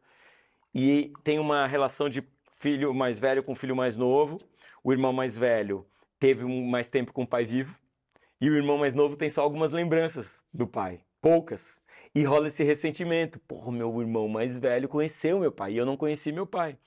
[0.76, 4.40] E tem uma relação de filho mais velho com filho mais novo.
[4.84, 5.86] O irmão mais velho
[6.20, 7.74] teve mais tempo com o pai vivo.
[8.40, 11.00] E o irmão mais novo tem só algumas lembranças do pai.
[11.22, 11.81] Poucas.
[12.14, 13.40] E rola esse ressentimento.
[13.40, 16.78] Porra, meu irmão mais velho conheceu meu pai e eu não conheci meu pai.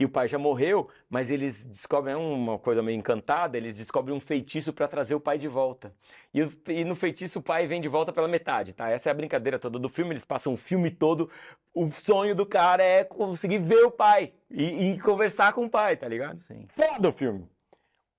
[0.00, 4.16] E o pai já morreu, mas eles descobrem é uma coisa meio encantada, eles descobrem
[4.16, 5.92] um feitiço para trazer o pai de volta.
[6.32, 8.88] E, e no feitiço o pai vem de volta pela metade, tá?
[8.88, 11.28] Essa é a brincadeira toda do filme, eles passam o filme todo,
[11.74, 15.96] o sonho do cara é conseguir ver o pai e, e conversar com o pai,
[15.96, 16.38] tá ligado?
[16.38, 16.68] Sim.
[16.68, 17.48] Foda o filme!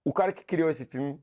[0.03, 1.17] O cara que criou esse filme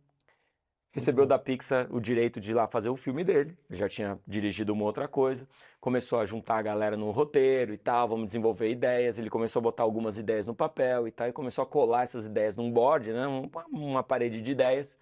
[0.96, 3.54] recebeu da Pixar o direito de ir lá fazer o filme dele.
[3.68, 5.46] Ele já tinha dirigido uma outra coisa.
[5.78, 9.18] Começou a juntar a galera no roteiro e tal, vamos desenvolver ideias.
[9.18, 12.24] Ele começou a botar algumas ideias no papel e tal, e começou a colar essas
[12.24, 13.26] ideias num board, né?
[13.70, 14.98] Uma, parede de ideias.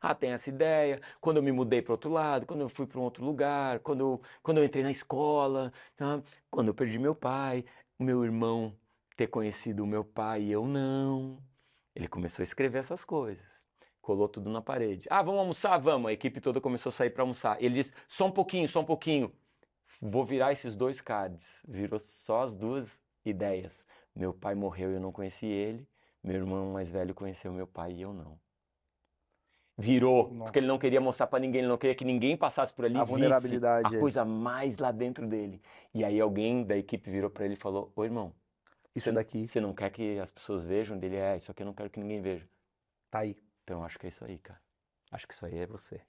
[0.00, 1.00] Ah, tem essa ideia.
[1.20, 4.00] Quando eu me mudei para outro lado, quando eu fui para um outro lugar, quando
[4.00, 6.22] eu, quando eu entrei na escola, tá?
[6.50, 7.64] quando eu perdi meu pai,
[7.98, 8.76] o meu irmão
[9.16, 11.42] ter conhecido o meu pai e eu não.
[11.96, 13.51] Ele começou a escrever essas coisas.
[14.02, 15.06] Colou tudo na parede.
[15.08, 15.78] Ah, vamos almoçar?
[15.78, 16.10] Vamos.
[16.10, 17.56] A equipe toda começou a sair para almoçar.
[17.62, 19.32] Ele disse: só um pouquinho, só um pouquinho.
[20.00, 21.62] Vou virar esses dois cards.
[21.66, 23.86] Virou só as duas ideias.
[24.14, 25.88] Meu pai morreu e eu não conheci ele.
[26.22, 28.38] Meu irmão mais velho conheceu meu pai e eu não.
[29.78, 30.44] Virou, Nossa.
[30.44, 32.96] porque ele não queria mostrar para ninguém, ele não queria que ninguém passasse por ali
[32.98, 33.96] A vulnerabilidade.
[33.96, 35.62] a coisa mais lá dentro dele.
[35.94, 38.34] E aí alguém da equipe virou para ele e falou: Ô irmão,
[38.94, 40.98] Isso você, daqui você não quer que as pessoas vejam?
[40.98, 42.46] Dele é, isso aqui eu não quero que ninguém veja.
[43.10, 43.36] tá aí.
[43.72, 44.60] Então acho que é isso aí, cara.
[45.10, 46.02] Acho que isso aí é você.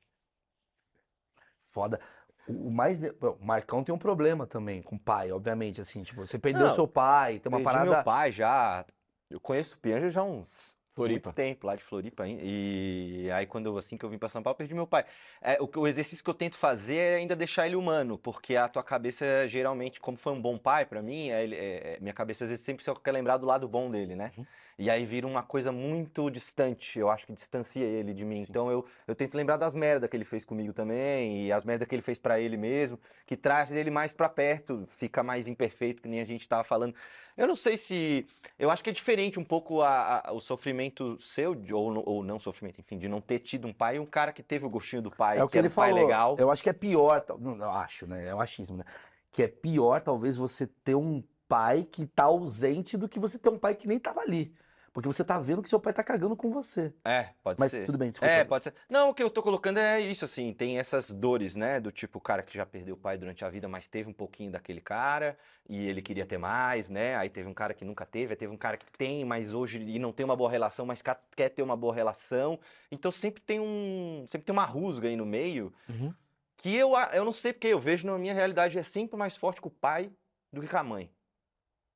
[1.62, 1.98] Foda.
[2.46, 3.00] O mais.
[3.14, 5.80] bom, O Marcão tem um problema também com o pai, obviamente.
[5.80, 7.90] Assim, tipo, você perdeu Não, seu pai, tem uma Perdi parada.
[7.90, 8.86] meu pai já.
[9.30, 11.30] Eu conheço o Pianja já há uns Floripa.
[11.30, 12.28] muito tempo, lá de Floripa.
[12.28, 12.40] hein?
[12.42, 15.06] E aí, quando assim que eu vim pra São Paulo, perdi meu pai.
[15.42, 18.68] É, o, o exercício que eu tento fazer é ainda deixar ele humano, porque a
[18.68, 22.44] tua cabeça, geralmente, como foi um bom pai pra mim, é é- é- minha cabeça
[22.46, 24.32] às vezes sempre só quer lembrar do lado bom dele, né?
[24.78, 28.38] E aí vira uma coisa muito distante, eu acho que distancia ele de mim.
[28.38, 28.46] Sim.
[28.50, 31.88] Então eu, eu tento lembrar das merdas que ele fez comigo também, e as merdas
[31.88, 36.02] que ele fez pra ele mesmo, que traz ele mais pra perto, fica mais imperfeito,
[36.02, 36.96] que nem a gente tava falando.
[37.38, 38.28] Eu não sei se.
[38.60, 42.04] Eu acho que é diferente um pouco a- a- o sofrimento seu, de- ou, não-
[42.06, 44.66] ou não sofrimento, enfim, de não ter tido um pai, e um cara que teve
[44.66, 46.06] o gostinho do pai, É o que era ele um pai falou.
[46.06, 46.36] legal.
[46.40, 48.28] Eu acho que é pior, não, eu acho, né?
[48.28, 48.84] É o achismo, né?
[49.32, 53.50] Que é pior, talvez, você ter um pai que tá ausente do que você ter
[53.50, 54.54] um pai que nem tava ali.
[54.94, 56.94] Porque você tá vendo que seu pai tá cagando com você.
[57.04, 57.84] É, pode Mas ser.
[57.84, 58.32] tudo bem, desculpa.
[58.32, 58.76] É, pode ser.
[58.88, 61.80] Não, o que eu tô colocando é isso, assim, tem essas dores, né?
[61.80, 64.14] Do tipo, o cara que já perdeu o pai durante a vida, mas teve um
[64.14, 65.36] pouquinho daquele cara,
[65.68, 67.16] e ele queria ter mais, né?
[67.16, 69.80] Aí teve um cara que nunca teve, aí teve um cara que tem, mas hoje
[69.82, 71.02] e não tem uma boa relação, mas
[71.36, 72.60] quer ter uma boa relação.
[72.92, 74.26] Então sempre tem um.
[74.28, 76.14] Sempre tem uma rusga aí no meio, Uhum.
[76.56, 79.60] que eu, eu não sei porque eu vejo na minha realidade é sempre mais forte
[79.60, 80.12] com o pai
[80.52, 81.10] do que com a mãe.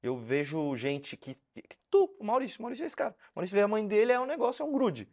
[0.01, 1.33] Eu vejo gente que.
[1.33, 3.15] que tu, o Maurício, o Maurício é esse cara.
[3.33, 5.09] O Maurício vê a mãe dele, é um negócio, é um grude.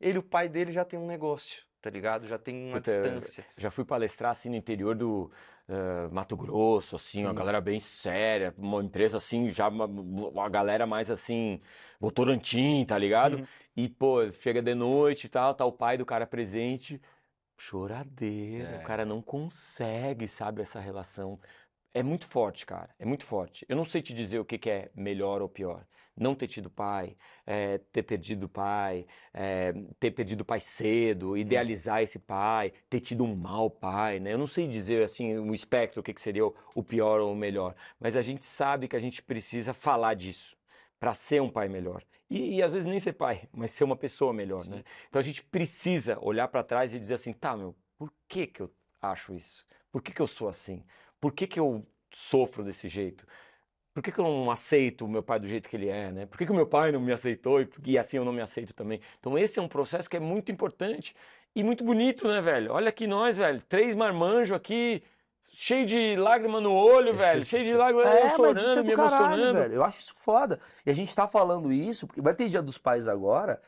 [0.00, 2.26] Ele, o pai dele, já tem um negócio, tá ligado?
[2.26, 3.44] Já tem uma Puta, distância.
[3.56, 5.30] Já fui palestrar assim no interior do
[5.68, 7.38] eh, Mato Grosso, assim, uma Sim.
[7.38, 11.60] galera bem séria, uma empresa assim, já uma, uma galera mais assim,
[12.00, 13.38] Votorantim, tá ligado?
[13.38, 13.46] Uhum.
[13.76, 17.00] E, pô, chega de noite e tal, tá o pai do cara presente,
[17.56, 18.78] choradeira, É.
[18.78, 21.38] o cara não consegue, sabe, essa relação.
[21.98, 23.66] É muito forte, cara, é muito forte.
[23.68, 25.84] Eu não sei te dizer o que que é melhor ou pior.
[26.16, 29.04] Não ter tido pai, eh, ter perdido pai,
[29.34, 34.32] eh, ter perdido o pai cedo, idealizar esse pai, ter tido um mau pai, né?
[34.32, 37.32] Eu não sei dizer assim o espectro, o que que seria o, o pior ou
[37.32, 40.56] o melhor, mas a gente sabe que a gente precisa falar disso
[41.00, 42.04] para ser um pai melhor.
[42.30, 44.84] E, e às vezes nem ser pai, mas ser uma pessoa melhor, né?
[45.08, 48.62] Então a gente precisa olhar para trás e dizer assim, tá, meu, por que que
[48.62, 48.72] eu
[49.02, 49.66] acho isso?
[49.90, 50.84] Por que que eu sou assim?
[51.20, 53.26] Por que que eu sofro desse jeito?
[53.94, 56.26] Por que que eu não aceito o meu pai do jeito que ele é, né?
[56.26, 58.40] Por que que o meu pai não me aceitou e, e assim eu não me
[58.40, 59.00] aceito também?
[59.18, 61.14] Então esse é um processo que é muito importante
[61.54, 62.72] e muito bonito, né, velho?
[62.72, 65.02] Olha aqui nós, velho, três marmanjos aqui,
[65.48, 68.94] cheio de lágrima no olho, velho, cheio de lágrima, É, mas isso chorando, é me
[68.94, 69.58] caralho, emocionando.
[69.58, 69.74] velho.
[69.74, 70.60] Eu acho isso foda.
[70.86, 73.60] E a gente tá falando isso, porque vai ter Dia dos Pais agora.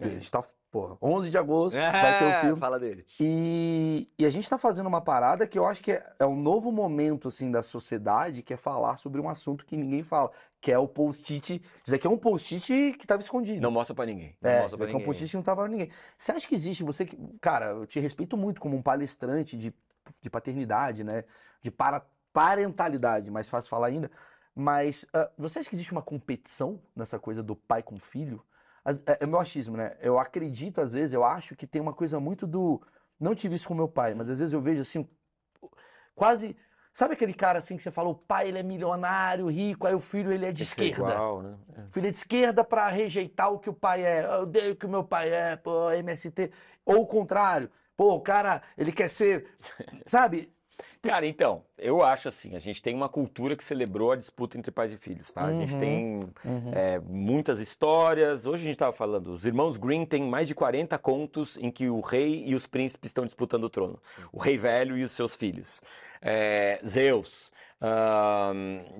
[0.00, 0.06] É.
[0.06, 2.60] A gente tá, porra, 11 de agosto, vai ter o É, filme.
[2.60, 3.04] Fala dele.
[3.18, 6.36] E, e a gente tá fazendo uma parada que eu acho que é, é um
[6.40, 10.30] novo momento, assim, da sociedade, que é falar sobre um assunto que ninguém fala,
[10.60, 11.62] que é o post-it.
[11.84, 13.60] Isso aqui é um post-it que tava escondido.
[13.60, 14.36] Não mostra pra ninguém.
[14.40, 15.06] Não É, mostra pra aqui é um ninguém.
[15.06, 15.90] post-it que não tava pra ninguém.
[16.16, 17.18] Você acha que existe, você que...
[17.40, 19.74] Cara, eu te respeito muito como um palestrante de,
[20.20, 21.24] de paternidade, né?
[21.60, 24.10] De para, parentalidade, mais fácil falar ainda.
[24.54, 28.42] Mas ah, você acha que existe uma competição nessa coisa do pai com filho?
[28.84, 29.96] As- é, é meu achismo, né?
[30.00, 32.80] Eu acredito, às vezes, eu acho que tem uma coisa muito do.
[33.18, 35.08] Não tive isso com meu pai, mas às vezes eu vejo assim,
[36.14, 36.56] quase.
[36.92, 40.00] Sabe aquele cara assim que você fala, o pai ele é milionário, rico, aí o
[40.00, 41.12] filho ele é de que ser esquerda.
[41.12, 41.56] igual, né?
[41.76, 41.80] É.
[41.82, 44.24] O filho é de esquerda pra rejeitar o que o pai é.
[44.24, 46.50] Eu odeio o que o meu pai é, pô, MST.
[46.84, 47.70] Ou o contrário.
[47.96, 49.46] Pô, o cara, ele quer ser.
[50.04, 50.52] Sabe?
[51.02, 54.70] Cara, então, eu acho assim, a gente tem uma cultura que celebrou a disputa entre
[54.70, 55.44] pais e filhos, tá?
[55.44, 55.78] A gente Uhum.
[55.78, 56.28] tem
[56.72, 58.46] é, muitas histórias.
[58.46, 61.88] Hoje a gente estava falando, os irmãos Green têm mais de 40 contos em que
[61.88, 63.98] o rei e os príncipes estão disputando o trono.
[64.32, 65.80] O rei velho e os seus filhos.
[66.20, 67.52] É, Zeus.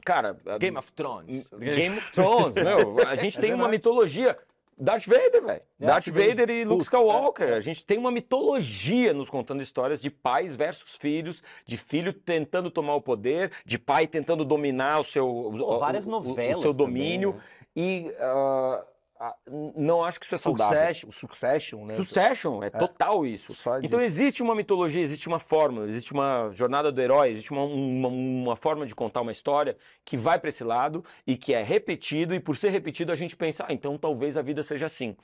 [0.04, 1.46] cara, Game of Thrones.
[1.58, 3.08] Game of Thrones, meu.
[3.08, 4.36] A gente tem uma mitologia.
[4.80, 5.62] Darth Vader, velho.
[5.78, 6.28] Darth Darth Vader.
[6.28, 7.52] Vader e Luke Putz, Skywalker.
[7.54, 12.70] A gente tem uma mitologia nos contando histórias de pais versus filhos, de filho tentando
[12.70, 16.58] tomar o poder, de pai tentando dominar o seu, o- Pô, várias o- o- novelas
[16.58, 17.32] o seu também, domínio.
[17.34, 17.40] né?
[17.76, 18.84] E ah,
[19.20, 19.34] ah,
[19.76, 20.78] não acho que isso é saudável.
[20.78, 21.96] Succession, Succession, né?
[21.96, 23.52] Succession, é total isso.
[23.52, 24.02] Só Então disso.
[24.02, 28.56] existe uma mitologia, existe uma fórmula, existe uma jornada do herói, existe uma, uma, uma
[28.56, 32.38] forma de contar uma história que vai para esse lado e que é repetido, e
[32.38, 35.16] por ser repetido a gente pensa, ah, então talvez a vida seja assim.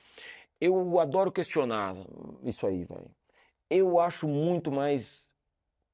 [0.59, 1.95] Eu adoro questionar
[2.43, 3.09] isso aí, velho.
[3.69, 5.25] Eu acho muito mais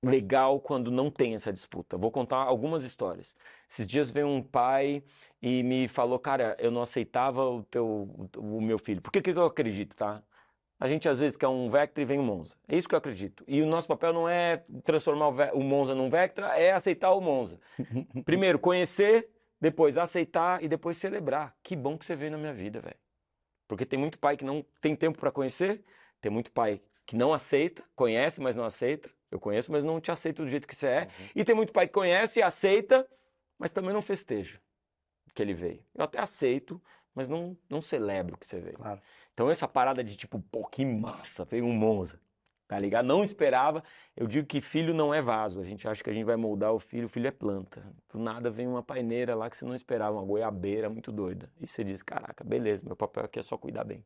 [0.04, 1.98] legal quando não tem essa disputa.
[1.98, 3.36] Vou contar algumas histórias.
[3.70, 5.04] Esses dias veio um pai
[5.42, 9.02] e me falou, cara, eu não aceitava o teu, o meu filho.
[9.02, 10.22] Por que que eu acredito, tá?
[10.80, 12.56] A gente às vezes quer um Vectra e vem um Monza.
[12.68, 13.44] É isso que eu acredito.
[13.48, 17.22] E o nosso papel não é transformar o, o Monza num Vectra, é aceitar o
[17.22, 17.60] Monza.
[18.26, 21.56] Primeiro, conhecer, depois aceitar e depois celebrar.
[21.64, 22.98] Que bom que você veio na minha vida, velho.
[23.68, 25.84] Porque tem muito pai que não tem tempo para conhecer,
[26.20, 29.10] tem muito pai que não aceita, conhece, mas não aceita.
[29.30, 31.02] Eu conheço, mas não te aceito do jeito que você é.
[31.02, 31.28] Uhum.
[31.36, 33.08] E tem muito pai que conhece, aceita,
[33.58, 34.60] mas também não festeja
[35.34, 35.84] que ele veio.
[35.96, 36.82] Eu até aceito,
[37.14, 38.78] mas não, não celebro que você veio.
[38.78, 39.02] Claro.
[39.34, 42.22] Então essa parada de tipo, pô, que massa, veio um Monza,
[42.68, 43.06] tá ligado?
[43.06, 43.84] Não esperava.
[44.16, 45.60] Eu digo que filho não é vaso.
[45.60, 47.84] A gente acha que a gente vai moldar o filho, o filho é planta.
[48.12, 51.52] Do nada vem uma paineira lá que você não esperava, uma goiabeira muito doida.
[51.60, 54.06] E você diz, caraca, beleza, meu papel aqui é só cuidar bem.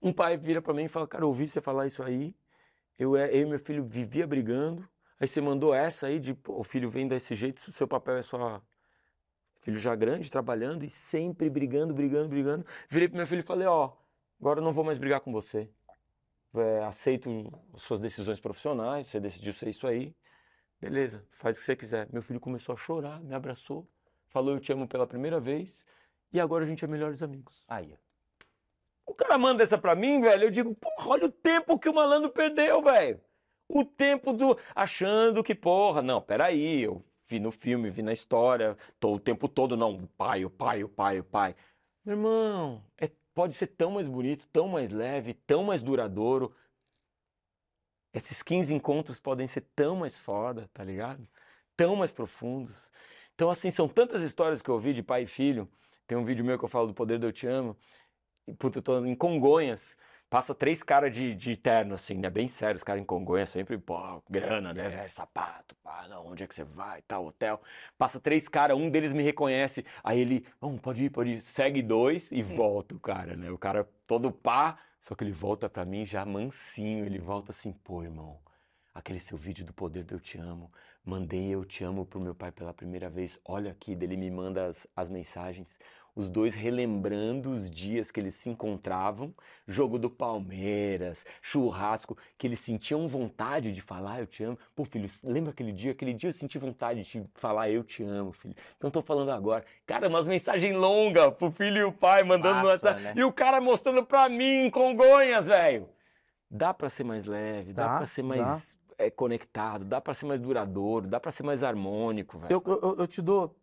[0.00, 2.34] Um pai vira pra mim e fala, cara, eu ouvi você falar isso aí.
[2.98, 4.88] Eu, é- eu e meu filho vivia brigando.
[5.18, 8.16] Aí você mandou essa aí de, pô, o filho vem desse jeito, o seu papel
[8.16, 8.62] é só
[9.66, 12.64] filho já grande, trabalhando e sempre brigando, brigando, brigando.
[12.88, 13.92] Virei pro meu filho e falei, ó,
[14.40, 15.68] agora eu não vou mais brigar com você.
[16.54, 17.28] É, aceito
[17.74, 20.14] as suas decisões profissionais, você decidiu ser isso aí.
[20.80, 22.08] Beleza, faz o que você quiser.
[22.12, 23.88] Meu filho começou a chorar, me abraçou,
[24.28, 25.84] falou eu te amo pela primeira vez
[26.32, 27.64] e agora a gente é melhores amigos.
[27.66, 27.98] Aí.
[29.04, 31.94] O cara manda essa pra mim, velho, eu digo, porra, olha o tempo que o
[31.94, 33.20] malandro perdeu, velho.
[33.68, 34.56] O tempo do.
[34.76, 39.48] achando que, porra, não, peraí, eu vi no filme, vi na história, tô o tempo
[39.48, 41.56] todo, não, o pai, o pai, o pai, o pai.
[42.04, 46.54] Meu irmão, é, pode ser tão mais bonito, tão mais leve, tão mais duradouro.
[48.14, 51.28] Esses 15 encontros podem ser tão mais foda, tá ligado?
[51.76, 52.90] Tão mais profundos.
[53.34, 55.68] Então, assim, são tantas histórias que eu ouvi de pai e filho.
[56.06, 57.76] Tem um vídeo meu que eu falo do poder do eu te amo.
[58.46, 59.96] E, puta, eu tô em Congonhas.
[60.28, 62.28] Passa três caras de, de terno, assim, né?
[62.28, 65.10] Bem sério, os caras em Congonhas sempre, pô, grana, né, velho?
[65.12, 67.60] Sapato, pá, não, onde é que você vai, tal, hotel.
[67.96, 69.86] Passa três caras, um deles me reconhece.
[70.02, 71.40] Aí ele, vamos, pode ir, pode ir.
[71.40, 73.50] Segue dois e volta o cara, né?
[73.52, 77.06] O cara todo pá, só que ele volta pra mim já mansinho.
[77.06, 78.40] Ele volta assim, pô, irmão,
[78.92, 80.72] aquele seu vídeo do poder do eu te amo.
[81.04, 83.38] Mandei eu te amo pro meu pai pela primeira vez.
[83.44, 85.78] Olha aqui, dele me manda as, as mensagens.
[86.16, 89.34] Os dois relembrando os dias que eles se encontravam,
[89.68, 94.58] jogo do Palmeiras, churrasco, que eles sentiam vontade de falar eu te amo.
[94.74, 95.92] Pô, filho, lembra aquele dia?
[95.92, 98.54] Aquele dia eu senti vontade de falar eu te amo, filho.
[98.78, 99.62] Então tô falando agora.
[99.84, 103.02] Cara, umas mensagens longas pro filho e o pai mandando no WhatsApp.
[103.02, 103.12] né?
[103.14, 105.86] E o cara mostrando pra mim em Congonhas, velho.
[106.50, 108.28] Dá pra ser mais leve, dá, Dá, pra ser dá.
[108.28, 112.52] mais é, conectado, dá pra ser mais duradouro, dá pra ser mais harmônico, velho.
[112.52, 113.54] Eu, eu, eu te dou.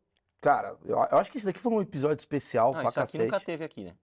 [0.44, 3.00] Cara, eu, eu acho que esse daqui foi um episódio especial Não, pra isso aqui
[3.00, 3.24] cacete.
[3.24, 3.96] nunca teve aqui, né?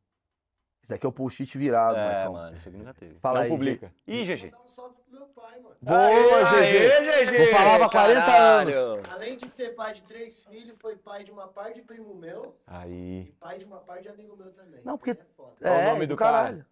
[0.82, 2.32] Esse daqui é o post-it virado, É, Marcão.
[2.32, 3.14] mano, isso aqui nunca teve.
[3.20, 3.92] Fala Não aí, publica.
[4.06, 4.40] Ih, GG.
[4.48, 5.76] Vou dar um salve pro meu pai, mano.
[5.82, 7.38] Boa, GG!
[7.38, 8.74] Não falava há 40 anos.
[8.74, 9.02] Caralho.
[9.12, 12.56] Além de ser pai de três filhos, foi pai de uma par de primo meu
[12.66, 13.34] e Aí.
[13.38, 14.80] pai de uma par de amigo meu também.
[14.82, 15.52] Não, porque- É foda.
[15.60, 16.36] Qual o É, nome do do cara?
[16.38, 16.66] caralho.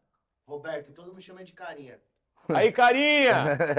[0.46, 2.00] Roberto, todo mundo chama de carinha.
[2.54, 3.34] Aí, carinha!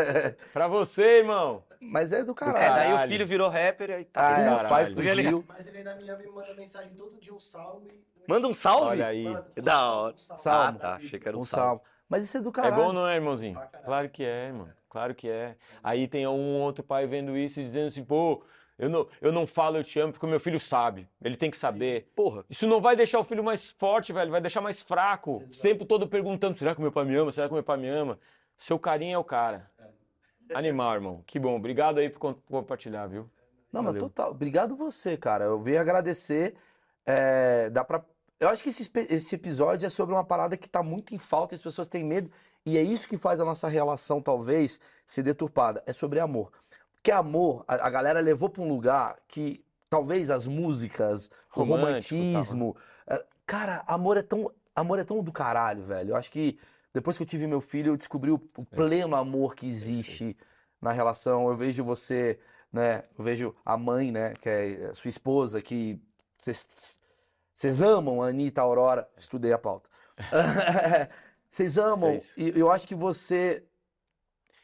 [0.53, 1.63] pra você, irmão.
[1.81, 2.75] Mas é do É, caralho.
[2.75, 4.39] daí o filho virou rapper e Ah, tá.
[4.41, 5.45] é, o pai fugiu.
[5.47, 7.89] Mas ele ainda me ama e me manda mensagem todo dia, um salve.
[8.27, 8.85] Manda um salve?
[8.91, 9.23] Olha aí.
[9.23, 10.13] Manda, Que da hora.
[10.13, 10.77] um salve.
[10.77, 10.95] Ah, tá.
[10.95, 11.65] Achei que era um, Um salve.
[11.67, 11.81] salmo.
[12.07, 12.75] Mas isso é do É caralho.
[12.75, 13.55] bom, não é, irmãozinho?
[13.55, 13.85] Caralho.
[13.85, 14.69] Claro que é, irmão.
[14.89, 15.55] Claro que é.
[15.83, 18.43] Aí tem um outro pai vendo isso e dizendo assim, pô,
[18.77, 21.07] eu não, eu não falo eu te amo porque o meu filho sabe.
[21.23, 22.11] Ele tem que saber.
[22.15, 22.43] Porra.
[22.49, 24.31] Isso não vai deixar o filho mais forte, velho.
[24.31, 25.37] Vai deixar mais fraco.
[25.37, 27.31] O tempo todo perguntando: será que meu pai me ama?
[27.31, 28.19] Será que meu pai me ama?
[28.59, 29.71] Seu carinho é o cara.
[30.53, 31.23] Animal, irmão.
[31.25, 31.55] Que bom.
[31.55, 33.29] Obrigado aí por com- compartilhar, viu?
[33.71, 34.09] Não, mas Valeu.
[34.09, 34.31] total.
[34.31, 35.45] Obrigado você, cara.
[35.45, 36.55] Eu venho agradecer.
[37.05, 38.03] É, dá pra...
[38.37, 41.55] Eu acho que esse, esse episódio é sobre uma parada que tá muito em falta,
[41.55, 42.29] as pessoas têm medo,
[42.65, 45.81] e é isso que faz a nossa relação, talvez, ser deturpada.
[45.85, 46.51] É sobre amor.
[46.95, 52.15] Porque amor, a, a galera levou pra um lugar que talvez as músicas, o Romântico
[52.15, 52.31] tal, né?
[52.33, 52.75] romantismo.
[53.07, 54.51] é, cara, amor é tão.
[54.75, 56.11] Amor é tão do caralho, velho.
[56.11, 56.57] Eu acho que
[56.93, 58.61] depois que eu tive meu filho, eu descobri o, É.
[58.61, 60.35] o pleno amor que existe
[60.81, 61.47] na relação.
[61.47, 62.39] Eu vejo você,
[62.71, 63.03] né?
[63.17, 64.33] Eu vejo a mãe, né?
[64.35, 66.01] Que é a sua esposa, que
[66.37, 69.09] vocês amam a Anitta, a Aurora.
[69.17, 69.89] Estudei a pauta.
[71.51, 72.15] Vocês amam.
[72.15, 72.33] Isso.
[72.39, 73.65] E eu acho que você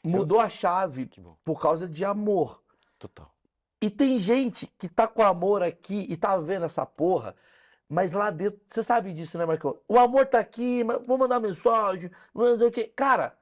[0.04, 1.10] mudou a chave
[1.44, 2.62] por causa de amor.
[3.00, 3.34] Total.
[3.82, 7.36] E tem gente que tá com amor aqui e tá vendo essa porra,
[7.90, 9.78] mas lá dentro, você sabe disso, né, Marcão?
[9.88, 12.92] O amor tá aqui, mas vou mandar mensagem, não sei o quê.
[12.96, 13.38] Cara,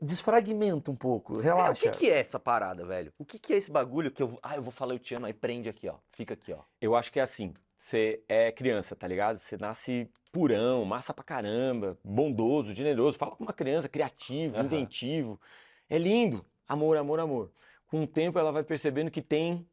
[0.00, 1.90] desfragmenta um pouco, É, o relaxa.
[1.90, 3.12] que, que é essa parada, velho?
[3.18, 4.28] O que, que é esse bagulho que eu.
[4.28, 5.94] vou- Ah, eu vou falar eu te amo, aí prende aqui, ó.
[6.10, 6.58] Fica aqui, ó.
[6.80, 7.54] Eu acho que é assim.
[7.78, 9.38] Você é criança, tá ligado?
[9.38, 13.18] Você nasce purão, massa pra caramba, bondoso, generoso.
[13.18, 14.64] Fala com uma criança, criativo, Aham.
[14.66, 15.40] inventivo.
[15.88, 16.44] É lindo.
[16.66, 17.50] Amor, amor, amor.
[17.86, 19.66] Com o tempo ela vai percebendo que tem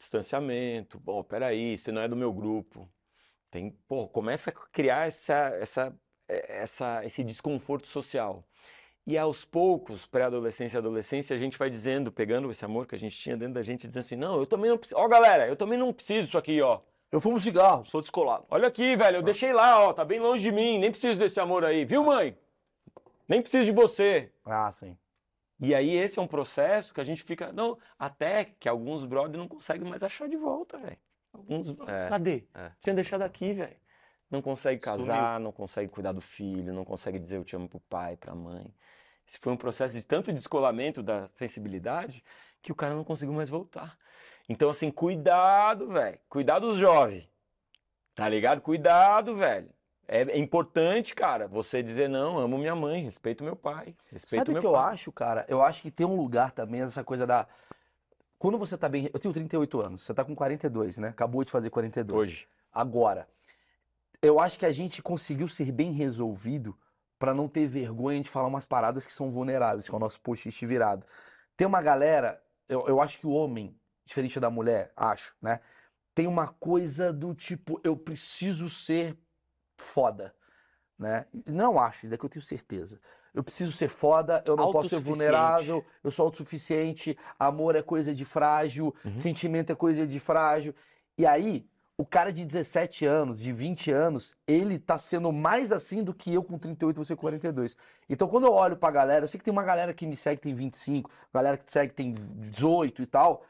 [0.00, 0.98] distanciamento.
[0.98, 2.90] Bom, peraí, você não é do meu grupo.
[3.50, 8.44] Tem, pô, começa a criar essa, essa, eh, essa, esse desconforto social.
[9.06, 12.98] E aos poucos, pré-adolescência e adolescência, a gente vai dizendo, pegando esse amor que a
[12.98, 15.00] gente tinha dentro da gente, dizendo assim: não, eu também não preciso.
[15.00, 16.80] Ó, galera, eu também não preciso disso aqui, ó.
[17.10, 17.84] Eu fumo cigarro.
[17.84, 18.44] Sou descolado.
[18.48, 21.40] Olha aqui, velho, eu deixei lá, ó, tá bem longe de mim, nem preciso desse
[21.40, 22.36] amor aí, viu, mãe?
[23.28, 24.30] Nem preciso de você.
[24.44, 24.96] Ah, sim.
[25.60, 29.36] E aí esse é um processo que a gente fica, não, até que alguns brothers
[29.38, 30.96] não conseguem mais achar de volta, velho.
[31.32, 32.44] Alguns, É, cadê?
[32.54, 32.72] é.
[32.80, 33.76] Tinha deixado aqui, velho.
[34.30, 37.80] Não consegue casar, não consegue cuidar do filho, não consegue dizer eu te amo pro
[37.80, 38.72] pai, pra mãe.
[39.28, 42.24] Esse foi um processo de tanto descolamento da sensibilidade
[42.62, 43.98] que o cara não conseguiu mais voltar.
[44.48, 46.18] Então, assim, cuidado, velho.
[46.28, 47.28] Cuidado dos jovens.
[48.14, 48.60] Tá ligado?
[48.60, 49.70] Cuidado, velho.
[50.12, 54.50] É, é importante, cara, você dizer não, amo minha mãe, respeito meu pai, respeito Sabe
[54.50, 54.92] o meu que eu pai.
[54.92, 55.46] acho, cara?
[55.48, 57.46] Eu acho que tem um lugar também, essa coisa da.
[58.36, 59.08] Quando você tá bem.
[59.14, 61.08] Eu tenho 38 anos, você tá com 42, né?
[61.10, 62.26] Acabou de fazer 42.
[62.26, 62.48] Hoje.
[62.72, 63.28] Agora,
[64.20, 66.76] eu acho que a gente conseguiu ser bem resolvido
[67.16, 70.20] pra não ter vergonha de falar umas paradas que são vulneráveis, que é o nosso
[70.20, 71.06] post-it virado.
[71.56, 75.60] Tem uma galera, eu, eu acho que o homem, diferente da mulher, acho, né?
[76.12, 79.16] Tem uma coisa do tipo, eu preciso ser
[79.82, 80.34] foda,
[80.98, 81.26] né?
[81.46, 83.00] Não acho, isso é que eu tenho certeza.
[83.32, 88.14] Eu preciso ser foda, eu não posso ser vulnerável, eu sou autossuficiente, amor é coisa
[88.14, 89.16] de frágil, Uhum.
[89.16, 90.74] sentimento é coisa de frágil.
[91.16, 91.64] E aí,
[91.96, 96.32] o cara de 17 anos, de 20 anos, ele tá sendo mais assim do que
[96.32, 97.76] eu com 38 e você com 42.
[98.08, 100.36] Então, quando eu olho pra galera, eu sei que tem uma galera que me segue
[100.36, 103.44] que tem 25, galera que te segue que tem 18 e tal.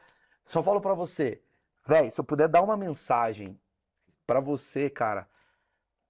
[0.45, 1.41] Só falo pra você,
[1.87, 3.57] véi, se eu puder dar uma mensagem
[4.27, 5.27] pra você, cara,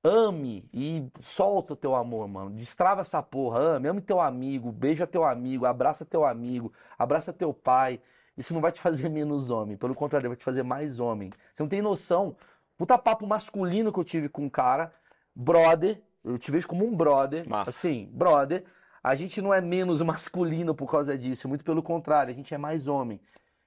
[0.03, 2.49] ame e solta o teu amor, mano.
[2.51, 7.53] Destrava essa porra, ame, ame teu amigo, beija teu amigo, abraça teu amigo, abraça teu
[7.53, 7.99] pai.
[8.37, 11.29] Isso não vai te fazer menos homem, pelo contrário, vai te fazer mais homem.
[11.53, 12.35] Você não tem noção.
[12.77, 14.91] Puta papo masculino que eu tive com um cara,
[15.35, 17.69] brother, eu te vejo como um brother, Massa.
[17.69, 18.63] assim, brother.
[19.03, 22.57] A gente não é menos masculino por causa disso, muito pelo contrário, a gente é
[22.57, 23.19] mais homem.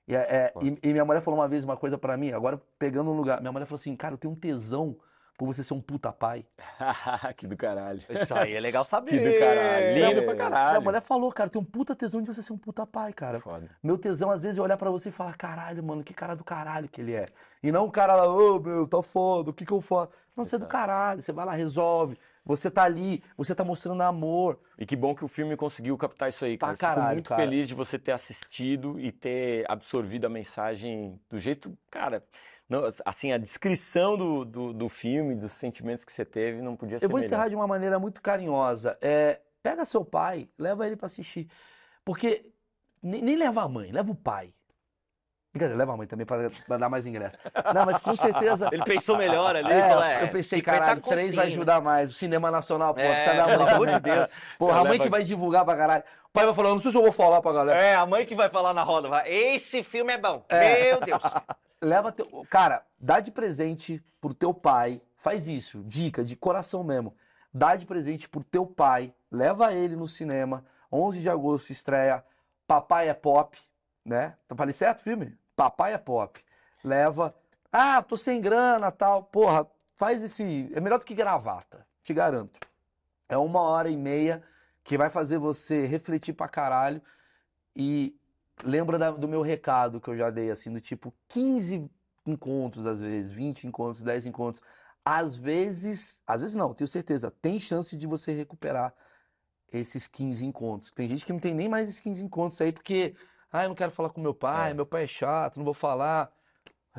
[0.07, 2.61] E, é- é- e- e minha mulher falou uma vez uma coisa pra mim, agora
[2.79, 4.97] pegando um lugar, minha mulher falou assim, cara, eu tenho um tesão
[5.37, 6.45] por você ser um puta pai.
[7.37, 8.01] que do caralho.
[8.09, 9.11] Isso aí é legal saber.
[9.11, 9.95] Que do caralho.
[9.95, 10.83] Lindo pra Minha caralho.
[10.83, 13.41] mulher falou, cara, tenho um puta tesão de você ser um puta pai, cara.
[13.41, 13.69] Foda.
[13.83, 16.45] Meu tesão, às vezes, é olhar pra você e falar, caralho, mano, que cara do
[16.45, 17.27] caralho que ele é.
[17.63, 20.11] E não o cara lá, ô, meu, tá foda, o que que eu faço?
[20.37, 22.17] Não, você é do caralho, você vai lá, resolve.
[22.45, 24.59] Você tá ali, você tá mostrando amor.
[24.79, 26.73] E que bom que o filme conseguiu captar isso aí, Pra cara.
[26.75, 27.43] Eu Fico caralho, muito cara.
[27.43, 32.23] feliz de você ter assistido e ter absorvido a mensagem do jeito, cara.
[32.69, 36.99] Não, assim, a descrição do, do, do filme, dos sentimentos que você teve, não podia
[36.99, 37.27] ser Eu vou melhor.
[37.27, 38.97] encerrar de uma maneira muito carinhosa.
[39.03, 41.49] É, pega seu pai, leva ele pra assistir.
[42.05, 42.51] Porque
[43.03, 44.55] nem, nem leva a mãe, leva o pai.
[45.55, 47.37] Brincadeira, leva a mãe também pra, pra dar mais ingresso.
[47.73, 48.69] Não, mas com certeza.
[48.73, 52.11] Ele pensou melhor ali, É, falou, é, eu pensei, 50 caralho, três vai ajudar mais.
[52.11, 54.31] O cinema nacional, pô, É, precisa da mãe pelo amor de Deus.
[54.59, 56.03] Porra, a mãe que vai divulgar pra caralho.
[56.25, 57.81] O pai vai falar, não sei se eu vou falar pra galera.
[57.81, 60.45] É, a mãe que vai falar na roda, vai, esse filme é bom.
[60.49, 60.91] É.
[60.91, 61.23] Meu Deus.
[61.81, 62.27] Leva teu.
[62.51, 65.01] Cara, dá de presente pro teu pai.
[65.17, 65.85] Faz isso.
[65.85, 67.15] Dica, de coração mesmo.
[67.53, 69.15] Dá de presente pro teu pai.
[69.31, 70.65] Leva ele no cinema.
[70.91, 72.25] 11 de agosto estreia
[72.67, 73.57] Papai é Pop,
[74.05, 74.37] né?
[74.49, 75.37] Tá falei certo o filme?
[75.57, 76.41] Papai é Pop.
[76.83, 77.35] Leva.
[77.73, 79.23] Ah, tô sem grana, tal.
[79.25, 80.71] Porra, faz esse.
[80.75, 81.87] É melhor do que gravata.
[82.03, 82.59] Te garanto.
[83.29, 84.43] É uma hora e meia
[84.83, 87.01] que vai fazer você refletir pra caralho.
[87.75, 88.15] E
[88.63, 91.91] lembra da- do meu recado que eu já dei, assim, do tipo 15
[92.27, 94.63] encontros, às vezes, 20 encontros, 10 encontros.
[95.05, 98.95] Às vezes, às vezes não, tenho certeza, tem chance de você recuperar
[99.73, 100.91] esses 15 encontros.
[100.93, 103.15] Tem gente que não tem nem mais esses 15 encontros aí, porque,
[103.57, 104.75] ah, eu não quero falar com meu pai, É.
[104.75, 106.31] meu pai é chato, não vou falar.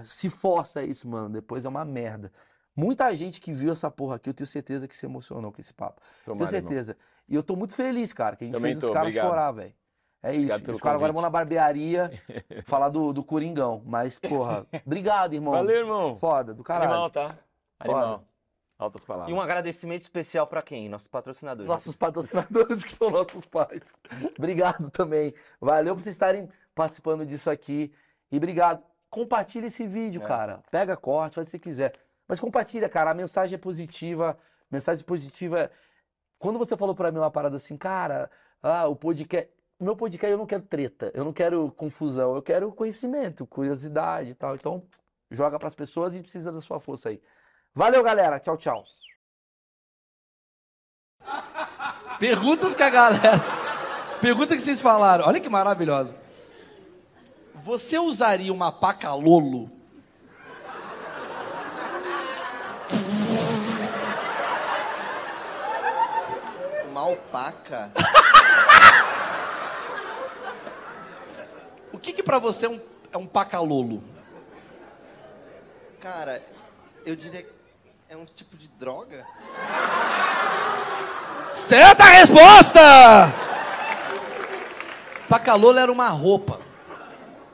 [0.04, 2.32] Se força isso, mano, depois é uma merda.
[2.76, 5.74] Muita gente que viu essa porra aqui, eu tenho certeza que se emocionou com esse
[5.74, 6.02] papo.
[6.26, 6.70] Tenho Tomara, irmão.
[6.70, 6.98] certeza.
[7.28, 9.30] E eu tô muito feliz, cara, que a gente Também fez os tô, caras obrigado.
[9.30, 9.74] chorar, velho.
[10.24, 10.72] É isso.
[10.72, 12.12] Os caras agora vão na barbearia
[12.66, 13.82] falar do, do Coringão.
[13.86, 15.54] Mas, porra, obrigado, irmão.
[15.54, 16.16] Valeu, irmão.
[16.16, 16.92] Foda, do caralho.
[16.92, 17.28] Animal, tá?
[17.80, 18.24] Animal.
[18.78, 19.32] Altas palavras.
[19.32, 20.90] E um agradecimento especial pra quem?
[20.90, 21.68] Nossos patrocinadores.
[21.68, 23.96] Nossos patrocinadores, que são nossos pais.
[24.38, 25.34] Obrigado também.
[25.62, 27.94] Valeu por vocês estarem participando disso aqui.
[28.32, 28.84] E obrigado.
[29.10, 30.26] Compartilha esse vídeo, É.
[30.28, 30.62] cara.
[30.70, 31.94] Pega, corte, faz o que você quiser.
[32.28, 33.12] Mas compartilha, cara.
[33.12, 34.38] A mensagem é positiva.
[34.70, 35.60] Mensagem positiva.
[35.62, 35.70] é-
[36.38, 38.30] Quando você falou pra mim uma parada assim, cara,
[38.62, 39.50] ah, o podcast.
[39.80, 44.34] Meu podcast eu não quero treta, eu não quero confusão, eu quero conhecimento, curiosidade e
[44.34, 44.56] tal.
[44.56, 44.84] Então,
[45.30, 47.22] joga pras pessoas e precisa da sua força aí.
[47.76, 48.40] Valeu, galera.
[48.40, 48.86] Tchau, tchau.
[52.18, 53.38] Perguntas que a galera.
[54.22, 55.26] Pergunta que vocês falaram.
[55.28, 56.18] Olha que maravilhosa.
[57.56, 59.70] Você usaria uma paca Lolo?
[66.90, 67.92] Uma alpaca?
[71.92, 72.82] O que que pra você é um,
[73.12, 74.04] é um pacalolo?
[76.00, 76.42] Cara,
[77.06, 77.55] Eu diria que
[78.10, 79.26] é um tipo de droga.
[81.54, 82.80] Certa resposta!
[85.30, 86.60] Pacalolo era uma roupa.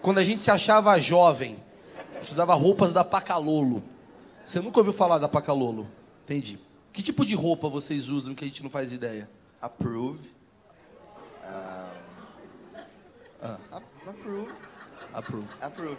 [0.01, 1.57] Quando a gente se achava jovem,
[2.15, 3.83] a gente usava roupas da Pacalolo.
[4.43, 5.87] Você nunca ouviu falar da Pacalolo?
[6.23, 6.59] Entendi.
[6.91, 9.29] Que tipo de roupa vocês usam que a gente não faz ideia?
[9.61, 10.31] Approve.
[11.45, 11.87] Ah.
[13.71, 14.51] Ap- Approve.
[15.13, 15.47] Approve.
[15.61, 15.97] Approve.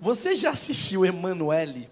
[0.00, 1.88] Você já assistiu Emanuele?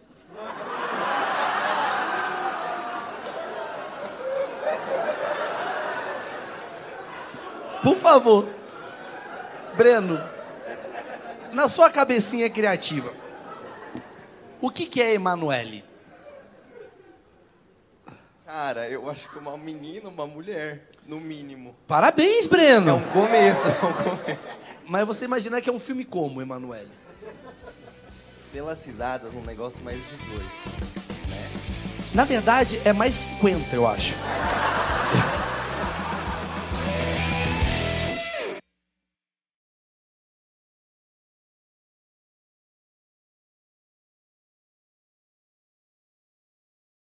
[7.82, 8.48] Por favor,
[9.76, 10.18] Breno,
[11.52, 13.12] na sua cabecinha criativa,
[14.58, 15.84] o que, que é Emanuele?
[18.46, 21.76] Cara, eu acho que uma menina, uma mulher, no mínimo.
[21.86, 22.90] Parabéns, Breno!
[22.90, 24.40] É um começo, é um começo.
[24.86, 27.03] Mas você imagina que é um filme como, Emanuele?
[28.54, 30.40] pelas risadas, um negócio mais 18.
[31.28, 31.50] Né?
[32.14, 34.14] Na verdade, é mais 50, eu acho.